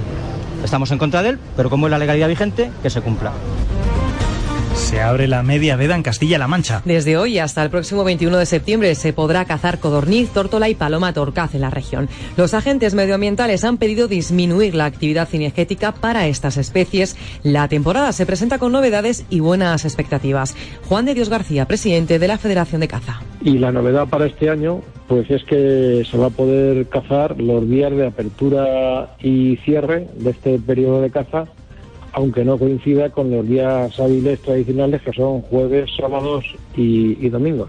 Estamos 0.66 0.90
en 0.90 0.98
contra 0.98 1.22
de 1.22 1.29
él, 1.29 1.38
pero 1.57 1.70
como 1.70 1.87
es 1.87 1.92
la 1.92 1.98
legalidad 1.98 2.26
vigente, 2.26 2.72
que 2.83 2.90
se 2.90 3.00
cumpla. 3.00 3.31
Se 4.77 5.01
abre 5.01 5.27
la 5.27 5.43
media 5.43 5.75
veda 5.75 5.97
en 5.97 6.03
Castilla-La 6.03 6.47
Mancha. 6.47 6.83
Desde 6.85 7.17
hoy 7.17 7.39
hasta 7.39 7.62
el 7.62 7.71
próximo 7.71 8.05
21 8.05 8.37
de 8.37 8.47
septiembre 8.47 8.95
se 8.95 9.12
podrá 9.12 9.45
cazar 9.47 9.81
codorniz, 9.81 10.31
tórtola 10.31 10.69
y 10.69 10.75
paloma 10.75 11.12
torcaz 11.12 11.55
en 11.55 11.63
la 11.63 11.71
región. 11.71 12.09
Los 12.37 12.55
agentes 12.55 12.94
medioambientales 12.94 13.65
han 13.65 13.79
pedido 13.79 14.07
disminuir 14.07 14.75
la 14.75 14.85
actividad 14.85 15.29
cinegética 15.29 15.92
para 15.92 16.29
estas 16.29 16.57
especies. 16.57 17.17
La 17.42 17.69
temporada 17.69 18.13
se 18.13 18.27
presenta 18.27 18.59
con 18.59 18.71
novedades 18.71 19.25
y 19.31 19.40
buenas 19.40 19.85
expectativas. 19.85 20.55
Juan 20.88 21.07
de 21.07 21.15
Dios 21.15 21.31
García, 21.31 21.67
presidente 21.67 22.19
de 22.19 22.29
la 22.29 22.38
Federación 22.38 22.83
de 22.83 22.88
Caza. 22.88 23.21
Y 23.42 23.59
la 23.59 23.73
novedad 23.73 24.07
para 24.09 24.27
este 24.27 24.50
año 24.50 24.83
pues 25.09 25.31
es 25.31 25.42
que 25.44 26.05
se 26.09 26.19
va 26.19 26.27
a 26.27 26.31
poder 26.31 26.87
cazar 26.88 27.40
los 27.40 27.69
días 27.69 27.92
de 27.92 28.07
apertura 28.07 29.17
y 29.21 29.57
cierre 29.65 30.09
de 30.17 30.31
este 30.31 30.59
periodo 30.59 31.00
de 31.00 31.11
caza 31.11 31.46
aunque 32.17 32.46
no 32.46 32.56
coincida 32.58 33.10
con 33.10 33.31
los 33.31 33.46
días 33.46 34.00
hábiles 34.00 34.40
tradicionales 34.40 35.02
que 35.02 35.12
son 35.12 35.42
jueves, 35.42 35.90
sábados 35.98 36.46
y, 36.75 37.14
y 37.25 37.29
domingos. 37.29 37.69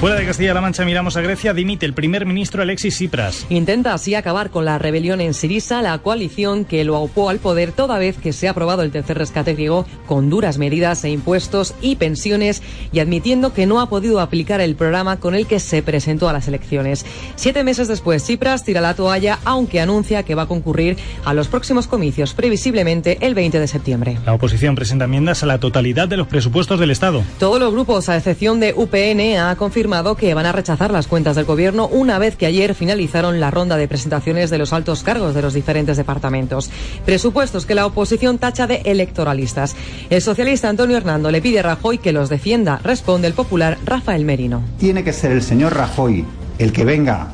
Fuera 0.00 0.14
de 0.14 0.26
Castilla-La 0.26 0.60
Mancha 0.60 0.84
miramos 0.84 1.16
a 1.16 1.22
Grecia, 1.22 1.52
dimite 1.52 1.84
el 1.84 1.92
primer 1.92 2.24
ministro 2.24 2.62
Alexis 2.62 2.94
Tsipras. 2.94 3.46
Intenta 3.48 3.94
así 3.94 4.14
acabar 4.14 4.50
con 4.50 4.64
la 4.64 4.78
rebelión 4.78 5.20
en 5.20 5.34
Sirisa, 5.34 5.82
la 5.82 5.98
coalición 5.98 6.64
que 6.64 6.84
lo 6.84 6.94
aupó 6.94 7.30
al 7.30 7.40
poder 7.40 7.72
toda 7.72 7.98
vez 7.98 8.16
que 8.16 8.32
se 8.32 8.46
ha 8.46 8.52
aprobado 8.52 8.82
el 8.82 8.92
tercer 8.92 9.18
rescate 9.18 9.54
griego 9.54 9.86
con 10.06 10.30
duras 10.30 10.56
medidas 10.56 11.02
e 11.02 11.10
impuestos 11.10 11.74
y 11.80 11.96
pensiones 11.96 12.62
y 12.92 13.00
admitiendo 13.00 13.52
que 13.52 13.66
no 13.66 13.80
ha 13.80 13.88
podido 13.88 14.20
aplicar 14.20 14.60
el 14.60 14.76
programa 14.76 15.18
con 15.18 15.34
el 15.34 15.48
que 15.48 15.58
se 15.58 15.82
presentó 15.82 16.28
a 16.28 16.32
las 16.32 16.46
elecciones. 16.46 17.04
Siete 17.34 17.64
meses 17.64 17.88
después, 17.88 18.22
Tsipras 18.22 18.62
tira 18.62 18.80
la 18.80 18.94
toalla, 18.94 19.40
aunque 19.44 19.80
anuncia 19.80 20.22
que 20.22 20.36
va 20.36 20.42
a 20.42 20.46
concurrir 20.46 20.96
a 21.24 21.34
los 21.34 21.48
próximos 21.48 21.88
comicios, 21.88 22.34
previsiblemente 22.34 23.18
el 23.20 23.34
20 23.34 23.58
de 23.58 23.66
septiembre. 23.66 24.18
La 24.24 24.34
oposición 24.34 24.76
presenta 24.76 25.06
enmiendas 25.06 25.42
a 25.42 25.46
la 25.46 25.58
totalidad 25.58 26.06
de 26.06 26.18
los 26.18 26.28
presupuestos 26.28 26.78
del 26.78 26.92
Estado. 26.92 27.24
Todos 27.40 27.58
los 27.58 27.72
grupos, 27.72 28.08
a 28.08 28.16
excepción 28.16 28.60
de 28.60 28.74
UPN, 28.74 29.40
ha 29.40 29.56
confirmado 29.56 29.87
que 30.18 30.34
van 30.34 30.44
a 30.44 30.52
rechazar 30.52 30.90
las 30.90 31.06
cuentas 31.06 31.34
del 31.34 31.46
gobierno 31.46 31.88
una 31.88 32.18
vez 32.18 32.36
que 32.36 32.44
ayer 32.44 32.74
finalizaron 32.74 33.40
la 33.40 33.50
ronda 33.50 33.78
de 33.78 33.88
presentaciones 33.88 34.50
de 34.50 34.58
los 34.58 34.74
altos 34.74 35.02
cargos 35.02 35.34
de 35.34 35.40
los 35.40 35.54
diferentes 35.54 35.96
departamentos. 35.96 36.70
Presupuestos 37.06 37.64
que 37.64 37.74
la 37.74 37.86
oposición 37.86 38.36
tacha 38.36 38.66
de 38.66 38.82
electoralistas. 38.84 39.76
El 40.10 40.20
socialista 40.20 40.68
Antonio 40.68 40.98
Hernando 40.98 41.30
le 41.30 41.40
pide 41.40 41.60
a 41.60 41.62
Rajoy 41.62 41.96
que 41.98 42.12
los 42.12 42.28
defienda, 42.28 42.80
responde 42.84 43.28
el 43.28 43.32
popular 43.32 43.78
Rafael 43.86 44.26
Merino. 44.26 44.62
Tiene 44.78 45.02
que 45.02 45.14
ser 45.14 45.32
el 45.32 45.42
señor 45.42 45.74
Rajoy 45.74 46.26
el 46.58 46.70
que 46.70 46.84
venga 46.84 47.28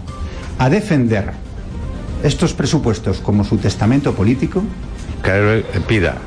a 0.59 0.71
defender 0.71 1.33
estos 2.23 2.55
presupuestos 2.55 3.19
como 3.19 3.43
su 3.43 3.57
testamento 3.57 4.15
político. 4.15 4.63
Que 5.25 5.65
pida 5.89 6.19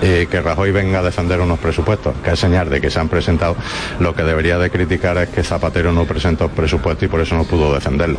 que 0.00 0.40
Rajoy 0.42 0.70
venga 0.70 1.00
a 1.00 1.02
defender 1.02 1.40
unos 1.40 1.58
presupuestos, 1.58 2.14
que 2.22 2.32
es 2.32 2.38
señal 2.38 2.70
de 2.70 2.80
que 2.80 2.90
se 2.90 3.00
han 3.00 3.08
presentado. 3.08 3.56
Lo 3.98 4.14
que 4.14 4.22
debería 4.22 4.58
de 4.58 4.70
criticar 4.70 5.16
es 5.18 5.28
que 5.28 5.42
Zapatero 5.42 5.92
no 5.92 6.04
presentó 6.04 6.48
presupuesto 6.48 7.04
y 7.04 7.08
por 7.08 7.20
eso 7.20 7.34
no 7.34 7.44
pudo 7.44 7.72
defenderlo. 7.74 8.18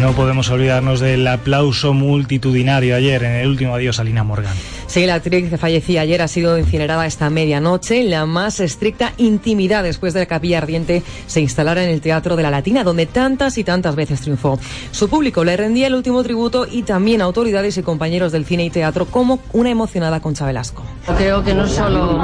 No 0.00 0.12
podemos 0.12 0.50
olvidarnos 0.50 1.00
del 1.00 1.26
aplauso 1.26 1.94
multitudinario 1.94 2.96
ayer 2.96 3.22
en 3.22 3.32
el 3.32 3.48
último 3.48 3.74
adiós 3.74 4.00
a 4.00 4.04
Lina 4.04 4.24
Morgan. 4.24 4.56
Sí, 4.86 5.06
la 5.06 5.14
actriz 5.14 5.50
que 5.50 5.58
fallecía 5.58 6.02
ayer 6.02 6.22
ha 6.22 6.28
sido 6.28 6.58
incinerada 6.58 7.06
esta 7.06 7.30
medianoche 7.30 8.00
en 8.00 8.10
la 8.10 8.26
más 8.26 8.60
estricta 8.60 9.12
intimidad 9.16 9.82
después 9.82 10.14
de 10.14 10.20
la 10.20 10.26
capilla 10.26 10.58
ardiente 10.58 11.02
se 11.26 11.40
instalara 11.40 11.82
en 11.82 11.90
el 11.90 12.00
Teatro 12.00 12.36
de 12.36 12.42
la 12.42 12.50
Latina, 12.50 12.84
donde 12.84 13.06
tantas 13.06 13.58
y 13.58 13.64
tantas 13.64 13.96
veces 13.96 14.20
triunfó. 14.20 14.58
Su 14.90 15.08
público 15.08 15.44
le 15.44 15.56
rendía 15.56 15.86
el 15.86 15.94
último 15.94 16.22
tributo 16.22 16.66
y 16.70 16.82
también 16.82 17.22
autoridades 17.22 17.76
y 17.78 17.82
compañeros 17.82 18.32
del 18.32 18.44
cine 18.44 18.64
y 18.64 18.70
teatro 18.70 19.06
como 19.06 19.40
una 19.52 19.70
emocionada 19.70 20.20
Concha 20.20 20.46
Velasco. 20.46 20.84
Creo 21.16 21.42
que 21.42 21.54
no 21.54 21.66
solo 21.66 22.20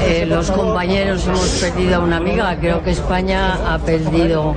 eh, 0.00 0.26
los 0.26 0.50
compañeros 0.50 1.26
hemos 1.26 1.48
perdido 1.60 1.96
a 1.96 1.98
una 2.00 2.16
amiga, 2.16 2.56
creo 2.60 2.82
que 2.82 2.90
España 2.90 3.74
ha 3.74 3.78
perdido 3.78 4.54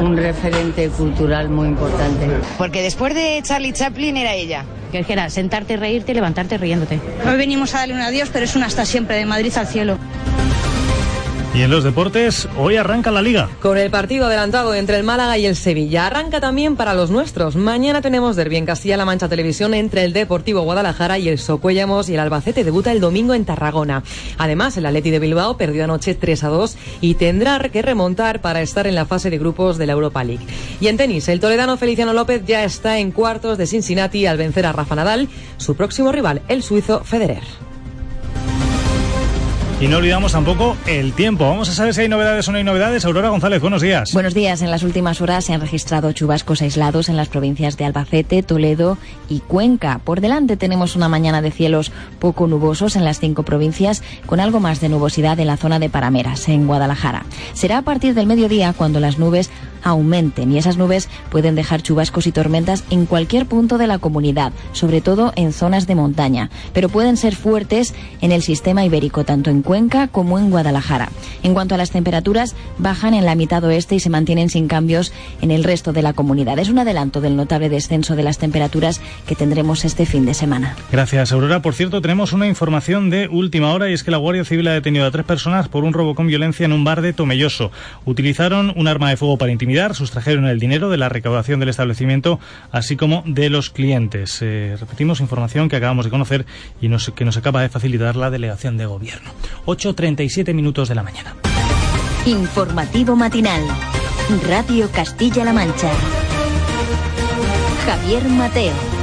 un 0.00 0.16
referente 0.16 0.88
cultural 0.88 1.48
muy 1.48 1.68
importante. 1.68 2.28
Porque 2.58 2.82
después 2.82 3.14
de 3.14 3.40
Charlie 3.42 3.72
Chaplin 3.72 4.16
era 4.16 4.34
ella. 4.34 4.64
Que 4.90 5.04
era 5.08 5.28
sentarte, 5.30 5.76
reírte, 5.76 6.14
levantarte 6.14 6.58
riéndote. 6.58 7.00
Hoy 7.28 7.36
venimos 7.36 7.74
a 7.74 7.80
darle 7.80 7.94
un 7.94 8.00
adiós, 8.00 8.30
pero 8.32 8.44
es 8.44 8.56
un 8.56 8.62
hasta 8.62 8.84
siempre 8.84 9.16
de 9.16 9.26
Madrid 9.26 9.52
al 9.56 9.66
cielo. 9.66 9.98
Y 11.56 11.62
en 11.62 11.70
los 11.70 11.84
deportes, 11.84 12.46
hoy 12.58 12.76
arranca 12.76 13.10
la 13.10 13.22
liga. 13.22 13.48
Con 13.62 13.78
el 13.78 13.90
partido 13.90 14.26
adelantado 14.26 14.74
entre 14.74 14.98
el 14.98 15.04
Málaga 15.04 15.38
y 15.38 15.46
el 15.46 15.56
Sevilla. 15.56 16.06
Arranca 16.06 16.38
también 16.38 16.76
para 16.76 16.92
los 16.92 17.10
nuestros. 17.10 17.56
Mañana 17.56 18.02
tenemos 18.02 18.36
derbi 18.36 18.56
en 18.56 18.66
Castilla-La 18.66 19.06
Mancha 19.06 19.30
Televisión 19.30 19.72
entre 19.72 20.04
el 20.04 20.12
Deportivo 20.12 20.60
Guadalajara 20.60 21.18
y 21.18 21.30
el 21.30 21.38
Socuellamos 21.38 22.10
y 22.10 22.14
el 22.14 22.20
Albacete 22.20 22.62
debuta 22.62 22.92
el 22.92 23.00
domingo 23.00 23.32
en 23.32 23.46
Tarragona. 23.46 24.02
Además, 24.36 24.76
el 24.76 24.84
Atleti 24.84 25.10
de 25.10 25.18
Bilbao 25.18 25.56
perdió 25.56 25.84
anoche 25.84 26.14
3 26.14 26.44
a 26.44 26.48
2 26.48 26.76
y 27.00 27.14
tendrá 27.14 27.58
que 27.58 27.80
remontar 27.80 28.42
para 28.42 28.60
estar 28.60 28.86
en 28.86 28.94
la 28.94 29.06
fase 29.06 29.30
de 29.30 29.38
grupos 29.38 29.78
de 29.78 29.86
la 29.86 29.94
Europa 29.94 30.24
League. 30.24 30.44
Y 30.78 30.88
en 30.88 30.98
tenis, 30.98 31.26
el 31.28 31.40
toledano 31.40 31.78
Feliciano 31.78 32.12
López 32.12 32.44
ya 32.44 32.64
está 32.64 32.98
en 32.98 33.12
cuartos 33.12 33.56
de 33.56 33.66
Cincinnati 33.66 34.26
al 34.26 34.36
vencer 34.36 34.66
a 34.66 34.72
Rafa 34.72 34.94
Nadal, 34.94 35.30
su 35.56 35.74
próximo 35.74 36.12
rival, 36.12 36.42
el 36.48 36.62
suizo 36.62 37.02
Federer. 37.02 37.44
Y 39.78 39.88
no 39.88 39.98
olvidamos 39.98 40.32
tampoco 40.32 40.74
el 40.86 41.12
tiempo. 41.12 41.46
Vamos 41.46 41.68
a 41.68 41.72
saber 41.72 41.92
si 41.92 42.00
hay 42.00 42.08
novedades 42.08 42.48
o 42.48 42.52
no 42.52 42.56
hay 42.56 42.64
novedades. 42.64 43.04
Aurora 43.04 43.28
González, 43.28 43.60
buenos 43.60 43.82
días. 43.82 44.10
Buenos 44.14 44.32
días. 44.32 44.62
En 44.62 44.70
las 44.70 44.82
últimas 44.82 45.20
horas 45.20 45.44
se 45.44 45.52
han 45.52 45.60
registrado 45.60 46.12
chubascos 46.12 46.62
aislados 46.62 47.10
en 47.10 47.16
las 47.18 47.28
provincias 47.28 47.76
de 47.76 47.84
Albacete, 47.84 48.42
Toledo 48.42 48.96
y 49.28 49.40
Cuenca. 49.40 50.00
Por 50.02 50.22
delante 50.22 50.56
tenemos 50.56 50.96
una 50.96 51.10
mañana 51.10 51.42
de 51.42 51.50
cielos 51.50 51.92
poco 52.18 52.46
nubosos 52.46 52.96
en 52.96 53.04
las 53.04 53.20
cinco 53.20 53.42
provincias, 53.42 54.02
con 54.24 54.40
algo 54.40 54.60
más 54.60 54.80
de 54.80 54.88
nubosidad 54.88 55.38
en 55.40 55.48
la 55.48 55.58
zona 55.58 55.78
de 55.78 55.90
Parameras, 55.90 56.48
en 56.48 56.66
Guadalajara. 56.66 57.26
Será 57.52 57.76
a 57.76 57.82
partir 57.82 58.14
del 58.14 58.26
mediodía 58.26 58.72
cuando 58.72 58.98
las 58.98 59.18
nubes 59.18 59.50
aumenten 59.82 60.52
y 60.52 60.58
esas 60.58 60.76
nubes 60.76 61.08
pueden 61.30 61.54
dejar 61.54 61.82
chubascos 61.82 62.26
y 62.26 62.32
tormentas 62.32 62.82
en 62.90 63.06
cualquier 63.06 63.46
punto 63.46 63.78
de 63.78 63.86
la 63.86 63.98
comunidad, 63.98 64.52
sobre 64.72 65.00
todo 65.00 65.32
en 65.36 65.52
zonas 65.52 65.86
de 65.86 65.94
montaña, 65.94 66.50
pero 66.72 66.88
pueden 66.88 67.16
ser 67.16 67.36
fuertes 67.36 67.94
en 68.20 68.32
el 68.32 68.42
sistema 68.42 68.84
ibérico, 68.84 69.24
tanto 69.24 69.50
en 69.50 69.62
Cuenca 69.66 70.06
como 70.06 70.38
en 70.38 70.48
Guadalajara. 70.48 71.10
En 71.42 71.52
cuanto 71.52 71.74
a 71.74 71.78
las 71.78 71.90
temperaturas, 71.90 72.54
bajan 72.78 73.14
en 73.14 73.24
la 73.24 73.34
mitad 73.34 73.64
oeste 73.64 73.96
y 73.96 74.00
se 74.00 74.10
mantienen 74.10 74.48
sin 74.48 74.68
cambios 74.68 75.12
en 75.42 75.50
el 75.50 75.64
resto 75.64 75.92
de 75.92 76.02
la 76.02 76.12
comunidad. 76.12 76.60
Es 76.60 76.68
un 76.68 76.78
adelanto 76.78 77.20
del 77.20 77.34
notable 77.34 77.68
descenso 77.68 78.14
de 78.14 78.22
las 78.22 78.38
temperaturas 78.38 79.00
que 79.26 79.34
tendremos 79.34 79.84
este 79.84 80.06
fin 80.06 80.24
de 80.24 80.34
semana. 80.34 80.76
Gracias, 80.92 81.32
Aurora. 81.32 81.62
Por 81.62 81.74
cierto, 81.74 82.00
tenemos 82.00 82.32
una 82.32 82.46
información 82.46 83.10
de 83.10 83.26
última 83.26 83.72
hora 83.72 83.90
y 83.90 83.92
es 83.92 84.04
que 84.04 84.12
la 84.12 84.18
Guardia 84.18 84.44
Civil 84.44 84.68
ha 84.68 84.72
detenido 84.72 85.04
a 85.04 85.10
tres 85.10 85.26
personas 85.26 85.68
por 85.68 85.82
un 85.82 85.92
robo 85.92 86.14
con 86.14 86.28
violencia 86.28 86.64
en 86.64 86.72
un 86.72 86.84
bar 86.84 87.02
de 87.02 87.12
Tomelloso. 87.12 87.72
Utilizaron 88.04 88.72
un 88.76 88.86
arma 88.86 89.10
de 89.10 89.16
fuego 89.16 89.36
para 89.36 89.50
intimidar, 89.50 89.96
sustrajeron 89.96 90.46
el 90.46 90.60
dinero 90.60 90.90
de 90.90 90.96
la 90.96 91.08
recaudación 91.08 91.58
del 91.58 91.70
establecimiento, 91.70 92.38
así 92.70 92.94
como 92.94 93.24
de 93.26 93.50
los 93.50 93.70
clientes. 93.70 94.38
Eh, 94.42 94.76
repetimos 94.78 95.18
información 95.18 95.68
que 95.68 95.74
acabamos 95.74 96.04
de 96.04 96.12
conocer 96.12 96.46
y 96.80 96.86
nos, 96.86 97.10
que 97.10 97.24
nos 97.24 97.36
acaba 97.36 97.62
de 97.62 97.68
facilitar 97.68 98.14
la 98.14 98.30
delegación 98.30 98.76
de 98.76 98.86
gobierno. 98.86 99.32
8.37 99.64 100.54
minutos 100.54 100.88
de 100.88 100.94
la 100.94 101.02
mañana. 101.02 101.34
Informativo 102.26 103.16
matinal. 103.16 103.62
Radio 104.48 104.90
Castilla-La 104.90 105.52
Mancha. 105.52 105.90
Javier 107.86 108.24
Mateo. 108.28 108.95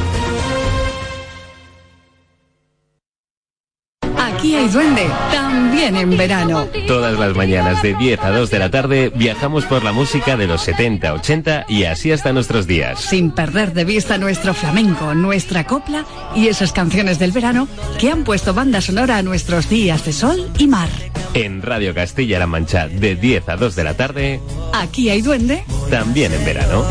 Hay 4.63 4.69
duende, 4.69 5.09
también 5.29 5.97
en 5.97 6.15
verano. 6.15 6.69
Todas 6.87 7.19
las 7.19 7.35
mañanas 7.35 7.83
de 7.83 7.95
10 7.95 8.17
a 8.21 8.31
2 8.31 8.49
de 8.49 8.59
la 8.59 8.71
tarde 8.71 9.11
viajamos 9.13 9.65
por 9.65 9.83
la 9.83 9.91
música 9.91 10.37
de 10.37 10.47
los 10.47 10.61
70, 10.61 11.13
80 11.15 11.65
y 11.67 11.83
así 11.83 12.13
hasta 12.13 12.31
nuestros 12.31 12.65
días. 12.65 13.01
Sin 13.01 13.31
perder 13.31 13.73
de 13.73 13.83
vista 13.83 14.17
nuestro 14.17 14.53
flamenco, 14.53 15.15
nuestra 15.15 15.65
copla 15.65 16.05
y 16.33 16.47
esas 16.47 16.71
canciones 16.71 17.19
del 17.19 17.33
verano 17.33 17.67
que 17.99 18.09
han 18.09 18.23
puesto 18.23 18.53
banda 18.53 18.79
sonora 18.79 19.17
a 19.17 19.21
nuestros 19.21 19.67
días 19.67 20.05
de 20.05 20.13
sol 20.13 20.49
y 20.57 20.67
mar. 20.67 20.87
En 21.33 21.61
Radio 21.61 21.93
Castilla-La 21.93 22.47
Mancha 22.47 22.87
de 22.87 23.17
10 23.17 23.49
a 23.49 23.57
2 23.57 23.75
de 23.75 23.83
la 23.83 23.97
tarde. 23.97 24.39
Aquí 24.71 25.09
hay 25.09 25.21
duende. 25.21 25.65
También 25.89 26.31
en 26.31 26.45
verano. 26.45 26.85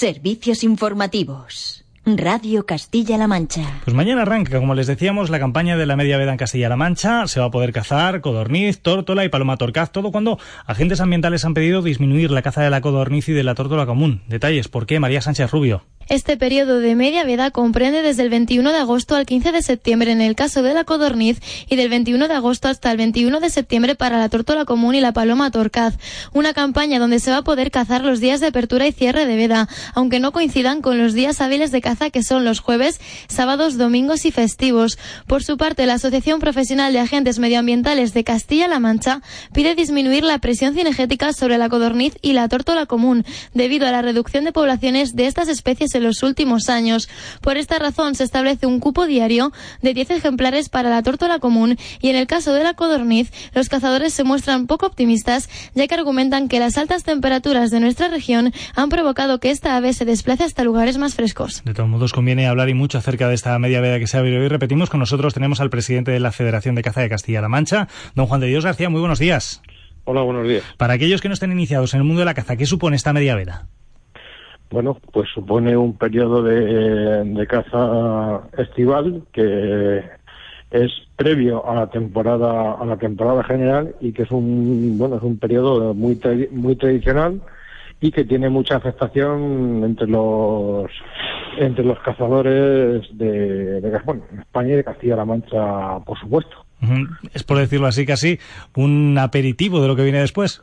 Servicios 0.00 0.64
informativos. 0.64 1.84
Radio 2.06 2.64
Castilla-La 2.64 3.26
Mancha. 3.26 3.82
Pues 3.84 3.94
mañana 3.94 4.22
arranca, 4.22 4.58
como 4.58 4.74
les 4.74 4.86
decíamos, 4.86 5.28
la 5.28 5.38
campaña 5.38 5.76
de 5.76 5.84
la 5.84 5.94
media 5.94 6.16
veda 6.16 6.32
en 6.32 6.38
Castilla-La 6.38 6.76
Mancha. 6.76 7.26
Se 7.26 7.38
va 7.38 7.44
a 7.44 7.50
poder 7.50 7.70
cazar 7.74 8.22
codorniz, 8.22 8.80
tórtola 8.80 9.26
y 9.26 9.28
paloma 9.28 9.58
torcaz, 9.58 9.92
todo 9.92 10.10
cuando 10.10 10.38
agentes 10.64 11.02
ambientales 11.02 11.44
han 11.44 11.52
pedido 11.52 11.82
disminuir 11.82 12.30
la 12.30 12.40
caza 12.40 12.62
de 12.62 12.70
la 12.70 12.80
codorniz 12.80 13.28
y 13.28 13.34
de 13.34 13.44
la 13.44 13.54
tórtola 13.54 13.84
común. 13.84 14.22
Detalles, 14.26 14.68
¿por 14.68 14.86
qué? 14.86 15.00
María 15.00 15.20
Sánchez 15.20 15.50
Rubio. 15.50 15.82
Este 16.10 16.36
periodo 16.36 16.80
de 16.80 16.96
media 16.96 17.22
veda 17.22 17.52
comprende 17.52 18.02
desde 18.02 18.24
el 18.24 18.30
21 18.30 18.72
de 18.72 18.78
agosto 18.78 19.14
al 19.14 19.26
15 19.26 19.52
de 19.52 19.62
septiembre 19.62 20.10
en 20.10 20.20
el 20.20 20.34
caso 20.34 20.60
de 20.60 20.74
la 20.74 20.82
codorniz 20.82 21.38
y 21.68 21.76
del 21.76 21.88
21 21.88 22.26
de 22.26 22.34
agosto 22.34 22.66
hasta 22.66 22.90
el 22.90 22.96
21 22.96 23.38
de 23.38 23.48
septiembre 23.48 23.94
para 23.94 24.18
la 24.18 24.28
tórtola 24.28 24.64
común 24.64 24.96
y 24.96 25.00
la 25.00 25.12
paloma 25.12 25.52
torcaz. 25.52 25.94
Una 26.32 26.52
campaña 26.52 26.98
donde 26.98 27.20
se 27.20 27.30
va 27.30 27.36
a 27.36 27.44
poder 27.44 27.70
cazar 27.70 28.04
los 28.04 28.18
días 28.18 28.40
de 28.40 28.48
apertura 28.48 28.88
y 28.88 28.92
cierre 28.92 29.24
de 29.24 29.36
veda, 29.36 29.68
aunque 29.94 30.18
no 30.18 30.32
coincidan 30.32 30.82
con 30.82 30.98
los 30.98 31.14
días 31.14 31.40
hábiles 31.40 31.70
de 31.70 31.80
caza 31.80 32.10
que 32.10 32.24
son 32.24 32.44
los 32.44 32.58
jueves, 32.58 33.00
sábados, 33.28 33.78
domingos 33.78 34.24
y 34.24 34.32
festivos. 34.32 34.98
Por 35.28 35.44
su 35.44 35.56
parte, 35.58 35.86
la 35.86 35.94
Asociación 35.94 36.40
Profesional 36.40 36.92
de 36.92 36.98
Agentes 36.98 37.38
Medioambientales 37.38 38.14
de 38.14 38.24
Castilla-La 38.24 38.80
Mancha 38.80 39.22
pide 39.54 39.76
disminuir 39.76 40.24
la 40.24 40.38
presión 40.38 40.74
cinegética 40.74 41.32
sobre 41.32 41.56
la 41.56 41.68
codorniz 41.68 42.18
y 42.20 42.32
la 42.32 42.48
tórtola 42.48 42.86
común, 42.86 43.24
debido 43.54 43.86
a 43.86 43.92
la 43.92 44.02
reducción 44.02 44.42
de 44.42 44.50
poblaciones 44.50 45.14
de 45.14 45.28
estas 45.28 45.46
especies 45.46 45.99
en 46.00 46.06
los 46.06 46.22
últimos 46.22 46.68
años. 46.68 47.08
Por 47.40 47.56
esta 47.56 47.78
razón 47.78 48.14
se 48.14 48.24
establece 48.24 48.66
un 48.66 48.80
cupo 48.80 49.06
diario 49.06 49.52
de 49.82 49.94
10 49.94 50.10
ejemplares 50.10 50.68
para 50.68 50.90
la 50.90 51.02
tórtola 51.02 51.38
común 51.38 51.78
y 52.00 52.08
en 52.08 52.16
el 52.16 52.26
caso 52.26 52.52
de 52.52 52.64
la 52.64 52.74
codorniz 52.74 53.30
los 53.54 53.68
cazadores 53.68 54.12
se 54.12 54.24
muestran 54.24 54.66
poco 54.66 54.86
optimistas 54.86 55.48
ya 55.74 55.86
que 55.86 55.94
argumentan 55.94 56.48
que 56.48 56.58
las 56.58 56.76
altas 56.78 57.04
temperaturas 57.04 57.70
de 57.70 57.80
nuestra 57.80 58.08
región 58.08 58.52
han 58.74 58.88
provocado 58.88 59.38
que 59.38 59.50
esta 59.50 59.76
ave 59.76 59.92
se 59.92 60.04
desplace 60.04 60.44
hasta 60.44 60.64
lugares 60.64 60.98
más 60.98 61.14
frescos. 61.14 61.62
De 61.64 61.74
todos 61.74 61.88
modos 61.88 62.12
conviene 62.12 62.46
hablar 62.46 62.68
y 62.68 62.74
mucho 62.74 62.98
acerca 62.98 63.28
de 63.28 63.34
esta 63.34 63.58
media 63.58 63.80
veda 63.80 63.98
que 63.98 64.06
se 64.06 64.16
abre 64.16 64.38
hoy. 64.38 64.48
Repetimos, 64.48 64.90
con 64.90 65.00
nosotros 65.00 65.34
tenemos 65.34 65.60
al 65.60 65.70
presidente 65.70 66.10
de 66.10 66.20
la 66.20 66.32
Federación 66.32 66.74
de 66.74 66.82
Caza 66.82 67.02
de 67.02 67.08
Castilla-La 67.08 67.48
Mancha, 67.48 67.88
don 68.14 68.26
Juan 68.26 68.40
de 68.40 68.46
Dios 68.46 68.64
García. 68.64 68.88
Muy 68.88 69.00
buenos 69.00 69.18
días. 69.18 69.62
Hola, 70.04 70.22
buenos 70.22 70.48
días. 70.48 70.64
Para 70.76 70.94
aquellos 70.94 71.20
que 71.20 71.28
no 71.28 71.34
estén 71.34 71.52
iniciados 71.52 71.94
en 71.94 71.98
el 72.00 72.04
mundo 72.04 72.20
de 72.20 72.26
la 72.26 72.34
caza, 72.34 72.56
¿qué 72.56 72.66
supone 72.66 72.96
esta 72.96 73.12
media 73.12 73.34
veda? 73.34 73.68
Bueno, 74.70 74.96
pues 75.12 75.28
supone 75.34 75.76
un 75.76 75.96
periodo 75.98 76.42
de, 76.42 77.24
de 77.24 77.46
caza 77.46 78.42
estival 78.56 79.22
que 79.32 80.02
es 80.70 80.90
previo 81.16 81.68
a 81.68 81.74
la 81.74 81.86
temporada 81.90 82.74
a 82.74 82.84
la 82.84 82.96
temporada 82.96 83.42
general 83.42 83.96
y 84.00 84.12
que 84.12 84.22
es 84.22 84.30
un 84.30 84.96
bueno 84.96 85.16
es 85.16 85.22
un 85.22 85.38
periodo 85.38 85.92
muy 85.94 86.14
tra- 86.14 86.48
muy 86.52 86.76
tradicional 86.76 87.40
y 88.00 88.12
que 88.12 88.24
tiene 88.24 88.48
mucha 88.48 88.76
afectación 88.76 89.82
entre 89.84 90.06
los 90.06 90.88
entre 91.58 91.84
los 91.84 91.98
cazadores 91.98 93.02
de, 93.18 93.80
de 93.80 93.98
bueno, 94.04 94.22
en 94.32 94.38
España 94.38 94.68
y 94.74 94.76
de 94.76 94.84
Castilla-La 94.84 95.24
Mancha 95.24 95.98
por 96.06 96.16
supuesto. 96.20 96.64
Es 97.34 97.42
por 97.42 97.58
decirlo 97.58 97.88
así 97.88 98.06
casi 98.06 98.38
un 98.76 99.18
aperitivo 99.18 99.82
de 99.82 99.88
lo 99.88 99.96
que 99.96 100.04
viene 100.04 100.20
después. 100.20 100.62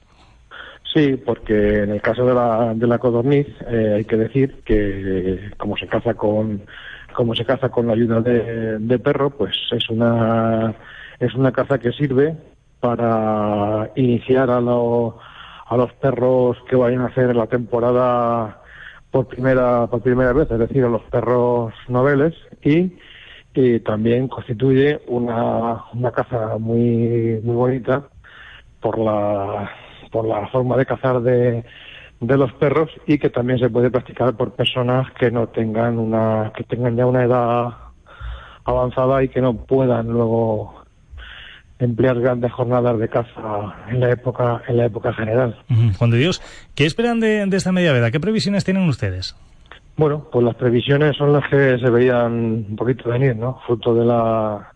Sí, 0.93 1.17
porque 1.17 1.83
en 1.83 1.91
el 1.91 2.01
caso 2.01 2.25
de 2.25 2.33
la, 2.33 2.73
de 2.73 2.87
la 2.87 2.97
codorniz 2.97 3.47
eh, 3.69 3.93
hay 3.97 4.05
que 4.05 4.15
decir 4.15 4.61
que 4.63 5.51
como 5.57 5.77
se 5.77 5.87
caza 5.87 6.13
con 6.13 6.61
como 7.13 7.33
se 7.35 7.45
caza 7.45 7.69
con 7.69 7.87
la 7.87 7.93
ayuda 7.93 8.21
de, 8.21 8.77
de 8.79 8.99
perro, 8.99 9.29
pues 9.31 9.55
es 9.71 9.89
una 9.89 10.73
es 11.19 11.33
una 11.35 11.51
caza 11.51 11.79
que 11.79 11.91
sirve 11.91 12.35
para 12.79 13.91
iniciar 13.95 14.49
a, 14.51 14.61
lo- 14.61 15.17
a 15.67 15.77
los 15.77 15.91
perros 15.93 16.57
que 16.69 16.75
vayan 16.75 17.01
a 17.01 17.07
hacer 17.07 17.35
la 17.35 17.47
temporada 17.47 18.61
por 19.11 19.27
primera 19.27 19.87
por 19.87 20.01
primera 20.01 20.31
vez, 20.33 20.49
es 20.51 20.59
decir, 20.59 20.83
a 20.85 20.89
los 20.89 21.01
perros 21.03 21.73
noveles 21.89 22.33
y, 22.63 22.93
y 23.55 23.79
también 23.81 24.27
constituye 24.27 25.01
una, 25.07 25.83
una 25.93 26.11
caza 26.11 26.57
muy 26.59 27.39
muy 27.43 27.55
bonita 27.55 28.03
por 28.79 28.97
la 28.99 29.69
por 30.09 30.25
la 30.25 30.47
forma 30.47 30.77
de 30.77 30.85
cazar 30.85 31.21
de, 31.21 31.63
de 32.19 32.37
los 32.37 32.51
perros 32.53 32.89
y 33.05 33.17
que 33.17 33.29
también 33.29 33.59
se 33.59 33.69
puede 33.69 33.91
practicar 33.91 34.35
por 34.35 34.53
personas 34.53 35.11
que 35.13 35.31
no 35.31 35.47
tengan 35.47 35.99
una 35.99 36.51
que 36.55 36.63
tengan 36.63 36.95
ya 36.95 37.05
una 37.05 37.23
edad 37.23 37.73
avanzada 38.65 39.23
y 39.23 39.29
que 39.29 39.41
no 39.41 39.53
puedan 39.53 40.07
luego 40.07 40.83
emplear 41.79 42.19
grandes 42.19 42.51
jornadas 42.51 42.97
de 42.97 43.07
caza 43.07 43.75
en 43.89 43.99
la 43.99 44.11
época 44.11 44.63
en 44.67 44.77
la 44.77 44.85
época 44.85 45.13
general. 45.13 45.55
Juan 45.97 46.11
de 46.11 46.17
Dios, 46.17 46.41
¿qué 46.75 46.85
esperan 46.85 47.19
de, 47.19 47.45
de 47.45 47.57
esta 47.57 47.71
media 47.71 47.93
veda? 47.93 48.09
¿Qué 48.11 48.19
previsiones 48.19 48.65
tienen 48.65 48.87
ustedes? 48.89 49.35
Bueno, 49.95 50.27
pues 50.31 50.45
las 50.45 50.55
previsiones 50.55 51.15
son 51.17 51.33
las 51.33 51.47
que 51.49 51.77
se 51.79 51.89
veían 51.89 52.65
un 52.69 52.75
poquito 52.75 53.09
venir, 53.09 53.35
¿no? 53.35 53.59
Fruto 53.65 53.93
de 53.95 54.05
la 54.05 54.71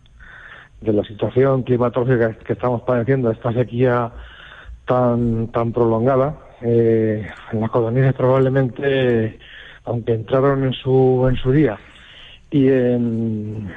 de 0.81 0.93
la 0.93 1.03
situación 1.03 1.61
climatológica 1.61 2.33
que 2.33 2.53
estamos 2.53 2.81
padeciendo, 2.81 3.29
esta 3.29 3.53
sequía 3.53 4.11
tan 4.91 5.47
tan 5.51 5.71
prolongada. 5.71 6.35
Eh, 6.61 7.25
las 7.53 7.69
codornices 7.71 8.13
probablemente, 8.13 9.39
aunque 9.85 10.13
entraron 10.13 10.63
en 10.65 10.73
su 10.73 11.25
en 11.29 11.35
su 11.37 11.51
día 11.51 11.77
y 12.51 12.67
en 12.67 13.71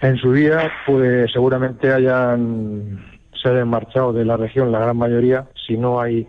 en 0.00 0.16
su 0.16 0.32
día, 0.32 0.70
pues 0.86 1.30
seguramente 1.32 1.92
hayan 1.92 3.04
se 3.40 3.48
hayan 3.50 3.68
marchado 3.68 4.12
de 4.12 4.24
la 4.24 4.36
región 4.36 4.72
la 4.72 4.80
gran 4.80 4.96
mayoría, 4.96 5.46
si 5.66 5.76
no 5.76 6.00
hay 6.00 6.26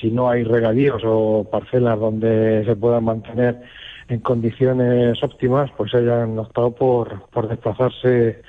si 0.00 0.10
no 0.10 0.28
hay 0.30 0.44
regadíos 0.44 1.02
o 1.04 1.44
parcelas 1.50 1.98
donde 1.98 2.64
se 2.64 2.76
puedan 2.76 3.04
mantener 3.04 3.62
en 4.08 4.20
condiciones 4.20 5.22
óptimas, 5.22 5.70
pues 5.76 5.94
hayan 5.94 6.38
optado 6.38 6.70
por, 6.72 7.22
por 7.30 7.48
desplazarse 7.48 8.42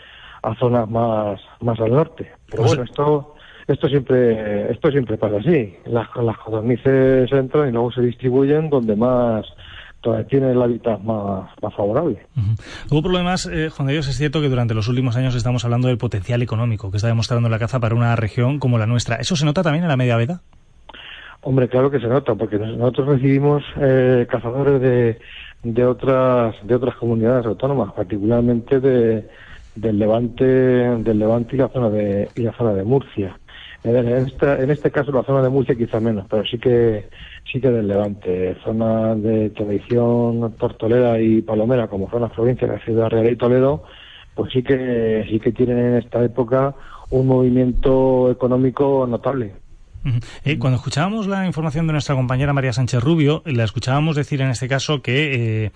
a 0.43 0.53
zonas 0.55 0.89
más, 0.89 1.39
más 1.61 1.79
al 1.79 1.91
norte. 1.91 2.29
Pero 2.49 2.63
Pues- 2.63 2.71
bueno, 2.71 2.83
esto, 2.83 3.35
esto 3.67 3.87
siempre, 3.87 4.71
esto 4.71 4.91
siempre 4.91 5.17
pasa 5.17 5.37
así. 5.37 5.73
Las, 5.85 6.07
las 6.15 6.37
codornices 6.37 7.31
entran 7.31 7.69
y 7.69 7.71
luego 7.71 7.91
se 7.91 8.01
distribuyen 8.01 8.69
donde 8.69 8.95
más, 8.95 9.45
tienen 10.29 10.49
el 10.51 10.61
hábitat 10.61 10.99
más, 11.01 11.49
más 11.63 11.73
favorable. 11.73 12.19
Luego, 12.91 13.01
por 13.01 13.11
lo 13.11 13.17
demás, 13.17 13.49
eh, 13.51 13.69
Juan 13.69 13.87
de 13.87 13.93
Dios, 13.93 14.07
es 14.07 14.15
cierto 14.17 14.39
que 14.39 14.49
durante 14.49 14.75
los 14.75 14.87
últimos 14.87 15.15
años 15.17 15.33
estamos 15.33 15.65
hablando 15.65 15.87
del 15.87 15.97
potencial 15.97 16.43
económico 16.43 16.91
que 16.91 16.97
está 16.97 17.07
demostrando 17.07 17.49
la 17.49 17.57
caza 17.57 17.79
para 17.79 17.95
una 17.95 18.15
región 18.15 18.59
como 18.59 18.77
la 18.77 18.85
nuestra. 18.85 19.15
¿Eso 19.15 19.35
se 19.35 19.45
nota 19.45 19.63
también 19.63 19.83
en 19.83 19.89
la 19.89 19.97
media 19.97 20.15
veda? 20.15 20.41
Hombre, 21.41 21.67
claro 21.69 21.89
que 21.91 21.99
se 21.99 22.07
nota, 22.07 22.35
porque 22.35 22.57
nos- 22.59 22.77
nosotros 22.77 23.07
recibimos 23.07 23.63
eh, 23.81 24.27
cazadores 24.29 24.79
de, 24.81 25.19
de 25.63 25.85
otras 25.85 26.55
de 26.63 26.75
otras 26.75 26.95
comunidades 26.97 27.45
autónomas, 27.45 27.91
particularmente 27.93 28.79
de, 28.79 29.27
del 29.75 29.97
Levante, 29.99 30.43
del 30.45 31.17
Levante 31.19 31.55
y 31.55 31.59
la 31.59 31.69
zona 31.69 31.89
de 31.89 32.29
y 32.35 32.41
la 32.41 32.53
zona 32.53 32.73
de 32.73 32.83
Murcia. 32.83 33.39
En, 33.85 34.07
esta- 34.07 34.59
en 34.61 34.71
este 34.71 34.89
caso 34.89 35.11
la 35.11 35.23
zona 35.23 35.43
de 35.43 35.49
Murcia 35.49 35.75
quizá 35.75 35.99
menos, 35.99 36.25
pero 36.27 36.43
sí 36.43 36.57
que 36.57 37.07
sí 37.51 37.61
que 37.61 37.69
del 37.69 37.87
Levante, 37.87 38.55
zona 38.63 39.13
de 39.15 39.51
tradición 39.51 40.55
tortolera 40.57 41.19
y 41.21 41.43
palomera, 41.43 41.87
como 41.87 42.09
son 42.09 42.23
las 42.23 42.31
provincias 42.31 42.71
de 42.71 42.79
Ciudad 42.79 43.09
Real 43.09 43.31
y 43.31 43.35
Toledo, 43.35 43.83
pues 44.33 44.51
sí 44.51 44.63
que 44.63 45.25
sí 45.29 45.39
que 45.39 45.51
tienen 45.51 45.77
en 45.77 45.93
esta 45.97 46.23
época 46.23 46.73
un 47.11 47.27
movimiento 47.27 48.31
económico 48.31 49.05
notable. 49.07 49.53
Eh, 50.43 50.59
cuando 50.59 50.77
escuchábamos 50.77 51.27
la 51.27 51.45
información 51.45 51.87
de 51.87 51.93
nuestra 51.93 52.15
compañera 52.15 52.53
María 52.53 52.73
Sánchez 52.73 53.03
Rubio, 53.03 53.41
la 53.45 53.63
escuchábamos 53.63 54.15
decir 54.15 54.41
en 54.41 54.49
este 54.49 54.67
caso 54.67 55.01
que 55.01 55.65
eh, 55.65 55.71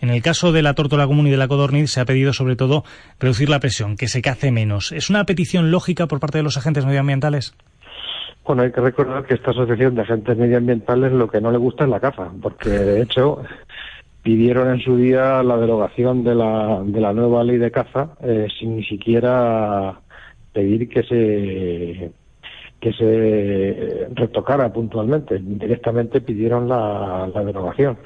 en 0.00 0.10
el 0.10 0.22
caso 0.22 0.52
de 0.52 0.62
la 0.62 0.74
tórtola 0.74 1.06
común 1.06 1.26
y 1.26 1.30
de 1.30 1.36
la 1.36 1.48
codorniz 1.48 1.90
se 1.90 2.00
ha 2.00 2.04
pedido 2.04 2.32
sobre 2.32 2.56
todo 2.56 2.84
reducir 3.20 3.48
la 3.48 3.60
presión, 3.60 3.96
que 3.96 4.08
se 4.08 4.22
cace 4.22 4.50
menos. 4.50 4.92
¿Es 4.92 5.10
una 5.10 5.24
petición 5.24 5.70
lógica 5.70 6.06
por 6.06 6.20
parte 6.20 6.38
de 6.38 6.44
los 6.44 6.56
agentes 6.56 6.84
medioambientales? 6.84 7.54
Bueno, 8.44 8.62
hay 8.62 8.72
que 8.72 8.80
recordar 8.80 9.26
que 9.26 9.34
esta 9.34 9.50
asociación 9.50 9.94
de 9.94 10.02
agentes 10.02 10.36
medioambientales 10.36 11.12
lo 11.12 11.28
que 11.28 11.40
no 11.40 11.50
le 11.50 11.58
gusta 11.58 11.84
es 11.84 11.90
la 11.90 12.00
caza, 12.00 12.30
porque 12.40 12.70
de 12.70 13.02
hecho 13.02 13.42
pidieron 14.22 14.70
en 14.70 14.80
su 14.80 14.96
día 14.96 15.42
la 15.42 15.56
derogación 15.56 16.24
de 16.24 16.34
la, 16.34 16.82
de 16.84 17.00
la 17.00 17.12
nueva 17.12 17.44
ley 17.44 17.58
de 17.58 17.70
caza 17.70 18.10
eh, 18.22 18.48
sin 18.58 18.76
ni 18.76 18.84
siquiera 18.84 20.00
pedir 20.52 20.88
que 20.88 21.02
se 21.02 22.12
que 22.80 22.92
se 22.92 24.08
retocara 24.14 24.72
puntualmente. 24.72 25.38
Directamente 25.40 26.20
pidieron 26.20 26.68
la, 26.68 27.28
la 27.32 27.44
derogación. 27.44 27.98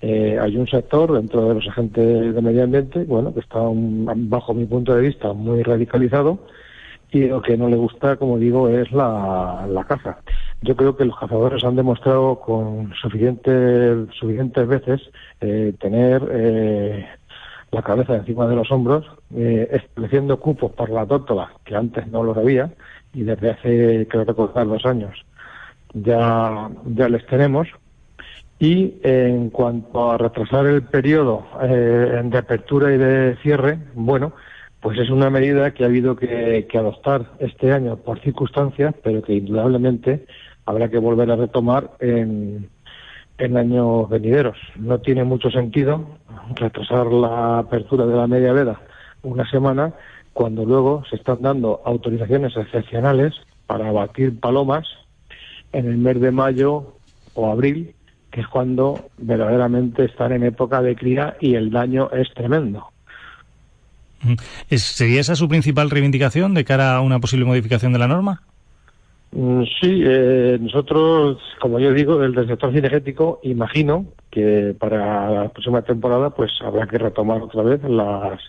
Eh, 0.00 0.36
hay 0.40 0.56
un 0.56 0.66
sector 0.66 1.12
dentro 1.12 1.48
de 1.48 1.54
los 1.54 1.68
agentes 1.68 2.34
de 2.34 2.42
medio 2.42 2.64
ambiente, 2.64 3.04
bueno, 3.04 3.32
que 3.32 3.40
está 3.40 3.60
bajo 3.62 4.52
mi 4.52 4.66
punto 4.66 4.94
de 4.94 5.02
vista 5.02 5.32
muy 5.32 5.62
radicalizado 5.62 6.40
y 7.12 7.28
lo 7.28 7.42
que 7.42 7.56
no 7.56 7.68
le 7.68 7.76
gusta, 7.76 8.16
como 8.16 8.38
digo, 8.38 8.68
es 8.68 8.90
la, 8.90 9.66
la 9.68 9.84
caza. 9.84 10.18
Yo 10.62 10.74
creo 10.74 10.96
que 10.96 11.04
los 11.04 11.16
cazadores 11.16 11.62
han 11.62 11.76
demostrado 11.76 12.40
con 12.40 12.92
suficientes 12.94 14.08
suficientes 14.18 14.66
veces 14.66 15.00
eh, 15.40 15.74
tener 15.78 16.22
eh, 16.32 17.06
la 17.72 17.82
cabeza 17.82 18.14
encima 18.14 18.46
de 18.46 18.54
los 18.54 18.70
hombros, 18.70 19.06
eh, 19.34 19.66
estableciendo 19.72 20.38
cupos 20.38 20.72
para 20.72 20.92
la 20.92 21.06
tórtola, 21.06 21.52
que 21.64 21.74
antes 21.74 22.06
no 22.08 22.22
los 22.22 22.36
había, 22.36 22.70
y 23.14 23.22
desde 23.22 23.50
hace, 23.50 24.06
creo 24.08 24.24
recordar, 24.24 24.68
dos 24.68 24.84
años 24.84 25.24
ya, 25.94 26.70
ya 26.86 27.08
les 27.08 27.26
tenemos, 27.26 27.68
Y 28.58 29.00
en 29.02 29.50
cuanto 29.50 30.12
a 30.12 30.18
retrasar 30.18 30.66
el 30.66 30.82
periodo 30.82 31.44
eh, 31.62 32.22
de 32.24 32.38
apertura 32.38 32.94
y 32.94 32.98
de 32.98 33.36
cierre, 33.42 33.78
bueno, 33.94 34.34
pues 34.80 34.98
es 35.00 35.10
una 35.10 35.30
medida 35.30 35.72
que 35.72 35.82
ha 35.82 35.88
habido 35.88 36.14
que, 36.14 36.66
adoptar 36.74 37.32
este 37.40 37.72
año 37.72 37.96
por 37.96 38.20
circunstancias, 38.20 38.94
pero 39.02 39.20
que 39.22 39.34
indudablemente 39.34 40.26
habrá 40.64 40.88
que 40.88 40.98
volver 40.98 41.30
a 41.32 41.36
retomar 41.36 41.90
en, 41.98 42.68
en 43.38 43.56
años 43.56 44.08
venideros. 44.08 44.56
No 44.76 44.98
tiene 45.00 45.24
mucho 45.24 45.50
sentido 45.50 46.06
retrasar 46.54 47.06
la 47.06 47.58
apertura 47.58 48.06
de 48.06 48.16
la 48.16 48.26
media 48.26 48.52
veda 48.52 48.80
una 49.22 49.48
semana 49.50 49.92
cuando 50.32 50.64
luego 50.64 51.04
se 51.08 51.16
están 51.16 51.42
dando 51.42 51.82
autorizaciones 51.84 52.56
excepcionales 52.56 53.34
para 53.66 53.88
abatir 53.88 54.38
palomas 54.38 54.86
en 55.72 55.86
el 55.86 55.98
mes 55.98 56.20
de 56.20 56.30
mayo 56.30 56.94
o 57.34 57.50
abril, 57.50 57.94
que 58.30 58.40
es 58.40 58.48
cuando 58.48 59.08
verdaderamente 59.18 60.04
están 60.04 60.32
en 60.32 60.42
época 60.42 60.82
de 60.82 60.96
cría 60.96 61.36
y 61.40 61.54
el 61.54 61.70
daño 61.70 62.10
es 62.12 62.32
tremendo. 62.34 62.88
¿Sería 64.70 65.20
esa 65.20 65.34
su 65.34 65.48
principal 65.48 65.90
reivindicación 65.90 66.54
de 66.54 66.64
cara 66.64 66.96
a 66.96 67.00
una 67.00 67.18
posible 67.18 67.44
modificación 67.44 67.92
de 67.92 67.98
la 67.98 68.08
norma? 68.08 68.42
Mm, 69.32 69.62
sí, 69.80 70.02
eh, 70.04 70.58
nosotros, 70.60 71.38
como 71.58 71.78
yo 71.78 71.92
digo, 71.94 72.18
desde 72.18 72.42
el 72.42 72.48
sector 72.48 72.72
cinegético, 72.72 73.40
imagino 73.42 74.04
que 74.30 74.74
para 74.78 75.30
la 75.30 75.48
próxima 75.48 75.80
temporada 75.82 76.30
pues 76.30 76.50
habrá 76.62 76.86
que 76.86 76.98
retomar 76.98 77.40
otra 77.40 77.62
vez 77.62 77.82
las, 77.84 78.40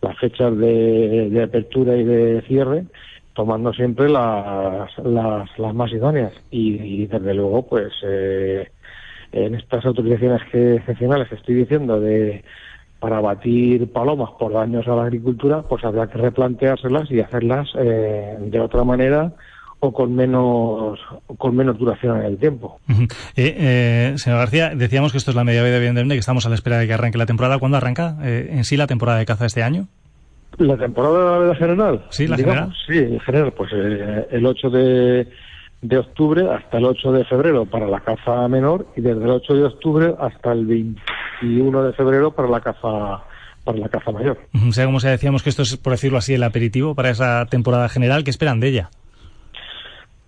las 0.00 0.18
fechas 0.18 0.56
de, 0.56 1.42
apertura 1.42 1.96
y 1.96 2.04
de 2.04 2.42
cierre, 2.48 2.86
tomando 3.34 3.72
siempre 3.74 4.08
las, 4.08 4.96
las, 4.98 5.58
las 5.58 5.74
más 5.74 5.92
idóneas. 5.92 6.32
Y, 6.50 7.06
desde 7.06 7.34
luego, 7.34 7.66
pues 7.66 7.92
eh, 8.02 8.70
en 9.32 9.54
estas 9.54 9.84
autorizaciones 9.84 10.42
que, 10.50 10.76
excepcionales 10.76 11.28
que 11.28 11.34
estoy 11.34 11.54
diciendo 11.56 12.00
de 12.00 12.44
para 12.98 13.18
abatir 13.18 13.92
palomas 13.92 14.30
por 14.38 14.54
daños 14.54 14.88
a 14.88 14.96
la 14.96 15.02
agricultura, 15.02 15.62
pues 15.62 15.84
habrá 15.84 16.06
que 16.06 16.16
replanteárselas 16.16 17.10
y 17.10 17.20
hacerlas 17.20 17.68
eh, 17.76 18.38
de 18.40 18.60
otra 18.60 18.82
manera 18.84 19.34
o 19.84 19.92
con 19.92 20.14
menos 20.14 20.98
con 21.36 21.54
menos 21.54 21.78
duración 21.78 22.18
en 22.18 22.24
el 22.24 22.38
tiempo. 22.38 22.80
Eh, 22.88 23.04
eh, 23.36 24.12
señor 24.16 24.38
García, 24.38 24.72
decíamos 24.74 25.12
que 25.12 25.18
esto 25.18 25.30
es 25.30 25.36
la 25.36 25.44
media 25.44 25.62
vida, 25.62 25.76
evidentemente, 25.76 26.14
que 26.14 26.20
estamos 26.20 26.46
a 26.46 26.48
la 26.48 26.54
espera 26.54 26.78
de 26.78 26.86
que 26.86 26.94
arranque 26.94 27.18
la 27.18 27.26
temporada. 27.26 27.58
¿Cuándo 27.58 27.76
arranca 27.76 28.16
en 28.22 28.64
sí 28.64 28.76
la 28.76 28.86
temporada 28.86 29.18
de 29.18 29.26
caza 29.26 29.46
este 29.46 29.62
año? 29.62 29.88
¿La 30.58 30.76
temporada 30.76 31.48
de 31.48 31.54
general? 31.56 32.04
Sí, 32.10 32.26
la 32.26 32.36
general. 32.36 32.72
Sí, 32.86 32.98
en 32.98 33.20
general, 33.20 33.52
pues 33.52 33.72
el 33.72 34.46
8 34.46 34.70
de, 34.70 35.28
de 35.82 35.98
octubre 35.98 36.48
hasta 36.50 36.78
el 36.78 36.84
8 36.86 37.12
de 37.12 37.24
febrero 37.24 37.66
para 37.66 37.86
la 37.86 38.00
caza 38.00 38.48
menor 38.48 38.86
y 38.96 39.02
desde 39.02 39.24
el 39.24 39.30
8 39.30 39.54
de 39.54 39.64
octubre 39.64 40.14
hasta 40.18 40.52
el 40.52 40.64
21 40.66 41.82
de 41.82 41.92
febrero 41.92 42.30
para 42.30 42.48
la 42.48 42.60
caza 42.60 43.22
para 43.64 43.78
la 43.78 43.88
caza 43.88 44.10
mayor. 44.12 44.38
O 44.68 44.72
sea, 44.72 44.84
como 44.84 45.00
se 45.00 45.08
decíamos 45.08 45.42
que 45.42 45.50
esto 45.50 45.62
es, 45.62 45.76
por 45.76 45.92
decirlo 45.92 46.18
así, 46.18 46.34
el 46.34 46.42
aperitivo 46.42 46.94
para 46.94 47.10
esa 47.10 47.46
temporada 47.46 47.88
general, 47.88 48.22
¿qué 48.22 48.30
esperan 48.30 48.60
de 48.60 48.68
ella? 48.68 48.90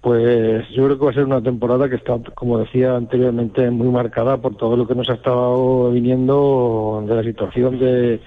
Pues 0.06 0.68
yo 0.68 0.84
creo 0.84 0.98
que 1.00 1.04
va 1.04 1.10
a 1.10 1.14
ser 1.14 1.24
una 1.24 1.42
temporada 1.42 1.88
que 1.88 1.96
está, 1.96 2.16
como 2.36 2.60
decía 2.60 2.94
anteriormente, 2.94 3.68
muy 3.72 3.88
marcada 3.88 4.36
por 4.36 4.56
todo 4.56 4.76
lo 4.76 4.86
que 4.86 4.94
nos 4.94 5.10
ha 5.10 5.14
estado 5.14 5.90
viniendo 5.90 7.04
de 7.08 7.14
la 7.16 7.24
situación 7.24 7.80
de, 7.80 8.20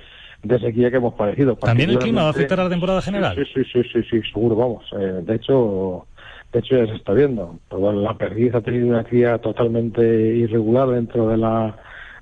sequía 0.60 0.92
que 0.92 0.98
hemos 0.98 1.14
padecido. 1.14 1.56
¿También 1.56 1.92
el 1.92 2.00
clima 2.00 2.24
va 2.24 2.28
a 2.28 2.32
afectar 2.32 2.60
a 2.60 2.66
la 2.66 2.70
temporada 2.70 3.02
general? 3.02 3.34
Sí, 3.54 3.64
sí, 3.64 3.82
sí, 3.94 4.04
sí, 4.12 4.22
seguro, 4.30 4.58
vamos. 4.58 4.84
Eh, 4.92 5.22
de 5.24 5.36
hecho, 5.36 6.06
de 6.52 6.60
hecho 6.60 6.76
ya 6.76 6.86
se 6.88 6.96
está 6.96 7.14
viendo. 7.14 7.58
la 7.72 8.14
perdiz 8.18 8.54
ha 8.56 8.60
tenido 8.60 8.88
una 8.88 9.06
cría 9.06 9.38
totalmente 9.38 10.02
irregular 10.04 10.90
dentro 10.90 11.30
de 11.30 11.38
la 11.38 11.78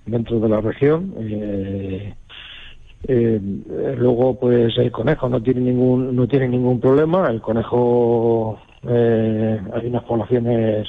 dentro 0.06 0.40
de 0.40 0.50
la 0.50 0.62
región. 0.62 1.16
Eh, 1.18 2.14
eh, 3.08 3.42
luego, 3.98 4.40
pues 4.40 4.78
el 4.78 4.92
conejo 4.92 5.28
no 5.30 5.42
tiene 5.42 5.62
ningún 5.62 6.16
no 6.16 6.28
tiene 6.28 6.48
ningún 6.48 6.80
problema. 6.80 7.28
El 7.32 7.42
conejo 7.42 8.60
eh, 8.84 9.62
hay 9.74 9.88
unas 9.88 10.04
poblaciones 10.04 10.88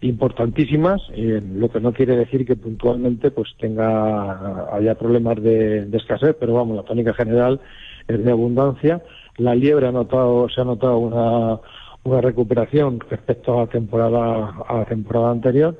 importantísimas, 0.00 1.00
lo 1.16 1.68
que 1.70 1.80
no 1.80 1.92
quiere 1.92 2.16
decir 2.16 2.46
que 2.46 2.54
puntualmente 2.54 3.32
pues 3.32 3.48
tenga 3.58 4.72
haya 4.72 4.94
problemas 4.94 5.42
de, 5.42 5.88
escasez, 5.92 6.36
pero 6.38 6.54
vamos, 6.54 6.76
la 6.76 6.84
tónica 6.84 7.12
general 7.14 7.60
es 8.06 8.24
de 8.24 8.30
abundancia. 8.30 9.02
La 9.38 9.56
liebre 9.56 9.88
ha 9.88 9.92
notado, 9.92 10.48
se 10.48 10.60
ha 10.60 10.64
notado 10.64 10.98
una 10.98 11.60
una 12.04 12.20
recuperación 12.20 13.00
respecto 13.00 13.60
a 13.60 13.66
temporada 13.66 14.54
a 14.66 14.78
la 14.78 14.84
temporada 14.84 15.30
anterior 15.30 15.76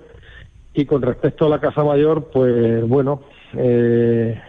y 0.74 0.84
con 0.84 1.02
respecto 1.02 1.46
a 1.46 1.48
la 1.48 1.61
casa 1.61 1.84
mayor 1.84 2.30
pues 2.32 2.86
bueno 2.86 3.22
eh, 3.54 4.40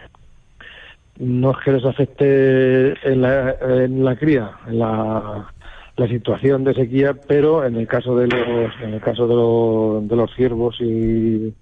no 1.18 1.50
es 1.52 1.56
que 1.64 1.72
les 1.72 1.84
afecte 1.84 3.10
en 3.10 3.22
la, 3.22 3.56
en 3.60 4.04
la 4.04 4.16
cría 4.16 4.50
en 4.66 4.78
la, 4.78 5.52
la 6.00 6.08
situación 6.08 6.64
de 6.64 6.72
sequía 6.72 7.14
pero 7.28 7.62
en 7.62 7.76
el 7.76 7.86
caso 7.86 8.16
de 8.16 8.26
los 8.26 8.72
en 8.82 8.94
el 8.94 9.00
caso 9.02 9.28
de, 9.28 9.34
los, 9.34 10.08
de 10.08 10.16
los 10.16 10.34
ciervos 10.34 10.76
y 10.80 11.52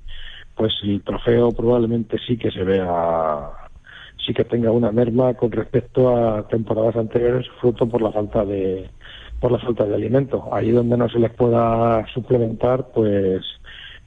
pues 0.54 0.72
el 0.84 1.02
trofeo 1.02 1.50
probablemente 1.50 2.18
sí 2.24 2.36
que 2.36 2.52
se 2.52 2.62
vea 2.62 3.50
sí 4.24 4.32
que 4.32 4.44
tenga 4.44 4.70
una 4.70 4.92
merma 4.92 5.34
con 5.34 5.50
respecto 5.50 6.16
a 6.16 6.46
temporadas 6.46 6.94
anteriores 6.94 7.48
fruto 7.60 7.88
por 7.88 8.00
la 8.00 8.12
falta 8.12 8.44
de 8.44 8.88
por 9.40 9.52
la 9.52 9.58
falta 9.58 9.84
de 9.84 9.94
alimento. 9.94 10.48
Ahí 10.52 10.70
donde 10.70 10.96
no 10.96 11.08
se 11.08 11.18
les 11.18 11.32
pueda 11.32 12.04
suplementar, 12.12 12.88
pues 12.92 13.42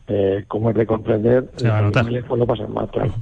eh, 0.08 0.44
como 0.48 0.70
es 0.70 0.76
de 0.76 0.86
comprender, 0.86 1.50
se 1.56 1.70
va 1.70 1.80
a 1.80 1.82
notar. 1.82 2.06
Pues 2.06 2.40
lo 2.40 2.46
pasan 2.46 2.74
mal, 2.74 2.90
claro. 2.90 3.14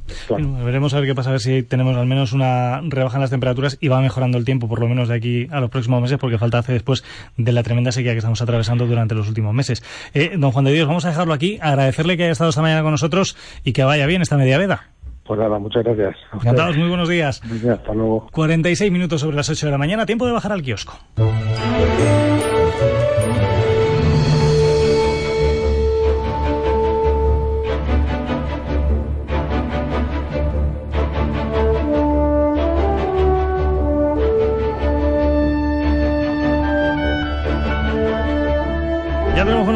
veremos 0.63 0.93
a 0.93 0.99
ver 0.99 1.09
qué 1.09 1.15
pasa, 1.15 1.30
a 1.30 1.34
ver 1.34 1.41
si 1.41 1.63
tenemos 1.63 1.95
al 1.97 2.07
menos 2.07 2.34
una 2.34 2.82
rebaja 2.82 3.17
en 3.17 3.21
las 3.21 3.30
temperaturas 3.30 3.77
y 3.80 3.88
va 3.88 4.01
mejorando 4.01 4.38
el 4.38 4.45
tiempo, 4.45 4.67
por 4.67 4.80
lo 4.80 4.88
menos 4.88 5.09
de 5.09 5.15
aquí 5.15 5.47
a 5.51 5.59
los 5.59 5.69
próximos 5.69 6.01
meses, 6.01 6.17
porque 6.17 6.38
falta 6.38 6.59
hace 6.59 6.73
después 6.73 7.03
de 7.38 7.51
la 7.51 7.63
tremenda 7.63 7.91
sequía 7.91 8.13
que 8.13 8.19
estamos 8.19 8.41
atravesando 8.41 8.88
durante 8.88 9.15
los 9.15 9.27
últimos 9.27 9.53
meses. 9.53 9.84
Eh, 10.13 10.36
don 10.38 10.51
Juan 10.51 10.65
de 10.65 10.71
Dios, 10.71 10.88
vamos 10.88 11.05
a 11.05 11.09
dejarlo 11.09 11.34
aquí, 11.34 11.59
agradecerle 11.61 12.17
que 12.17 12.23
haya 12.23 12.32
estado 12.32 12.49
esta 12.49 12.61
mañana 12.61 12.82
con 12.82 12.91
nosotros 12.91 13.38
y 13.63 13.73
que 13.73 13.84
vaya 13.84 14.05
bien 14.05 14.21
esta 14.21 14.38
media 14.38 14.57
veda. 14.57 14.88
Pues 15.30 15.39
nada, 15.39 15.59
muchas 15.59 15.84
gracias. 15.84 16.15
Encantados, 16.34 16.75
muy 16.75 16.88
buenos 16.88 17.07
días. 17.07 17.39
hasta 17.43 17.93
luego. 17.93 18.27
46 18.32 18.91
minutos 18.91 19.21
sobre 19.21 19.36
las 19.36 19.47
8 19.47 19.67
de 19.67 19.71
la 19.71 19.77
mañana, 19.77 20.07
tiempo 20.07 20.25
de 20.25 20.32
bajar 20.32 20.51
al 20.51 20.63
kiosco. 20.63 20.97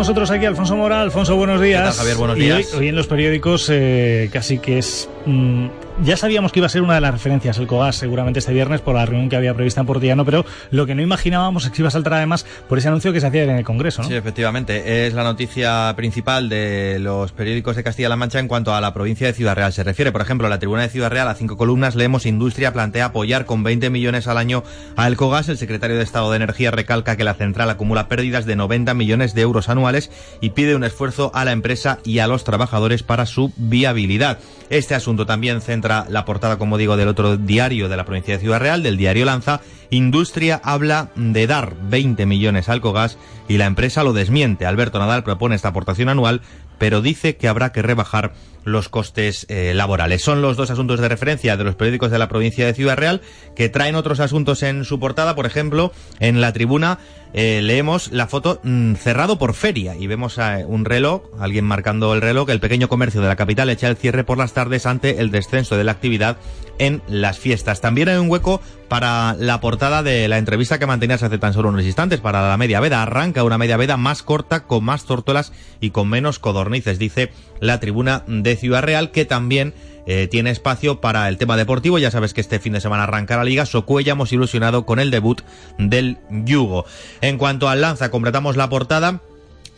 Nosotros 0.03 0.31
aquí 0.31 0.43
Alfonso 0.43 0.75
Mora. 0.75 0.99
Alfonso, 0.99 1.37
buenos 1.37 1.61
días. 1.61 1.95
Javier, 1.95 2.17
buenos 2.17 2.35
días. 2.35 2.73
hoy, 2.73 2.89
en 2.89 2.95
los 2.97 3.07
periódicos 3.07 3.69
eh, 3.71 4.29
casi 4.33 4.57
que 4.57 4.79
es 4.79 5.09
mm, 5.25 5.67
ya 6.01 6.17
sabíamos 6.17 6.51
que 6.51 6.59
iba 6.59 6.65
a 6.65 6.69
ser 6.69 6.81
una 6.81 6.95
de 6.95 7.01
las 7.01 7.11
referencias 7.11 7.57
el 7.57 7.67
COGAS 7.67 7.97
seguramente 7.97 8.39
este 8.39 8.53
viernes 8.53 8.81
por 8.81 8.95
la 8.95 9.05
reunión 9.05 9.29
que 9.29 9.35
había 9.35 9.53
prevista 9.53 9.81
en 9.81 9.87
Portillano, 9.87 10.25
pero 10.25 10.45
lo 10.71 10.85
que 10.85 10.95
no 10.95 11.01
imaginábamos 11.01 11.65
es 11.65 11.71
que 11.71 11.81
iba 11.81 11.87
a 11.87 11.91
saltar 11.91 12.13
además 12.13 12.45
por 12.67 12.77
ese 12.77 12.87
anuncio 12.87 13.13
que 13.13 13.21
se 13.21 13.27
hacía 13.27 13.43
en 13.43 13.51
el 13.51 13.63
Congreso. 13.63 14.01
¿no? 14.01 14.07
Sí, 14.07 14.15
efectivamente. 14.15 15.05
Es 15.05 15.13
la 15.13 15.23
noticia 15.23 15.93
principal 15.95 16.49
de 16.49 16.97
los 16.99 17.31
periódicos 17.31 17.75
de 17.75 17.83
Castilla-La 17.83 18.15
Mancha 18.15 18.39
en 18.39 18.47
cuanto 18.47 18.73
a 18.73 18.81
la 18.81 18.93
provincia 18.93 19.27
de 19.27 19.33
Ciudad 19.33 19.55
Real 19.55 19.71
se 19.71 19.83
refiere. 19.83 20.11
Por 20.11 20.21
ejemplo, 20.21 20.49
la 20.49 20.59
tribuna 20.59 20.81
de 20.81 20.89
Ciudad 20.89 21.11
Real 21.11 21.27
a 21.27 21.35
cinco 21.35 21.57
columnas 21.57 21.95
leemos 21.95 22.25
Industria 22.25 22.73
plantea 22.73 23.05
apoyar 23.05 23.45
con 23.45 23.63
20 23.63 23.89
millones 23.89 24.27
al 24.27 24.37
año 24.37 24.63
a 24.95 25.07
El 25.07 25.15
Cogas. 25.15 25.49
El 25.49 25.57
secretario 25.57 25.97
de 25.97 26.03
Estado 26.03 26.31
de 26.31 26.37
Energía 26.37 26.71
recalca 26.71 27.15
que 27.15 27.23
la 27.23 27.35
central 27.35 27.69
acumula 27.69 28.07
pérdidas 28.07 28.45
de 28.45 28.55
90 28.55 28.93
millones 28.93 29.33
de 29.35 29.41
euros 29.41 29.69
anuales 29.69 30.09
y 30.41 30.51
pide 30.51 30.75
un 30.75 30.83
esfuerzo 30.83 31.31
a 31.33 31.45
la 31.45 31.51
empresa 31.51 31.99
y 32.03 32.19
a 32.19 32.27
los 32.27 32.43
trabajadores 32.43 33.03
para 33.03 33.25
su 33.25 33.53
viabilidad. 33.57 34.39
Este 34.69 34.95
asunto 34.95 35.25
también 35.25 35.61
centra 35.61 35.82
la 35.83 36.25
portada, 36.25 36.57
como 36.57 36.77
digo, 36.77 36.97
del 36.97 37.07
otro 37.07 37.37
diario 37.37 37.89
de 37.89 37.97
la 37.97 38.05
provincia 38.05 38.35
de 38.35 38.39
Ciudad 38.39 38.59
Real, 38.59 38.83
del 38.83 38.97
diario 38.97 39.25
Lanza. 39.25 39.61
Industria 39.89 40.59
habla 40.63 41.09
de 41.15 41.45
dar 41.45 41.75
20 41.89 42.25
millones 42.25 42.69
al 42.69 42.81
Cogas 42.81 43.17
y 43.47 43.57
la 43.57 43.65
empresa 43.65 44.03
lo 44.03 44.13
desmiente. 44.13 44.65
Alberto 44.65 44.99
Nadal 44.99 45.23
propone 45.23 45.55
esta 45.55 45.69
aportación 45.69 46.09
anual, 46.09 46.41
pero 46.77 47.01
dice 47.01 47.35
que 47.35 47.47
habrá 47.47 47.71
que 47.71 47.81
rebajar 47.81 48.33
los 48.63 48.89
costes 48.89 49.45
eh, 49.49 49.73
laborales. 49.73 50.21
Son 50.21 50.41
los 50.41 50.57
dos 50.57 50.69
asuntos 50.69 50.99
de 50.99 51.09
referencia 51.09 51.57
de 51.57 51.63
los 51.63 51.75
periódicos 51.75 52.11
de 52.11 52.19
la 52.19 52.29
provincia 52.29 52.65
de 52.65 52.73
Ciudad 52.73 52.97
Real 52.97 53.21
que 53.55 53.69
traen 53.69 53.95
otros 53.95 54.19
asuntos 54.19 54.63
en 54.63 54.85
su 54.85 54.99
portada. 54.99 55.35
Por 55.35 55.45
ejemplo, 55.45 55.91
en 56.19 56.41
la 56.41 56.53
tribuna 56.53 56.99
eh, 57.33 57.61
leemos 57.63 58.11
la 58.11 58.27
foto 58.27 58.59
mm, 58.63 58.93
cerrado 58.93 59.39
por 59.39 59.55
feria 59.55 59.95
y 59.95 60.05
vemos 60.05 60.37
a, 60.37 60.59
un 60.67 60.85
reloj, 60.85 61.23
alguien 61.39 61.65
marcando 61.65 62.13
el 62.13 62.21
reloj, 62.21 62.49
el 62.49 62.59
pequeño 62.59 62.87
comercio 62.87 63.21
de 63.21 63.27
la 63.27 63.35
capital 63.35 63.69
echa 63.69 63.87
el 63.87 63.97
cierre 63.97 64.23
por 64.23 64.37
las 64.37 64.53
tardes 64.53 64.85
ante 64.85 65.19
el 65.19 65.31
descenso 65.31 65.75
de 65.75 65.83
la 65.83 65.93
actividad 65.93 66.37
en 66.77 67.01
las 67.07 67.39
fiestas. 67.39 67.81
También 67.81 68.09
hay 68.09 68.17
un 68.17 68.29
hueco 68.29 68.61
para 68.87 69.35
la 69.39 69.59
portada 69.59 70.03
de 70.03 70.27
la 70.27 70.37
entrevista 70.37 70.77
que 70.77 70.85
mantenías 70.85 71.23
hace 71.23 71.39
tan 71.39 71.53
solo 71.53 71.69
unos 71.69 71.83
instantes, 71.83 72.19
para 72.19 72.47
la 72.47 72.57
media 72.57 72.79
veda. 72.79 73.01
Arranca 73.01 73.43
una 73.43 73.57
media 73.57 73.77
veda 73.77 73.97
más 73.97 74.21
corta, 74.21 74.65
con 74.65 74.83
más 74.83 75.05
tórtolas 75.05 75.51
y 75.79 75.89
con 75.89 76.09
menos 76.09 76.37
codornices, 76.37 76.99
dice 76.99 77.31
la 77.59 77.79
tribuna 77.79 78.23
de 78.27 78.52
Ciudad 78.55 78.83
Real, 78.83 79.11
que 79.11 79.25
también 79.25 79.73
eh, 80.05 80.27
tiene 80.29 80.49
espacio 80.49 80.99
para 80.99 81.29
el 81.29 81.37
tema 81.37 81.57
deportivo. 81.57 81.97
Ya 81.97 82.11
sabes 82.11 82.33
que 82.33 82.41
este 82.41 82.59
fin 82.59 82.73
de 82.73 82.81
semana 82.81 83.03
arranca 83.03 83.37
la 83.37 83.43
liga. 83.43 83.65
Socuella 83.65 84.13
hemos 84.13 84.33
ilusionado 84.33 84.85
con 84.85 84.99
el 84.99 85.11
debut 85.11 85.41
del 85.77 86.17
Yugo. 86.29 86.85
En 87.21 87.37
cuanto 87.37 87.69
al 87.69 87.81
lanza, 87.81 88.11
completamos 88.11 88.57
la 88.57 88.69
portada. 88.69 89.21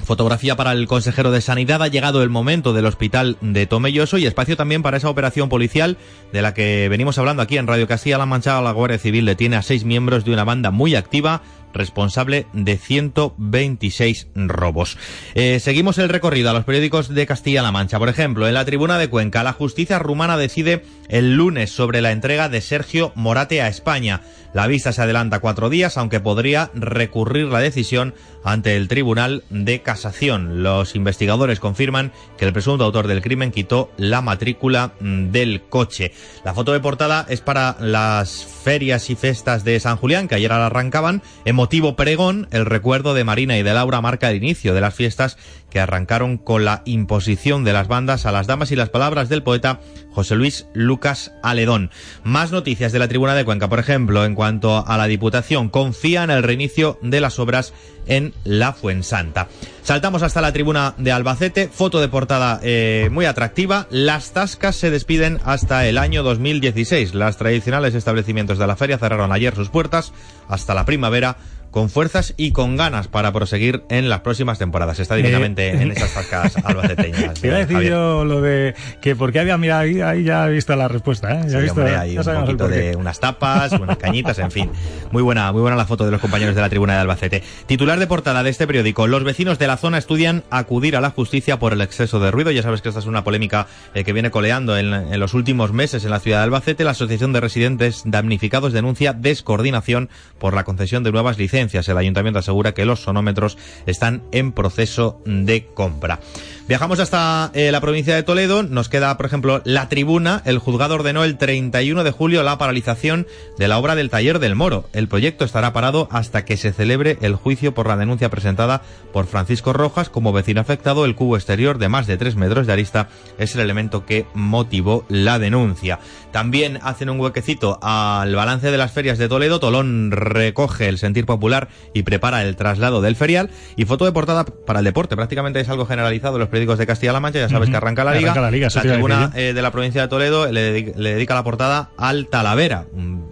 Fotografía 0.03 0.55
para 0.55 0.71
el 0.71 0.87
consejero 0.87 1.31
de 1.31 1.41
Sanidad. 1.41 1.81
Ha 1.81 1.87
llegado 1.87 2.21
el 2.21 2.29
momento 2.29 2.73
del 2.73 2.85
hospital 2.85 3.37
de 3.41 3.65
Tomelloso 3.65 4.17
y 4.17 4.25
espacio 4.25 4.57
también 4.57 4.83
para 4.83 4.97
esa 4.97 5.09
operación 5.09 5.49
policial 5.49 5.97
de 6.31 6.41
la 6.41 6.53
que 6.53 6.89
venimos 6.89 7.17
hablando 7.17 7.41
aquí 7.41 7.57
en 7.57 7.65
Radio 7.65 7.87
Castilla-La 7.87 8.25
Mancha. 8.25 8.61
La 8.61 8.71
Guardia 8.71 8.99
Civil 8.99 9.25
detiene 9.25 9.55
a 9.55 9.61
seis 9.61 9.83
miembros 9.83 10.25
de 10.25 10.33
una 10.33 10.43
banda 10.43 10.69
muy 10.69 10.95
activa 10.95 11.41
responsable 11.75 12.47
de 12.53 12.77
126 12.77 14.27
robos. 14.33 14.97
Eh, 15.35 15.59
seguimos 15.59 15.97
el 15.99 16.09
recorrido 16.09 16.49
a 16.49 16.53
los 16.53 16.65
periódicos 16.65 17.13
de 17.13 17.27
Castilla-La 17.27 17.71
Mancha. 17.71 17.99
Por 17.99 18.09
ejemplo, 18.09 18.47
en 18.47 18.55
la 18.55 18.65
tribuna 18.65 18.97
de 18.97 19.09
Cuenca, 19.09 19.43
la 19.43 19.53
justicia 19.53 19.99
rumana 19.99 20.37
decide 20.37 20.83
el 21.09 21.35
lunes 21.35 21.71
sobre 21.71 22.01
la 22.01 22.11
entrega 22.11 22.49
de 22.49 22.61
Sergio 22.61 23.11
Morate 23.15 23.61
a 23.61 23.67
España. 23.67 24.21
La 24.55 24.67
vista 24.67 24.93
se 24.93 25.01
adelanta 25.01 25.39
cuatro 25.39 25.69
días, 25.69 25.97
aunque 25.97 26.21
podría 26.21 26.71
recurrir 26.73 27.47
la 27.47 27.59
decisión 27.59 28.13
ante 28.45 28.77
el 28.77 28.87
Tribunal 28.87 29.43
de 29.49 29.81
Casación. 29.81 30.63
Los 30.63 30.95
investigadores 30.95 31.59
confirman 31.59 32.13
que 32.37 32.45
el 32.45 32.53
presunto 32.53 32.85
autor 32.85 33.07
del 33.07 33.21
crimen 33.21 33.51
quitó 33.51 33.91
la 33.97 34.21
matrícula 34.21 34.93
del 35.01 35.63
coche. 35.63 36.13
La 36.45 36.53
foto 36.53 36.71
de 36.71 36.79
portada 36.79 37.25
es 37.27 37.41
para 37.41 37.75
las 37.81 38.45
ferias 38.45 39.09
y 39.09 39.15
festas 39.15 39.65
de 39.65 39.77
San 39.81 39.97
Julián, 39.97 40.29
que 40.29 40.35
ayer 40.35 40.53
arrancaban. 40.53 41.21
Emotivo 41.65 41.95
pregón, 41.95 42.47
el 42.51 42.63
recuerdo 42.67 43.15
de 43.15 43.23
Marina 43.23 43.57
y 43.57 43.63
de 43.63 43.73
Laura 43.73 43.99
marca 43.99 44.29
el 44.29 44.37
inicio 44.37 44.75
de 44.75 44.81
las 44.81 44.93
fiestas 44.93 45.35
que 45.71 45.79
arrancaron 45.79 46.37
con 46.37 46.63
la 46.63 46.83
imposición 46.85 47.63
de 47.63 47.73
las 47.73 47.87
bandas 47.87 48.27
a 48.27 48.31
las 48.31 48.45
damas 48.45 48.71
y 48.71 48.75
las 48.75 48.89
palabras 48.89 49.29
del 49.29 49.41
poeta 49.41 49.79
José 50.11 50.35
Luis 50.35 50.67
Lucas 50.75 51.33
Aledón. 51.41 51.89
Más 52.23 52.51
noticias 52.51 52.91
de 52.91 52.99
la 52.99 53.07
Tribuna 53.07 53.33
de 53.33 53.45
Cuenca, 53.45 53.67
por 53.67 53.79
ejemplo, 53.79 54.25
en 54.25 54.35
cuanto 54.35 54.87
a 54.87 54.95
la 54.95 55.07
Diputación, 55.07 55.69
confía 55.69 56.23
en 56.23 56.29
el 56.29 56.43
reinicio 56.43 56.99
de 57.01 57.19
las 57.19 57.39
obras 57.39 57.73
en 58.05 58.33
la 58.43 58.71
Fuensanta. 58.71 59.47
Saltamos 59.83 60.23
hasta 60.23 60.41
la 60.41 60.53
tribuna 60.53 60.95
de 60.97 61.11
Albacete, 61.11 61.67
foto 61.67 61.99
de 61.99 62.07
portada 62.07 62.59
eh, 62.63 63.09
muy 63.11 63.25
atractiva. 63.25 63.87
Las 63.89 64.31
tascas 64.33 64.75
se 64.75 64.91
despiden 64.91 65.39
hasta 65.43 65.87
el 65.87 65.97
año 65.97 66.23
2016. 66.23 67.13
Las 67.13 67.37
tradicionales 67.37 67.93
establecimientos 67.95 68.57
de 68.57 68.67
la 68.67 68.75
feria 68.75 68.97
cerraron 68.97 69.31
ayer 69.31 69.55
sus 69.55 69.69
puertas 69.69 70.13
hasta 70.47 70.73
la 70.73 70.85
primavera 70.85 71.37
con 71.75 71.89
fuerzas 71.89 72.33
y 72.37 72.51
con 72.51 72.77
ganas 72.77 73.09
para 73.09 73.33
proseguir 73.33 73.83
en 73.89 74.07
las 74.07 74.21
próximas 74.21 74.57
temporadas. 74.57 74.97
Está 75.01 75.15
directamente 75.15 75.71
en 75.71 75.91
esas 75.91 76.13
tascas 76.13 76.55
albaceteñas. 76.63 77.33
Te 77.33 77.47
iba 77.47 77.57
a 77.57 77.65
decir 77.65 77.81
yo 77.81 78.23
lo 78.23 78.39
de 78.39 78.73
que 79.01 79.13
porque 79.17 79.41
había 79.41 79.57
mirado 79.57 79.81
ahí, 79.81 79.99
ahí 79.99 80.23
ya 80.23 80.47
he 80.47 80.53
visto 80.53 80.73
la 80.77 80.87
respuesta, 80.87 81.33
¿eh? 81.33 81.43
Ya 81.49 81.59
he 81.59 81.63
visto, 81.63 81.81
hombre, 81.81 81.97
hay 81.97 82.17
un 82.17 82.23
poquito 82.23 82.69
de 82.69 82.95
unas 82.95 83.19
tapas, 83.19 83.73
unas 83.73 83.97
cañitas, 83.97 84.39
en 84.39 84.51
fin. 84.51 84.71
Muy 85.11 85.21
buena, 85.21 85.51
muy 85.51 85.59
buena 85.59 85.75
la 85.75 85.85
foto 85.85 86.05
de 86.05 86.11
los 86.11 86.21
compañeros 86.21 86.55
de 86.55 86.61
la 86.61 86.69
tribuna 86.69 86.93
de 86.93 86.99
Albacete. 86.99 87.43
Titular 87.65 87.99
de 87.99 88.07
portada 88.07 88.41
de 88.41 88.51
este 88.51 88.65
periódico. 88.67 89.05
Los 89.07 89.25
vecinos 89.25 89.59
de 89.59 89.67
la 89.67 89.75
zona 89.75 89.97
estudian 89.97 90.45
acudir 90.51 90.95
a 90.95 91.01
la 91.01 91.09
justicia 91.09 91.59
por 91.59 91.73
el 91.73 91.81
exceso 91.81 92.21
de 92.21 92.31
ruido. 92.31 92.51
Ya 92.51 92.63
sabes 92.63 92.81
que 92.81 92.87
esta 92.87 93.01
es 93.01 93.05
una 93.05 93.25
polémica 93.25 93.67
eh, 93.93 94.05
que 94.05 94.13
viene 94.13 94.31
coleando 94.31 94.77
en, 94.77 94.93
en 94.93 95.19
los 95.19 95.33
últimos 95.33 95.73
meses 95.73 96.05
en 96.05 96.11
la 96.11 96.21
ciudad 96.21 96.37
de 96.37 96.43
Albacete. 96.45 96.85
La 96.85 96.91
Asociación 96.91 97.33
de 97.33 97.41
Residentes 97.41 98.03
Damnificados 98.05 98.71
denuncia 98.71 99.11
descoordinación 99.11 100.09
por 100.39 100.53
la 100.53 100.63
concesión 100.63 101.03
de 101.03 101.11
nuevas 101.11 101.37
licencias 101.37 101.64
el 101.73 101.97
ayuntamiento 101.97 102.39
asegura 102.39 102.73
que 102.73 102.85
los 102.85 103.01
sonómetros 103.01 103.57
están 103.85 104.23
en 104.31 104.51
proceso 104.51 105.21
de 105.25 105.67
compra. 105.73 106.19
Viajamos 106.67 106.99
hasta 106.99 107.51
eh, 107.53 107.71
la 107.71 107.79
provincia 107.79 108.15
de 108.15 108.23
Toledo. 108.23 108.63
Nos 108.63 108.89
queda, 108.89 109.15
por 109.17 109.27
ejemplo, 109.27 109.61
la 109.65 109.87
tribuna. 109.87 110.41
El 110.45 110.57
juzgado 110.57 110.95
ordenó 110.95 111.23
el 111.23 111.37
31 111.37 112.03
de 112.03 112.09
julio 112.09 112.41
la 112.41 112.57
paralización 112.57 113.27
de 113.59 113.67
la 113.67 113.77
obra 113.77 113.93
del 113.93 114.09
taller 114.09 114.39
del 114.39 114.55
Moro. 114.55 114.89
El 114.91 115.07
proyecto 115.07 115.45
estará 115.45 115.73
parado 115.73 116.07
hasta 116.09 116.43
que 116.43 116.57
se 116.57 116.73
celebre 116.73 117.19
el 117.21 117.35
juicio 117.35 117.75
por 117.75 117.85
la 117.85 117.97
denuncia 117.97 118.29
presentada 118.29 118.81
por 119.13 119.27
Francisco 119.27 119.73
Rojas 119.73 120.09
como 120.09 120.33
vecino 120.33 120.59
afectado. 120.59 121.05
El 121.05 121.13
cubo 121.13 121.35
exterior 121.35 121.77
de 121.77 121.87
más 121.87 122.07
de 122.07 122.17
3 122.17 122.35
metros 122.35 122.65
de 122.65 122.73
arista 122.73 123.09
es 123.37 123.53
el 123.53 123.61
elemento 123.61 124.07
que 124.07 124.25
motivó 124.33 125.05
la 125.07 125.37
denuncia. 125.37 125.99
También 126.31 126.79
hacen 126.81 127.11
un 127.11 127.19
huequecito 127.19 127.77
al 127.83 128.35
balance 128.35 128.71
de 128.71 128.77
las 128.77 128.91
ferias 128.91 129.19
de 129.19 129.29
Toledo. 129.29 129.59
Tolón 129.59 130.09
recoge 130.09 130.89
el 130.89 130.97
sentir 130.97 131.27
popular 131.27 131.67
y 131.93 132.01
prepara 132.01 132.41
el 132.41 132.55
traslado 132.55 133.01
del 133.01 133.15
ferial. 133.15 133.51
Y 133.75 133.85
foto 133.85 134.05
de 134.05 134.13
portada 134.13 134.45
para 134.45 134.79
el 134.79 134.85
deporte. 134.85 135.15
Prácticamente 135.15 135.59
es 135.59 135.69
algo 135.69 135.85
generalizado 135.85 136.39
los 136.39 136.49
periódicos 136.55 136.77
de 136.77 136.87
Castilla-La 136.87 137.19
Mancha, 137.19 137.39
ya 137.39 137.49
sabes 137.49 137.69
que 137.69 137.75
arranca 137.75 138.05
la 138.05 138.13
liga. 138.13 138.33
la, 138.33 138.49
liga, 138.49 138.69
tribuna 138.69 139.29
eh, 139.35 139.51
de 139.53 139.61
la 139.61 139.71
provincia 139.71 140.01
de 140.01 140.07
Toledo 140.07 140.49
le, 140.49 140.71
dedica 140.71 141.35
la 141.35 141.43
portada 141.43 141.89
al 141.97 142.27
Talavera. 142.27 142.85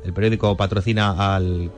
El 0.04 0.12
periódico 0.12 0.58
patrocina 0.58 1.36
al, 1.36 1.72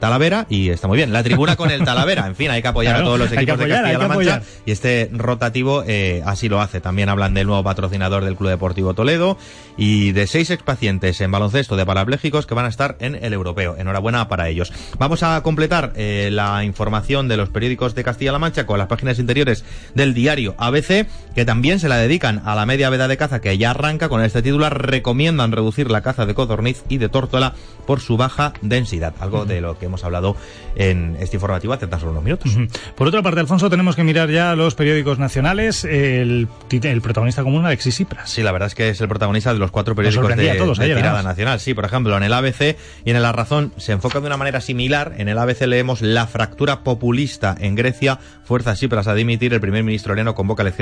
Talavera 0.00 0.46
y 0.48 0.70
está 0.70 0.88
muy 0.88 0.96
bien. 0.96 1.12
La 1.12 1.22
tribuna 1.22 1.54
con 1.56 1.70
el 1.70 1.84
Talavera. 1.84 2.26
En 2.26 2.34
fin, 2.34 2.50
hay 2.50 2.62
que 2.62 2.68
apoyar 2.68 2.96
a 2.96 3.04
todos 3.04 3.18
los 3.18 3.30
equipos 3.30 3.58
de 3.58 3.68
Castilla-La 3.68 4.08
Mancha. 4.08 4.42
Y 4.64 4.70
este 4.70 5.10
rotativo 5.12 5.84
eh, 5.86 6.22
así 6.24 6.48
lo 6.48 6.62
hace. 6.62 6.80
También 6.80 7.10
hablan 7.10 7.34
del 7.34 7.46
nuevo 7.46 7.62
patrocinador 7.62 8.24
del 8.24 8.36
Club 8.36 8.48
Deportivo 8.48 8.94
Toledo 8.94 9.36
y 9.76 10.12
de 10.12 10.26
seis 10.26 10.48
expacientes 10.48 11.20
en 11.20 11.30
baloncesto 11.30 11.76
de 11.76 11.84
parapléjicos 11.84 12.46
que 12.46 12.54
van 12.54 12.64
a 12.64 12.68
estar 12.68 12.96
en 13.00 13.22
el 13.22 13.34
europeo. 13.34 13.76
Enhorabuena 13.76 14.28
para 14.28 14.48
ellos. 14.48 14.72
Vamos 14.98 15.22
a 15.22 15.42
completar 15.42 15.92
eh, 15.96 16.30
la 16.32 16.64
información 16.64 17.28
de 17.28 17.36
los 17.36 17.50
periódicos 17.50 17.94
de 17.94 18.02
Castilla-La 18.02 18.38
Mancha 18.38 18.64
con 18.64 18.78
las 18.78 18.88
páginas 18.88 19.18
interiores 19.18 19.62
del 19.94 20.14
diario 20.14 20.54
ABC 20.56 20.85
que 21.34 21.44
también 21.44 21.78
se 21.78 21.88
la 21.88 21.96
dedican 21.96 22.40
a 22.46 22.54
la 22.54 22.64
media 22.64 22.88
veda 22.88 23.08
de 23.08 23.16
caza 23.16 23.40
que 23.40 23.58
ya 23.58 23.70
arranca 23.72 24.08
con 24.08 24.22
este 24.22 24.40
titular, 24.40 24.86
recomiendan 24.86 25.52
reducir 25.52 25.90
la 25.90 26.00
caza 26.00 26.24
de 26.24 26.34
codorniz 26.34 26.82
y 26.88 26.98
de 26.98 27.08
tórtola 27.08 27.54
por 27.86 28.00
su 28.00 28.16
baja 28.16 28.54
densidad, 28.62 29.14
algo 29.20 29.44
de 29.44 29.60
lo 29.60 29.78
que 29.78 29.86
hemos 29.86 30.02
hablado 30.04 30.36
en 30.76 31.16
este 31.20 31.36
informativo 31.36 31.74
hace 31.74 31.86
tan 31.86 32.00
solo 32.00 32.12
unos 32.12 32.24
minutos. 32.24 32.56
Por 32.94 33.06
otra 33.08 33.22
parte, 33.22 33.40
Alfonso, 33.40 33.68
tenemos 33.68 33.96
que 33.96 34.04
mirar 34.04 34.30
ya 34.30 34.56
los 34.56 34.74
periódicos 34.74 35.18
nacionales, 35.18 35.84
el, 35.84 36.48
el 36.70 37.02
protagonista 37.02 37.42
común, 37.42 37.66
Alexis 37.66 37.94
Tsipras. 37.94 38.30
Sí, 38.30 38.42
la 38.42 38.52
verdad 38.52 38.68
es 38.68 38.74
que 38.74 38.88
es 38.88 39.00
el 39.00 39.08
protagonista 39.08 39.52
de 39.52 39.58
los 39.58 39.70
cuatro 39.70 39.94
periódicos 39.94 40.36
de, 40.36 40.54
todos 40.54 40.78
tirada 40.78 41.22
nacional. 41.22 41.60
Sí, 41.60 41.74
por 41.74 41.84
ejemplo, 41.84 42.16
en 42.16 42.22
el 42.22 42.32
ABC 42.32 42.76
y 43.04 43.10
en 43.10 43.22
La 43.22 43.32
Razón 43.32 43.72
se 43.76 43.92
enfoca 43.92 44.20
de 44.20 44.26
una 44.26 44.36
manera 44.36 44.60
similar. 44.60 45.14
En 45.18 45.28
el 45.28 45.38
ABC 45.38 45.62
leemos 45.62 46.02
la 46.02 46.26
fractura 46.26 46.82
populista 46.82 47.56
en 47.58 47.74
Grecia, 47.74 48.18
fuerza 48.44 48.74
Tsipras 48.74 49.06
a 49.06 49.14
dimitir, 49.14 49.52
el 49.52 49.60
primer 49.60 49.84
ministro 49.84 50.12
Eleno 50.12 50.34
convoca 50.34 50.62
elecciones 50.62 50.75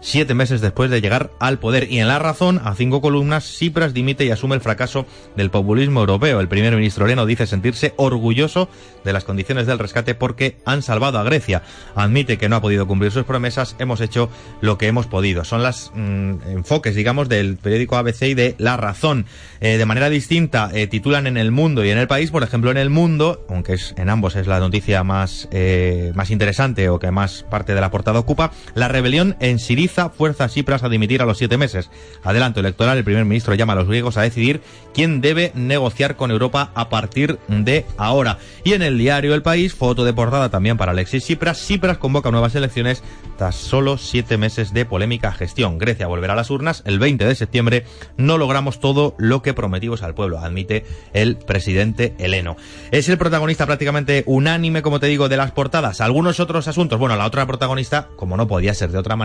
siete 0.00 0.34
meses 0.34 0.60
después 0.60 0.90
de 0.90 1.00
llegar 1.00 1.30
al 1.38 1.58
poder. 1.58 1.90
Y 1.90 1.98
en 1.98 2.08
La 2.08 2.18
Razón, 2.18 2.60
a 2.64 2.74
cinco 2.74 3.00
columnas, 3.00 3.44
Tsipras 3.44 3.94
dimite 3.94 4.24
y 4.24 4.30
asume 4.30 4.54
el 4.54 4.60
fracaso 4.60 5.06
del 5.36 5.50
populismo 5.50 6.00
europeo. 6.00 6.40
El 6.40 6.48
primer 6.48 6.74
ministro 6.74 7.04
Eleno 7.04 7.26
dice 7.26 7.46
sentirse 7.46 7.94
orgulloso 7.96 8.68
de 9.04 9.12
las 9.12 9.24
condiciones 9.24 9.66
del 9.66 9.78
rescate 9.78 10.14
porque 10.14 10.56
han 10.64 10.82
salvado 10.82 11.18
a 11.18 11.24
Grecia. 11.24 11.62
Admite 11.94 12.38
que 12.38 12.48
no 12.48 12.56
ha 12.56 12.62
podido 12.62 12.86
cumplir 12.86 13.12
sus 13.12 13.24
promesas, 13.24 13.76
hemos 13.78 14.00
hecho 14.00 14.30
lo 14.60 14.78
que 14.78 14.86
hemos 14.86 15.06
podido. 15.06 15.44
Son 15.44 15.62
las 15.62 15.92
mm, 15.94 16.34
enfoques, 16.48 16.94
digamos, 16.94 17.28
del 17.28 17.56
periódico 17.56 17.96
ABC 17.96 18.22
y 18.22 18.34
de 18.34 18.54
La 18.58 18.76
Razón. 18.76 19.26
Eh, 19.60 19.76
de 19.76 19.86
manera 19.86 20.08
distinta, 20.10 20.70
eh, 20.72 20.86
titulan 20.86 21.26
en 21.26 21.36
El 21.36 21.50
Mundo 21.50 21.84
y 21.84 21.90
en 21.90 21.98
El 21.98 22.08
País, 22.08 22.30
por 22.30 22.42
ejemplo, 22.42 22.70
en 22.70 22.76
El 22.76 22.90
Mundo, 22.90 23.44
aunque 23.48 23.74
es, 23.74 23.94
en 23.96 24.08
ambos 24.08 24.36
es 24.36 24.46
la 24.46 24.60
noticia 24.60 25.04
más, 25.04 25.48
eh, 25.50 26.12
más 26.14 26.30
interesante 26.30 26.88
o 26.88 26.98
que 26.98 27.10
más 27.10 27.44
parte 27.50 27.74
de 27.74 27.80
la 27.80 27.90
portada 27.90 28.18
ocupa, 28.18 28.52
la 28.74 28.88
rebelión 28.88 29.29
en 29.40 29.58
Siriza 29.58 30.10
fuerza 30.10 30.44
a 30.44 30.48
Cipras 30.48 30.82
a 30.82 30.88
dimitir 30.88 31.22
a 31.22 31.26
los 31.26 31.38
siete 31.38 31.56
meses. 31.56 31.90
Adelanto 32.22 32.60
electoral, 32.60 32.98
el 32.98 33.04
primer 33.04 33.24
ministro 33.24 33.54
llama 33.54 33.74
a 33.74 33.76
los 33.76 33.88
griegos 33.88 34.16
a 34.16 34.22
decidir 34.22 34.60
quién 34.94 35.20
debe 35.20 35.52
negociar 35.54 36.16
con 36.16 36.30
Europa 36.30 36.72
a 36.74 36.88
partir 36.88 37.38
de 37.48 37.86
ahora. 37.96 38.38
Y 38.64 38.72
en 38.72 38.82
el 38.82 38.98
diario 38.98 39.34
El 39.34 39.42
País, 39.42 39.74
foto 39.74 40.04
de 40.04 40.12
portada 40.12 40.48
también 40.48 40.76
para 40.76 40.92
Alexis 40.92 41.24
Tsipras. 41.24 41.58
Tsipras 41.58 41.98
convoca 41.98 42.30
nuevas 42.30 42.54
elecciones 42.54 43.02
tras 43.38 43.56
solo 43.56 43.96
siete 43.96 44.36
meses 44.36 44.72
de 44.72 44.84
polémica 44.84 45.32
gestión. 45.32 45.78
Grecia 45.78 46.06
volverá 46.06 46.34
a 46.34 46.36
las 46.36 46.50
urnas 46.50 46.82
el 46.84 46.98
20 46.98 47.24
de 47.24 47.34
septiembre. 47.34 47.84
No 48.16 48.38
logramos 48.38 48.80
todo 48.80 49.14
lo 49.18 49.42
que 49.42 49.54
prometimos 49.54 50.02
al 50.02 50.14
pueblo, 50.14 50.38
admite 50.38 50.84
el 51.12 51.36
presidente 51.36 52.14
heleno. 52.18 52.56
Es 52.90 53.08
el 53.08 53.18
protagonista 53.18 53.66
prácticamente 53.66 54.24
unánime, 54.26 54.82
como 54.82 55.00
te 55.00 55.06
digo, 55.06 55.28
de 55.28 55.36
las 55.36 55.52
portadas. 55.52 56.00
Algunos 56.00 56.40
otros 56.40 56.68
asuntos, 56.68 56.98
bueno, 56.98 57.16
la 57.16 57.26
otra 57.26 57.46
protagonista, 57.46 58.08
como 58.16 58.36
no 58.36 58.46
podía 58.46 58.74
ser 58.74 58.90
de 58.90 58.98
otra 58.98 59.16
manera, 59.16 59.19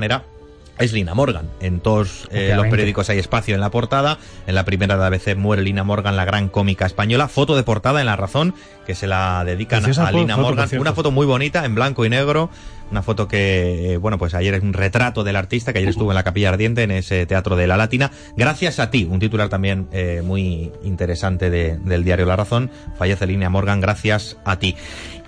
es 0.78 0.92
Lina 0.92 1.14
Morgan. 1.14 1.50
En 1.62 1.80
todos 1.80 2.28
eh, 2.32 2.52
los 2.56 2.68
periódicos 2.68 3.10
hay 3.10 3.18
espacio 3.20 3.56
en 3.56 3.62
la 3.62 3.72
portada. 3.72 4.18
En 4.46 4.56
la 4.56 4.66
primera 4.66 4.98
de 4.98 5.06
ABC 5.06 5.36
muere 5.38 5.62
Lina 5.64 5.84
Morgan, 5.86 6.18
la 6.18 6.26
gran 6.26 6.50
cómica 6.50 6.86
española. 6.86 7.28
Foto 7.30 7.56
de 7.56 7.64
portada 7.64 8.02
en 8.02 8.08
La 8.08 8.16
Razón, 8.18 8.54
que 8.86 8.94
se 8.94 9.08
la 9.08 9.44
dedican 9.46 9.84
a 9.86 10.12
Lina 10.12 10.36
foto, 10.36 10.48
Morgan. 10.48 10.70
Una 10.82 10.94
foto 10.94 11.12
muy 11.12 11.26
bonita, 11.26 11.64
en 11.64 11.76
blanco 11.76 12.06
y 12.06 12.10
negro. 12.10 12.50
Una 12.92 13.02
foto 13.02 13.28
que, 13.28 13.94
eh, 13.94 13.98
bueno, 13.98 14.20
pues 14.20 14.36
ayer 14.36 14.54
es 14.54 14.62
un 14.62 14.74
retrato 14.74 15.24
del 15.24 15.38
artista 15.38 15.74
que 15.74 15.80
ayer 15.80 15.90
estuvo 15.90 16.12
en 16.12 16.16
la 16.16 16.24
Capilla 16.24 16.50
Ardiente, 16.50 16.84
en 16.84 16.92
ese 16.92 17.26
teatro 17.26 17.56
de 17.56 17.66
la 17.66 17.78
Latina. 17.78 18.12
Gracias 18.38 18.78
a 18.80 18.92
ti, 18.92 19.08
un 19.10 19.18
titular 19.20 19.50
también 19.50 19.88
eh, 19.92 20.22
muy 20.24 20.72
interesante 20.84 21.50
de- 21.50 21.78
del 21.80 22.04
diario 22.04 22.28
La 22.28 22.36
Razón. 22.36 22.70
Fallece 22.96 23.26
Lina 23.26 23.50
Morgan, 23.50 23.82
gracias 23.82 24.38
a 24.46 24.60
ti. 24.60 24.76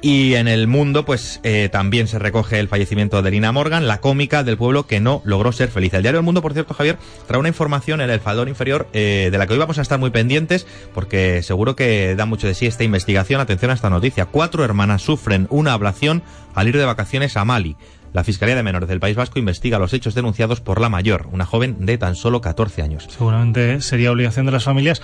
Y 0.01 0.35
en 0.35 0.47
el 0.47 0.67
mundo, 0.67 1.05
pues 1.05 1.39
eh, 1.43 1.69
también 1.71 2.07
se 2.07 2.19
recoge 2.19 2.59
el 2.59 2.67
fallecimiento 2.67 3.21
de 3.21 3.31
Lina 3.31 3.51
Morgan, 3.51 3.87
la 3.87 3.99
cómica 3.99 4.43
del 4.43 4.57
pueblo 4.57 4.85
que 4.85 4.99
no 4.99 5.21
logró 5.25 5.51
ser 5.51 5.69
feliz. 5.69 5.93
El 5.93 6.03
diario 6.03 6.19
El 6.19 6.25
Mundo, 6.25 6.41
por 6.41 6.53
cierto, 6.53 6.73
Javier, 6.73 6.97
trae 7.25 7.39
una 7.39 7.49
información 7.49 8.01
en 8.01 8.09
el 8.09 8.19
faldón 8.19 8.47
inferior 8.47 8.87
eh, 8.93 9.29
de 9.31 9.37
la 9.37 9.47
que 9.47 9.53
hoy 9.53 9.59
vamos 9.59 9.79
a 9.79 9.81
estar 9.81 9.99
muy 9.99 10.11
pendientes 10.11 10.67
porque 10.93 11.41
seguro 11.41 11.75
que 11.75 12.15
da 12.15 12.25
mucho 12.25 12.47
de 12.47 12.53
sí 12.53 12.67
esta 12.67 12.83
investigación. 12.83 13.41
Atención 13.41 13.71
a 13.71 13.73
esta 13.73 13.89
noticia. 13.89 14.25
Cuatro 14.25 14.63
hermanas 14.63 15.01
sufren 15.01 15.47
una 15.49 15.73
ablación 15.73 16.21
al 16.53 16.67
ir 16.67 16.77
de 16.77 16.85
vacaciones 16.85 17.35
a 17.35 17.45
Mali. 17.45 17.75
La 18.13 18.23
Fiscalía 18.23 18.55
de 18.55 18.63
Menores 18.63 18.89
del 18.89 18.99
País 18.99 19.15
Vasco 19.15 19.39
investiga 19.39 19.79
los 19.79 19.93
hechos 19.93 20.15
denunciados 20.15 20.61
por 20.61 20.79
la 20.79 20.89
mayor, 20.89 21.27
una 21.31 21.45
joven 21.45 21.85
de 21.85 21.97
tan 21.97 22.15
solo 22.15 22.41
14 22.41 22.81
años. 22.81 23.07
Seguramente 23.09 23.81
sería 23.81 24.11
obligación 24.11 24.45
de 24.45 24.51
las 24.53 24.63
familias 24.63 25.01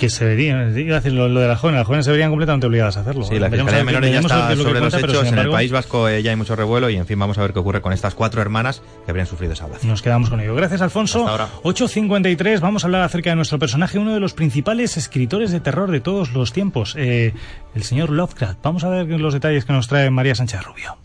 que 0.00 0.08
se 0.08 0.24
verían, 0.24 0.76
iba 0.76 0.96
a 0.96 1.00
decir 1.00 1.12
lo, 1.12 1.28
lo 1.28 1.40
de 1.40 1.46
las 1.46 1.60
jóvenes, 1.60 1.80
las 1.80 1.86
jóvenes 1.86 2.06
se 2.06 2.10
verían 2.10 2.30
completamente 2.30 2.66
obligadas 2.66 2.96
a 2.96 3.00
hacerlo. 3.00 3.22
Sí, 3.22 3.38
la 3.38 3.50
Veremos 3.50 3.70
Fiscalía 3.70 3.78
de 3.78 3.84
Menores 3.84 4.12
ya 4.12 4.20
está 4.20 4.56
sobre 4.56 4.80
los 4.80 4.80
cuenta, 4.80 4.96
pero, 4.96 5.12
hechos. 5.12 5.20
sin 5.20 5.28
En 5.28 5.34
el 5.34 5.38
embargo, 5.40 5.52
País 5.52 5.70
Vasco 5.70 6.08
eh, 6.08 6.22
ya 6.22 6.30
hay 6.30 6.36
mucho 6.36 6.56
revuelo 6.56 6.88
y, 6.88 6.96
en 6.96 7.06
fin, 7.06 7.18
vamos 7.18 7.36
a 7.36 7.42
ver 7.42 7.52
qué 7.52 7.58
ocurre 7.58 7.82
con 7.82 7.92
estas 7.92 8.14
cuatro 8.14 8.40
hermanas 8.40 8.82
que 9.04 9.10
habrían 9.10 9.26
sufrido 9.26 9.52
esa 9.52 9.64
ablación. 9.64 9.90
Nos 9.90 10.00
quedamos 10.00 10.30
con 10.30 10.40
ello. 10.40 10.54
Gracias, 10.54 10.80
Alfonso. 10.80 11.26
8.53, 11.62 12.60
vamos 12.60 12.82
a 12.82 12.86
hablar 12.86 13.02
acerca 13.02 13.28
de 13.28 13.36
nuestro 13.36 13.58
personaje, 13.58 13.98
uno 13.98 14.14
de 14.14 14.20
los 14.20 14.32
principales 14.32 14.96
escritores 14.96 15.52
de 15.52 15.60
terror 15.60 15.90
de 15.90 16.00
todos 16.00 16.32
los 16.32 16.54
tiempos, 16.54 16.94
eh, 16.96 17.34
el 17.74 17.82
señor 17.82 18.08
Lovecraft. 18.08 18.58
Vamos 18.62 18.84
a 18.84 18.88
ver 18.88 19.06
los 19.06 19.34
detalles 19.34 19.66
que 19.66 19.74
nos 19.74 19.86
trae 19.86 20.08
María 20.10 20.34
Sánchez 20.34 20.62
Rubio. 20.62 20.96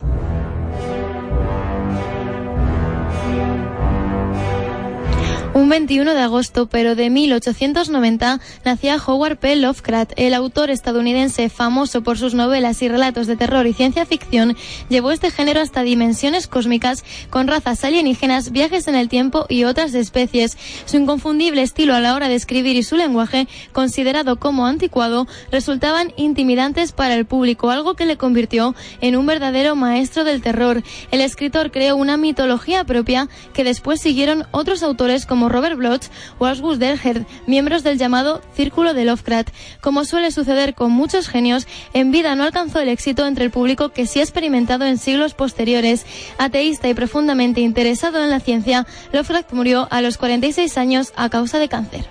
Un 5.56 5.70
21 5.70 6.16
de 6.16 6.20
agosto, 6.20 6.68
pero 6.68 6.96
de 6.96 7.10
1890, 7.10 8.42
nacía 8.66 8.98
Howard 8.98 9.38
P. 9.38 9.56
Lovecraft. 9.56 10.12
El 10.18 10.34
autor 10.34 10.70
estadounidense, 10.70 11.48
famoso 11.48 12.04
por 12.04 12.18
sus 12.18 12.34
novelas 12.34 12.82
y 12.82 12.90
relatos 12.90 13.26
de 13.26 13.38
terror 13.38 13.66
y 13.66 13.72
ciencia 13.72 14.06
ficción, 14.06 14.58
llevó 14.90 15.12
este 15.12 15.32
género 15.32 15.62
hasta 15.62 15.84
dimensiones 15.84 16.48
cósmicas 16.48 17.06
con 17.30 17.48
razas 17.48 17.86
alienígenas, 17.86 18.52
viajes 18.52 18.90
en 18.90 18.96
el 18.96 19.08
tiempo 19.08 19.46
y 19.48 19.64
otras 19.64 19.94
especies. 19.94 20.58
Su 20.84 20.98
inconfundible 20.98 21.62
estilo 21.62 21.96
a 21.96 22.02
la 22.02 22.16
hora 22.16 22.28
de 22.28 22.36
escribir 22.36 22.76
y 22.76 22.84
su 22.84 22.98
lenguaje, 22.98 23.48
considerado 23.72 24.38
como 24.38 24.66
anticuado, 24.66 25.26
resultaban 25.52 26.12
intimidantes 26.18 26.92
para 26.92 27.16
el 27.16 27.26
público, 27.26 27.72
algo 27.72 27.94
que 27.94 28.06
le 28.06 28.18
convirtió 28.18 28.76
en 29.00 29.16
un 29.16 29.26
verdadero 29.26 29.78
maestro 29.78 30.26
del 30.26 30.42
terror. 30.42 30.84
El 31.12 31.22
escritor 31.22 31.72
creó 31.72 31.96
una 31.96 32.18
mitología 32.18 32.84
propia 32.84 33.30
que 33.54 33.64
después 33.64 34.02
siguieron 34.02 34.44
otros 34.52 34.84
autores 34.84 35.26
como 35.26 35.45
Robert 35.50 35.78
Bloch 35.78 36.04
o 36.40 36.46
Asgus 36.46 36.80
Delgert, 36.80 37.28
miembros 37.48 37.84
del 37.84 37.98
llamado 37.98 38.42
Círculo 38.56 38.94
de 38.94 39.06
Lovecraft. 39.06 39.50
Como 39.82 40.06
suele 40.06 40.32
suceder 40.32 40.74
con 40.74 40.92
muchos 40.92 41.28
genios, 41.28 41.68
en 41.94 42.12
vida 42.12 42.36
no 42.36 42.44
alcanzó 42.44 42.80
el 42.80 42.90
éxito 42.90 43.26
entre 43.26 43.46
el 43.46 43.52
público 43.52 43.90
que 43.90 44.08
sí 44.08 44.20
ha 44.20 44.24
experimentado 44.24 44.86
en 44.86 44.98
siglos 44.98 45.34
posteriores. 45.34 46.06
Ateísta 46.38 46.90
y 46.90 46.94
profundamente 46.94 47.62
interesado 47.62 48.24
en 48.24 48.30
la 48.30 48.40
ciencia, 48.40 48.86
Lovecraft 49.14 49.54
murió 49.54 49.88
a 49.92 50.02
los 50.02 50.18
46 50.18 50.78
años 50.78 51.14
a 51.16 51.30
causa 51.30 51.60
de 51.60 51.70
cáncer. 51.70 52.06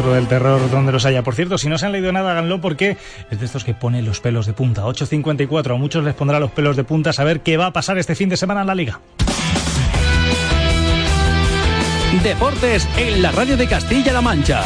Del 0.00 0.28
terror 0.28 0.70
donde 0.70 0.92
los 0.92 1.04
haya. 1.04 1.22
Por 1.22 1.34
cierto, 1.34 1.58
si 1.58 1.68
no 1.68 1.76
se 1.76 1.84
han 1.84 1.92
leído 1.92 2.10
nada, 2.10 2.32
háganlo 2.32 2.60
porque 2.60 2.96
es 3.30 3.38
de 3.38 3.44
estos 3.44 3.64
que 3.64 3.74
pone 3.74 4.00
los 4.00 4.20
pelos 4.20 4.46
de 4.46 4.54
punta. 4.54 4.82
8.54, 4.82 5.74
a 5.74 5.78
muchos 5.78 6.02
les 6.02 6.14
pondrá 6.14 6.40
los 6.40 6.50
pelos 6.50 6.74
de 6.74 6.84
punta 6.84 7.12
saber 7.12 7.40
qué 7.40 7.58
va 7.58 7.66
a 7.66 7.72
pasar 7.72 7.98
este 7.98 8.14
fin 8.14 8.30
de 8.30 8.38
semana 8.38 8.62
en 8.62 8.66
la 8.66 8.74
liga. 8.74 9.00
Deportes 12.24 12.88
en 12.96 13.20
la 13.20 13.30
radio 13.30 13.58
de 13.58 13.68
Castilla-La 13.68 14.22
Mancha. 14.22 14.64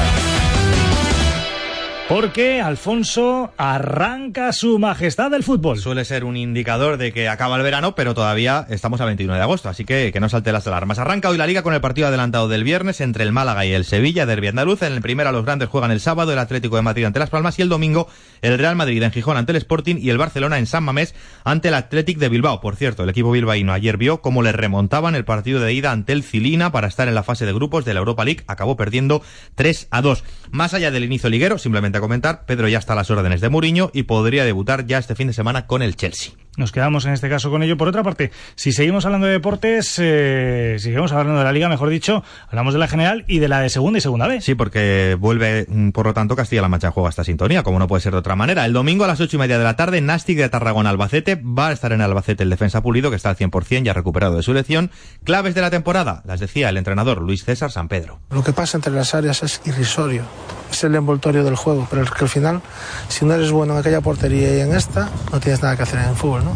Porque 2.06 2.60
Alfonso 2.60 3.54
arranca 3.56 4.52
su 4.52 4.78
majestad 4.78 5.30
del 5.30 5.42
fútbol. 5.42 5.78
Suele 5.78 6.04
ser 6.04 6.24
un 6.24 6.36
indicador 6.36 6.98
de 6.98 7.14
que 7.14 7.30
acaba 7.30 7.56
el 7.56 7.62
verano, 7.62 7.94
pero 7.94 8.12
todavía 8.12 8.66
estamos 8.68 9.00
a 9.00 9.06
21 9.06 9.32
de 9.32 9.40
agosto, 9.40 9.70
así 9.70 9.86
que 9.86 10.10
que 10.12 10.20
no 10.20 10.28
salte 10.28 10.52
las 10.52 10.66
alarmas. 10.66 10.98
Arranca 10.98 11.30
hoy 11.30 11.38
la 11.38 11.46
liga 11.46 11.62
con 11.62 11.72
el 11.72 11.80
partido 11.80 12.08
adelantado 12.08 12.46
del 12.46 12.62
viernes 12.62 13.00
entre 13.00 13.24
el 13.24 13.32
Málaga 13.32 13.64
y 13.64 13.72
el 13.72 13.86
Sevilla, 13.86 14.26
derbi 14.26 14.48
andaluz. 14.48 14.82
En 14.82 14.92
el 14.92 15.00
primero 15.00 15.32
los 15.32 15.46
grandes 15.46 15.70
juegan 15.70 15.90
el 15.92 16.00
sábado, 16.00 16.30
el 16.30 16.38
Atlético 16.38 16.76
de 16.76 16.82
Madrid 16.82 17.06
ante 17.06 17.20
Las 17.20 17.30
Palmas 17.30 17.58
y 17.58 17.62
el 17.62 17.70
domingo 17.70 18.06
el 18.42 18.58
Real 18.58 18.76
Madrid 18.76 19.02
en 19.02 19.10
Gijón 19.10 19.38
ante 19.38 19.52
el 19.52 19.56
Sporting 19.56 19.96
y 19.98 20.10
el 20.10 20.18
Barcelona 20.18 20.58
en 20.58 20.66
San 20.66 20.84
Mamés 20.84 21.14
ante 21.42 21.68
el 21.68 21.74
Athletic 21.74 22.18
de 22.18 22.28
Bilbao. 22.28 22.60
Por 22.60 22.76
cierto, 22.76 23.04
el 23.04 23.08
equipo 23.08 23.30
bilbaíno 23.30 23.72
ayer 23.72 23.96
vio 23.96 24.20
cómo 24.20 24.42
le 24.42 24.52
remontaban 24.52 25.14
el 25.14 25.24
partido 25.24 25.58
de 25.58 25.72
ida 25.72 25.90
ante 25.90 26.12
el 26.12 26.22
Cilina 26.22 26.70
para 26.70 26.86
estar 26.86 27.08
en 27.08 27.14
la 27.14 27.22
fase 27.22 27.46
de 27.46 27.54
grupos 27.54 27.86
de 27.86 27.94
la 27.94 28.00
Europa 28.00 28.26
League. 28.26 28.44
Acabó 28.46 28.76
perdiendo 28.76 29.22
3 29.54 29.88
a 29.90 30.02
2. 30.02 30.22
Más 30.50 30.74
allá 30.74 30.90
del 30.90 31.04
inicio 31.04 31.30
liguero, 31.30 31.56
simplemente 31.56 31.93
a 31.98 32.00
comentar, 32.00 32.44
Pedro 32.46 32.68
ya 32.68 32.78
está 32.78 32.92
a 32.92 32.96
las 32.96 33.10
órdenes 33.10 33.40
de 33.40 33.48
Mourinho 33.48 33.90
y 33.92 34.04
podría 34.04 34.44
debutar 34.44 34.86
ya 34.86 34.98
este 34.98 35.14
fin 35.14 35.28
de 35.28 35.32
semana 35.32 35.66
con 35.66 35.82
el 35.82 35.96
Chelsea. 35.96 36.43
Nos 36.56 36.70
quedamos 36.70 37.04
en 37.06 37.12
este 37.12 37.28
caso 37.28 37.50
con 37.50 37.62
ello. 37.62 37.76
Por 37.76 37.88
otra 37.88 38.02
parte, 38.02 38.30
si 38.54 38.72
seguimos 38.72 39.04
hablando 39.04 39.26
de 39.26 39.32
deportes, 39.32 39.96
eh, 39.98 40.76
si 40.78 40.84
seguimos 40.84 41.12
hablando 41.12 41.38
de 41.38 41.44
la 41.44 41.52
liga, 41.52 41.68
mejor 41.68 41.88
dicho, 41.88 42.22
hablamos 42.48 42.74
de 42.74 42.78
la 42.78 42.86
general 42.86 43.24
y 43.26 43.40
de 43.40 43.48
la 43.48 43.60
de 43.60 43.70
segunda 43.70 43.98
y 43.98 44.00
segunda 44.00 44.28
vez. 44.28 44.44
Sí, 44.44 44.54
porque 44.54 45.16
vuelve, 45.18 45.66
mm, 45.68 45.90
por 45.90 46.06
lo 46.06 46.14
tanto, 46.14 46.36
Castilla-La 46.36 46.68
Mancha 46.68 46.90
juega 46.90 47.08
esta 47.08 47.24
sintonía, 47.24 47.62
como 47.62 47.78
no 47.78 47.88
puede 47.88 48.02
ser 48.02 48.12
de 48.12 48.18
otra 48.18 48.36
manera. 48.36 48.64
El 48.64 48.72
domingo 48.72 49.04
a 49.04 49.08
las 49.08 49.20
ocho 49.20 49.36
y 49.36 49.40
media 49.40 49.58
de 49.58 49.64
la 49.64 49.74
tarde, 49.76 50.00
Nastic 50.00 50.38
de 50.38 50.48
Tarragona 50.48 50.90
Albacete. 50.90 51.34
Va 51.36 51.68
a 51.68 51.72
estar 51.72 51.92
en 51.92 52.00
Albacete 52.00 52.44
el 52.44 52.50
defensa 52.50 52.82
pulido, 52.82 53.10
que 53.10 53.16
está 53.16 53.30
al 53.30 53.36
100% 53.36 53.82
ya 53.82 53.92
recuperado 53.92 54.36
de 54.36 54.42
su 54.42 54.54
lesión. 54.54 54.90
Claves 55.24 55.54
de 55.54 55.60
la 55.60 55.70
temporada, 55.70 56.22
las 56.24 56.38
decía 56.38 56.68
el 56.68 56.76
entrenador 56.76 57.20
Luis 57.20 57.44
César 57.44 57.72
San 57.72 57.88
Pedro. 57.88 58.20
Lo 58.30 58.44
que 58.44 58.52
pasa 58.52 58.78
entre 58.78 58.92
las 58.92 59.14
áreas 59.14 59.42
es 59.42 59.60
irrisorio, 59.64 60.22
es 60.70 60.84
el 60.84 60.94
envoltorio 60.94 61.42
del 61.42 61.56
juego, 61.56 61.86
pero 61.90 62.02
es 62.02 62.10
que 62.10 62.24
al 62.24 62.30
final, 62.30 62.62
si 63.08 63.24
no 63.24 63.34
eres 63.34 63.50
bueno 63.50 63.74
en 63.74 63.80
aquella 63.80 64.00
portería 64.00 64.56
y 64.56 64.60
en 64.60 64.74
esta, 64.74 65.10
no 65.32 65.40
tienes 65.40 65.62
nada 65.62 65.76
que 65.76 65.82
hacer 65.82 66.00
en 66.00 66.10
el 66.10 66.14
fútbol, 66.16 66.43
¿no? 66.44 66.54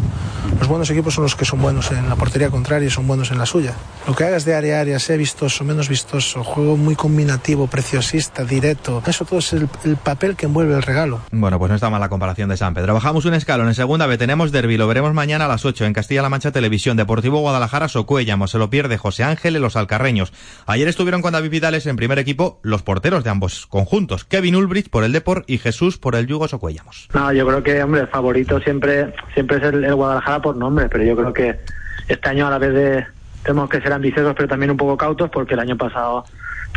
Los 0.59 0.68
buenos 0.68 0.91
equipos 0.91 1.14
son 1.14 1.24
los 1.24 1.34
que 1.34 1.45
son 1.45 1.61
buenos 1.61 1.91
en 1.91 2.09
la 2.09 2.16
portería 2.16 2.51
contraria 2.51 2.86
y 2.86 2.91
son 2.91 3.07
buenos 3.07 3.30
en 3.30 3.39
la 3.39 3.47
suya. 3.47 3.74
Lo 4.07 4.14
que 4.14 4.24
hagas 4.24 4.45
de 4.45 4.55
área 4.55 4.78
a 4.78 4.80
área, 4.80 4.99
sea 4.99 5.16
vistoso, 5.16 5.64
menos 5.64 5.89
vistoso, 5.89 6.45
juego 6.45 6.76
muy 6.76 6.95
combinativo, 6.95 7.66
preciosista, 7.66 8.45
directo, 8.45 9.03
eso 9.07 9.24
todo 9.24 9.39
es 9.41 9.53
el, 9.53 9.68
el 9.84 9.97
papel 9.97 10.36
que 10.36 10.47
envuelve 10.47 10.74
el 10.74 10.82
regalo. 10.82 11.20
Bueno, 11.30 11.59
pues 11.59 11.68
no 11.68 11.74
está 11.74 11.91
mal 11.91 12.01
la 12.01 12.09
comparación 12.09 12.49
de 12.49 12.57
San 12.57 12.74
Pedro. 12.74 12.95
Bajamos 12.95 13.24
un 13.24 13.34
escalón. 13.34 13.68
En 13.68 13.74
segunda 13.74 14.07
B 14.07 14.18
tenemos 14.18 14.53
derbi. 14.53 14.76
Lo 14.76 14.86
veremos 14.86 15.14
mañana 15.14 15.47
a 15.47 15.49
las 15.49 15.64
8 15.64 15.86
en 15.86 15.93
Castilla-La 15.93 16.28
Mancha 16.28 16.53
Televisión. 16.53 16.97
Deportivo 16.97 17.41
Guadalajara, 17.41 17.89
Socuellamos. 17.89 18.51
Se 18.51 18.59
lo 18.59 18.70
pierde 18.70 18.99
José 18.99 19.24
Ángel 19.24 19.57
y 19.57 19.59
los 19.59 19.76
alcarreños. 19.76 20.32
Ayer 20.66 20.89
estuvieron 20.89 21.22
con 21.22 21.32
David 21.32 21.51
Vidales 21.51 21.86
en 21.86 21.97
primer 21.97 22.18
equipo 22.18 22.61
los 22.62 22.82
porteros 22.82 23.24
de 23.24 23.30
ambos 23.30 23.66
conjuntos. 23.66 24.24
Kevin 24.24 24.57
Ulbrich 24.57 24.91
por 24.91 25.05
el 25.05 25.12
Depor 25.12 25.45
y 25.47 25.59
Jesús 25.59 25.99
por 25.99 26.14
el 26.16 26.26
Yugo 26.26 26.49
Socuellamos. 26.49 27.09
No, 27.14 27.32
yo 27.32 27.47
creo 27.47 27.62
que, 27.62 27.82
hombre, 27.82 28.03
el 28.03 28.09
favorito 28.09 28.61
siempre, 28.61 29.14
siempre 29.34 29.59
es 29.59 29.62
el, 29.64 29.78
el 29.85 29.95
Guadalajara 29.95 30.43
por 30.43 30.57
nombre, 30.57 30.89
pero 30.89 31.05
yo 31.05 31.16
creo 31.16 31.33
que 31.33 31.61
este 32.09 32.29
año 32.29 32.47
a 32.47 32.51
la 32.51 32.59
vez 32.59 32.74
de 32.74 33.07
tenemos 33.43 33.68
que 33.70 33.81
ser 33.81 33.93
ambiciosos, 33.93 34.35
pero 34.37 34.49
también 34.49 34.70
un 34.70 34.76
poco 34.76 34.97
cautos, 34.97 35.31
porque 35.31 35.55
el 35.55 35.61
año 35.61 35.76
pasado 35.76 36.24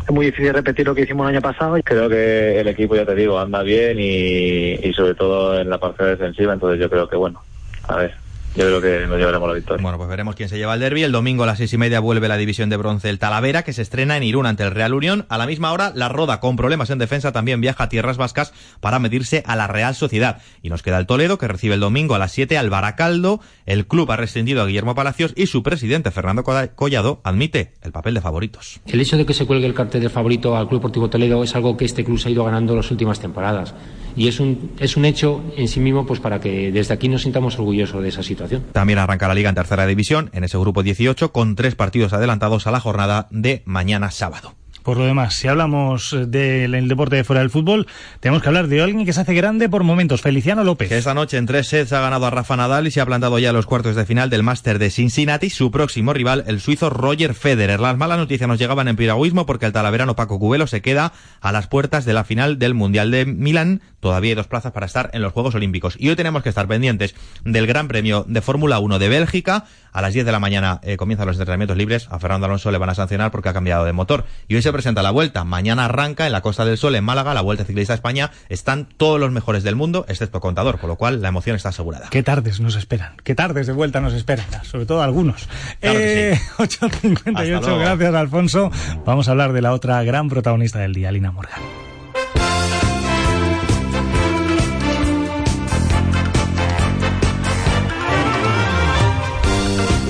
es 0.08 0.12
muy 0.14 0.28
difícil 0.28 0.54
repetir 0.54 0.86
lo 0.86 0.96
que 0.96 1.02
hicimos 1.02 1.28
el 1.28 1.36
año 1.36 1.42
pasado. 1.42 1.78
Creo 1.84 2.10
que 2.10 2.60
el 2.60 2.68
equipo, 2.68 2.96
ya 2.96 3.06
te 3.06 3.16
digo, 3.16 3.40
anda 3.40 3.62
bien 3.64 3.98
y 4.00 4.94
sobre 4.94 5.16
todo 5.16 5.60
en 5.60 5.70
la 5.70 5.80
parte 5.80 6.04
defensiva, 6.04 6.54
entonces 6.54 6.80
yo 6.80 6.90
creo 6.90 7.10
que, 7.10 7.18
bueno, 7.18 7.42
a 7.88 7.98
ver, 7.98 8.21
yo 8.56 8.66
creo 8.66 8.82
que 8.82 9.08
nos 9.08 9.18
llevaremos 9.18 9.48
la 9.48 9.56
victoria. 9.56 9.82
Bueno, 9.82 9.98
pues 9.98 10.10
veremos 10.10 10.36
quién 10.36 10.50
se 10.50 10.58
lleva 10.58 10.74
el 10.74 10.80
derby. 10.80 11.04
El 11.04 11.12
domingo 11.12 11.44
a 11.44 11.48
las 11.48 11.58
seis 11.58 11.72
y 11.74 11.78
media 11.78 12.00
vuelve 12.00 12.28
la 12.28 12.38
división 12.38 12.70
de 12.70 12.78
bronce 12.78 13.10
el 13.10 13.20
Talavera, 13.20 13.64
que 13.64 13.74
se 13.74 13.82
estrena 13.82 14.18
en 14.18 14.24
Irún 14.24 14.46
ante 14.46 14.64
el 14.64 14.72
Real 14.72 14.94
Unión. 14.94 15.26
A 15.30 15.38
la 15.38 15.48
misma 15.48 15.72
hora, 15.72 15.92
la 15.96 16.10
Roda, 16.10 16.40
con 16.40 16.56
problemas 16.56 16.90
en 16.90 17.00
defensa, 17.00 17.32
también 17.32 17.62
viaja 17.62 17.86
a 17.86 17.90
tierras 17.90 18.18
vascas 18.18 18.54
para 18.80 19.00
medirse 19.00 19.44
a 19.46 19.56
la 19.56 19.68
Real 19.68 19.96
Sociedad. 19.96 20.42
Y 20.62 20.70
nos 20.70 20.84
queda 20.84 20.98
el 20.98 21.06
Toledo, 21.06 21.38
que 21.38 21.48
recibe 21.48 21.76
el 21.76 21.80
domingo 21.80 22.16
a 22.16 22.20
las 22.20 22.34
7 22.34 22.58
al 22.58 22.70
Baracaldo. 22.70 23.40
El 23.66 23.88
club 23.88 24.12
ha 24.12 24.18
rescindido 24.18 24.62
a 24.62 24.66
Guillermo 24.66 24.96
Palacios 24.96 25.34
y 25.36 25.48
su 25.48 25.64
presidente, 25.64 26.12
Fernando 26.12 26.44
Collado, 26.44 27.22
admite 27.24 27.74
el 27.82 27.92
papel 27.92 28.16
de 28.16 28.22
favoritos. 28.22 28.82
El 28.86 29.00
hecho 29.00 29.18
de 29.18 29.26
que 29.26 29.34
se 29.34 29.46
cuelgue 29.46 29.66
el 29.66 29.74
cartel 29.74 30.02
del 30.02 30.10
favorito 30.10 30.58
al 30.58 30.68
Club 30.68 30.82
Deportivo 30.82 31.10
Toledo 31.10 31.44
es 31.44 31.56
algo 31.56 31.78
que 31.78 31.86
este 31.86 32.04
club 32.04 32.20
se 32.20 32.30
ha 32.30 32.32
ido 32.32 32.44
ganando 32.44 32.76
las 32.76 32.92
últimas 32.92 33.20
temporadas. 33.20 33.74
Y 34.16 34.28
es 34.28 34.40
un, 34.40 34.72
es 34.80 34.98
un 34.98 35.06
hecho 35.06 35.44
en 35.58 35.68
sí 35.68 35.80
mismo 35.80 36.06
pues 36.06 36.20
para 36.20 36.40
que 36.40 36.72
desde 36.72 36.94
aquí 36.94 37.10
nos 37.10 37.24
sintamos 37.24 37.58
orgullosos 37.58 38.02
de 38.02 38.10
esa 38.10 38.24
situación. 38.24 38.64
También 38.72 39.00
arranca 39.00 39.28
la 39.28 39.34
liga 39.34 39.50
en 39.50 39.56
tercera 39.56 39.86
división, 39.86 40.30
en 40.34 40.44
ese 40.44 40.58
grupo 40.58 40.84
18, 40.84 41.32
con 41.32 41.56
tres 41.56 41.76
partidos 41.76 42.14
adelantados 42.14 42.68
a 42.68 42.72
la 42.72 42.80
jornada 42.80 43.28
de 43.32 43.62
mañana 43.66 44.12
sábado. 44.12 44.61
Por 44.84 44.98
lo 44.98 45.06
demás, 45.06 45.36
si 45.36 45.48
hablamos 45.48 46.16
del 46.28 46.88
deporte 46.88 47.16
de 47.16 47.24
fuera 47.24 47.42
del 47.42 47.50
fútbol, 47.50 47.88
tenemos 48.20 48.42
que 48.42 48.50
hablar 48.50 48.68
de 48.68 48.82
alguien 48.82 49.06
que 49.06 49.14
se 49.14 49.22
hace 49.22 49.34
grande 49.34 49.70
por 49.70 49.84
momentos, 49.84 50.22
Feliciano 50.22 50.64
López. 50.64 50.92
Esta 50.92 51.14
noche 51.14 51.38
en 51.38 51.46
tres 51.46 51.68
sets 51.68 51.94
ha 51.94 52.02
ganado 52.02 52.26
a 52.26 52.30
Rafa 52.30 52.56
Nadal 52.58 52.88
y 52.88 52.92
se 52.92 53.02
ha 53.02 53.06
plantado 53.06 53.38
ya 53.40 53.52
a 53.52 53.54
los 53.54 53.66
cuartos 53.66 53.96
de 53.96 54.06
final 54.06 54.30
del 54.30 54.44
Máster 54.44 54.80
de 54.80 54.90
Cincinnati. 54.90 55.50
Su 55.50 55.72
próximo 55.72 56.14
rival, 56.14 56.44
el 56.48 56.60
suizo 56.62 56.90
Roger 56.90 57.34
Federer. 57.34 57.80
Las 57.80 57.98
malas 57.98 58.18
noticias 58.18 58.48
nos 58.48 58.60
llegaban 58.60 58.88
en 58.88 58.96
piragüismo 58.96 59.46
porque 59.46 59.66
el 59.66 59.74
talaverano 59.74 60.16
Paco 60.16 60.40
Cubelo 60.40 60.68
se 60.68 60.82
queda 60.82 61.14
a 61.42 61.52
las 61.52 61.68
puertas 61.68 62.06
de 62.06 62.14
la 62.14 62.24
final 62.24 62.60
del 62.60 62.74
Mundial 62.74 63.12
de 63.12 63.26
Milán. 63.26 63.82
Todavía 64.00 64.30
hay 64.30 64.36
dos 64.36 64.48
plazas 64.48 64.72
para 64.72 64.88
estar 64.88 65.12
en 65.14 65.22
los 65.22 65.34
Juegos 65.34 65.54
Olímpicos. 65.56 65.96
Y 66.00 66.10
hoy 66.10 66.16
tenemos 66.16 66.42
que 66.42 66.50
estar 66.50 66.68
pendientes 66.68 67.16
del 67.46 67.68
Gran 67.68 67.88
Premio 67.88 68.26
de 68.28 68.42
Fórmula 68.42 68.80
1 68.80 68.98
de 69.00 69.10
Bélgica. 69.10 69.66
A 69.94 70.02
las 70.02 70.14
10 70.14 70.26
de 70.26 70.32
la 70.32 70.40
mañana 70.40 70.80
eh, 70.84 70.98
comienzan 70.98 71.28
los 71.28 71.38
entrenamientos 71.38 71.78
libres. 71.78 72.08
A 72.10 72.18
Fernando 72.20 72.46
Alonso 72.46 72.72
le 72.72 72.78
van 72.78 72.90
a 72.90 72.96
sancionar 72.96 73.32
porque 73.32 73.50
ha 73.50 73.54
cambiado 73.54 73.86
de 73.86 73.94
motor. 73.94 74.26
Y 74.48 74.56
hoy 74.56 74.62
se 74.62 74.71
presenta 74.72 75.02
la 75.02 75.12
vuelta. 75.12 75.44
Mañana 75.44 75.86
arranca 75.86 76.26
en 76.26 76.32
la 76.32 76.42
Costa 76.42 76.66
del 76.66 76.78
Sol, 76.78 76.96
en 76.96 77.04
Málaga, 77.04 77.34
la 77.34 77.42
Vuelta 77.42 77.66
Ciclista 77.66 77.94
a 77.94 77.96
España. 77.96 78.32
Están 78.50 78.86
todos 78.86 79.20
los 79.20 79.32
mejores 79.32 79.64
del 79.64 79.76
mundo, 79.76 80.06
excepto 80.08 80.40
Contador, 80.40 80.80
con 80.80 80.90
lo 80.90 80.96
cual 80.96 81.22
la 81.22 81.30
emoción 81.30 81.56
está 81.56 81.70
asegurada. 81.70 82.08
Qué 82.10 82.24
tardes 82.24 82.60
nos 82.60 82.76
esperan. 82.76 83.14
Qué 83.24 83.36
tardes 83.36 83.68
de 83.68 83.74
vuelta 83.74 84.02
nos 84.02 84.14
esperan. 84.14 84.46
Sobre 84.64 84.86
todo 84.86 85.02
algunos. 85.02 85.48
eh, 85.82 86.40
8.58, 86.58 87.80
gracias 87.80 88.16
Alfonso. 88.16 88.72
Vamos 89.06 89.28
a 89.28 89.32
hablar 89.32 89.54
de 89.54 89.62
la 89.62 89.74
otra 89.74 90.04
gran 90.04 90.30
protagonista 90.30 90.80
del 90.80 90.94
día, 90.94 91.12
Lina 91.12 91.32
Morgan. 91.32 91.60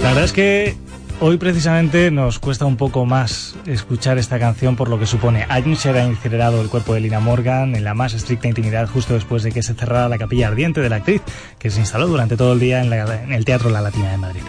La 0.01 0.07
verdad 0.09 0.23
es 0.23 0.33
que 0.33 0.75
hoy 1.23 1.37
precisamente 1.37 2.09
nos 2.09 2.39
cuesta 2.39 2.65
un 2.65 2.77
poco 2.77 3.05
más 3.05 3.55
escuchar 3.67 4.17
esta 4.17 4.39
canción 4.39 4.75
por 4.75 4.89
lo 4.89 4.99
que 4.99 5.05
supone. 5.05 5.45
Ayer 5.49 5.77
se 5.77 5.89
ha 5.91 6.05
incinerado 6.05 6.59
el 6.61 6.67
cuerpo 6.67 6.95
de 6.95 6.99
Lina 6.99 7.19
Morgan 7.19 7.75
en 7.75 7.83
la 7.83 7.93
más 7.93 8.13
estricta 8.15 8.47
intimidad 8.47 8.89
justo 8.89 9.13
después 9.13 9.43
de 9.43 9.51
que 9.51 9.61
se 9.61 9.75
cerrara 9.75 10.09
la 10.09 10.17
capilla 10.17 10.47
ardiente 10.47 10.81
de 10.81 10.89
la 10.89 10.95
actriz 10.97 11.21
que 11.59 11.69
se 11.69 11.79
instaló 11.79 12.07
durante 12.07 12.37
todo 12.37 12.53
el 12.53 12.59
día 12.59 12.83
en, 12.83 12.91
en 12.91 13.33
el 13.33 13.45
Teatro 13.45 13.69
La 13.69 13.81
Latina 13.81 14.09
de 14.09 14.17
Madrid. 14.17 14.41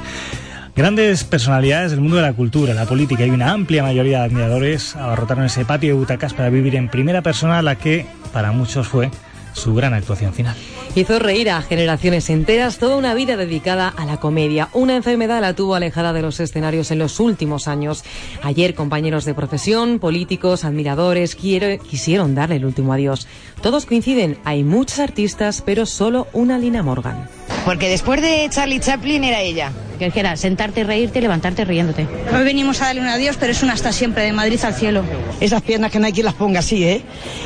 Grandes 0.75 1.25
personalidades 1.25 1.91
del 1.91 2.01
mundo 2.01 2.17
de 2.17 2.23
la 2.23 2.33
cultura, 2.33 2.73
la 2.73 2.87
política 2.87 3.27
y 3.27 3.31
una 3.31 3.53
amplia 3.53 3.83
mayoría 3.83 4.21
de 4.21 4.25
admiradores 4.25 4.97
abarrotaron 4.97 5.45
ese 5.45 5.67
patio 5.67 5.91
de 5.91 5.99
butacas 5.99 6.33
para 6.33 6.49
vivir 6.49 6.75
en 6.77 6.89
primera 6.89 7.21
persona 7.21 7.61
la 7.61 7.77
que 7.77 8.07
para 8.33 8.53
muchos 8.53 8.89
fue 8.89 9.11
su 9.53 9.75
gran 9.75 9.95
actuación 9.95 10.33
final. 10.33 10.57
Hizo 10.95 11.19
reír 11.19 11.49
a 11.49 11.63
generaciones 11.63 12.29
enteras 12.29 12.79
toda 12.79 12.97
una 12.97 13.15
vida 13.15 13.37
dedicada 13.39 13.89
a 13.89 14.05
la 14.05 14.19
comedia. 14.19 14.69
Una 14.75 14.95
enfermedad 14.95 15.41
la 15.41 15.55
tuvo 15.55 15.75
alejada 15.75 16.13
de 16.13 16.21
los 16.21 16.39
escenarios 16.39 16.91
en 16.91 16.99
los 16.99 17.19
últimos 17.19 17.67
años. 17.67 18.05
Ayer 18.43 18.75
compañeros 18.75 19.25
de 19.25 19.33
profesión, 19.33 19.99
políticos, 19.99 20.65
admiradores 20.65 21.35
quiero, 21.35 21.83
quisieron 21.83 22.35
darle 22.35 22.57
el 22.57 22.67
último 22.67 22.93
adiós. 22.93 23.27
Todos 23.63 23.87
coinciden, 23.87 24.39
hay 24.45 24.65
muchos 24.65 24.99
artistas, 24.99 25.63
pero 25.65 25.87
solo 25.87 26.27
una 26.35 26.59
Lina 26.59 26.83
Morgan. 26.83 27.27
Porque 27.65 27.89
después 27.89 28.21
de 28.21 28.49
Charlie 28.51 28.81
Chaplin 28.81 29.25
era 29.25 29.41
ella. 29.41 29.73
Que 29.99 30.13
era 30.15 30.37
sentarte, 30.37 30.83
reírte 30.83 31.21
y 31.21 31.23
levantarte 31.23 31.65
riéndote. 31.65 32.09
Hoy 32.37 32.43
venimos 32.43 32.83
a 32.83 32.87
darle 32.87 33.03
un 33.03 33.07
adiós, 33.07 33.37
pero 33.39 33.53
es 33.53 33.63
una 33.63 33.75
hasta 33.75 33.93
siempre, 33.93 34.25
de 34.25 34.33
Madrid 34.33 34.59
al 34.65 34.75
cielo. 34.75 35.05
Esas 35.41 35.63
piernas 35.63 35.93
que 35.93 36.01
no 36.01 36.07
hay 36.07 36.13
quien 36.13 36.27
las 36.27 36.35
ponga 36.35 36.59
así, 36.59 36.83
¿eh? 36.83 37.03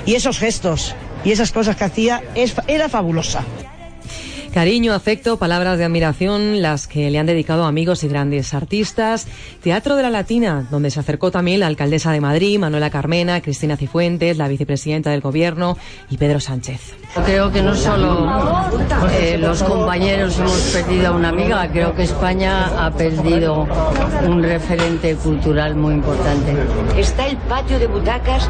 Y 0.06 0.14
esos 0.14 0.38
gestos 0.38 0.94
y 1.26 1.32
esas 1.32 1.50
cosas 1.50 1.74
que 1.74 1.82
hacía 1.82 2.22
era 2.68 2.88
fabulosa. 2.88 3.42
Cariño, 4.56 4.94
afecto, 4.94 5.36
palabras 5.36 5.76
de 5.76 5.84
admiración, 5.84 6.62
las 6.62 6.88
que 6.88 7.10
le 7.10 7.18
han 7.18 7.26
dedicado 7.26 7.66
amigos 7.66 8.02
y 8.04 8.08
grandes 8.08 8.54
artistas. 8.54 9.28
Teatro 9.62 9.96
de 9.96 10.02
la 10.02 10.08
Latina, 10.08 10.66
donde 10.70 10.90
se 10.90 10.98
acercó 10.98 11.30
también 11.30 11.60
la 11.60 11.66
alcaldesa 11.66 12.10
de 12.10 12.22
Madrid, 12.22 12.58
Manuela 12.58 12.88
Carmena, 12.88 13.42
Cristina 13.42 13.76
Cifuentes, 13.76 14.38
la 14.38 14.48
vicepresidenta 14.48 15.10
del 15.10 15.20
Gobierno 15.20 15.76
y 16.08 16.16
Pedro 16.16 16.40
Sánchez. 16.40 16.94
Creo 17.26 17.52
que 17.52 17.60
no 17.60 17.74
solo 17.74 18.30
eh, 19.20 19.36
los 19.38 19.62
compañeros 19.62 20.38
hemos 20.38 20.58
perdido 20.72 21.08
a 21.08 21.10
una 21.10 21.28
amiga, 21.28 21.70
creo 21.70 21.94
que 21.94 22.04
España 22.04 22.82
ha 22.82 22.90
perdido 22.92 23.68
un 24.26 24.42
referente 24.42 25.16
cultural 25.16 25.76
muy 25.76 25.92
importante. 25.96 26.54
Está 26.96 27.26
el 27.26 27.36
patio 27.36 27.78
de 27.78 27.88
butacas 27.88 28.48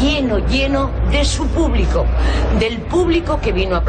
lleno, 0.00 0.38
lleno 0.46 0.90
de 1.10 1.26
su 1.26 1.46
público, 1.48 2.06
del 2.58 2.78
público 2.78 3.38
que 3.38 3.52
vino 3.52 3.76
a. 3.76 3.82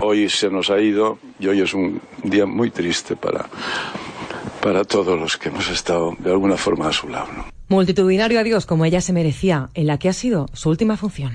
Hoy 0.00 0.28
se 0.28 0.50
nos 0.50 0.70
ha 0.70 0.79
y 0.80 1.46
hoy 1.46 1.60
es 1.60 1.74
un 1.74 2.00
día 2.24 2.46
muy 2.46 2.70
triste 2.70 3.16
para, 3.16 3.48
para 4.60 4.84
todos 4.84 5.18
los 5.18 5.36
que 5.36 5.48
hemos 5.48 5.68
estado 5.68 6.16
de 6.18 6.30
alguna 6.30 6.56
forma 6.56 6.88
a 6.88 6.92
su 6.92 7.08
lado. 7.08 7.28
¿no? 7.36 7.44
Multitudinario 7.68 8.40
adiós 8.40 8.66
como 8.66 8.84
ella 8.84 9.00
se 9.00 9.12
merecía, 9.12 9.70
en 9.74 9.86
la 9.86 9.98
que 9.98 10.08
ha 10.08 10.12
sido 10.12 10.48
su 10.52 10.70
última 10.70 10.96
función. 10.96 11.32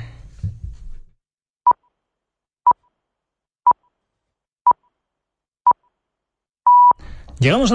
Llegamos 7.39 7.71
a 7.71 7.73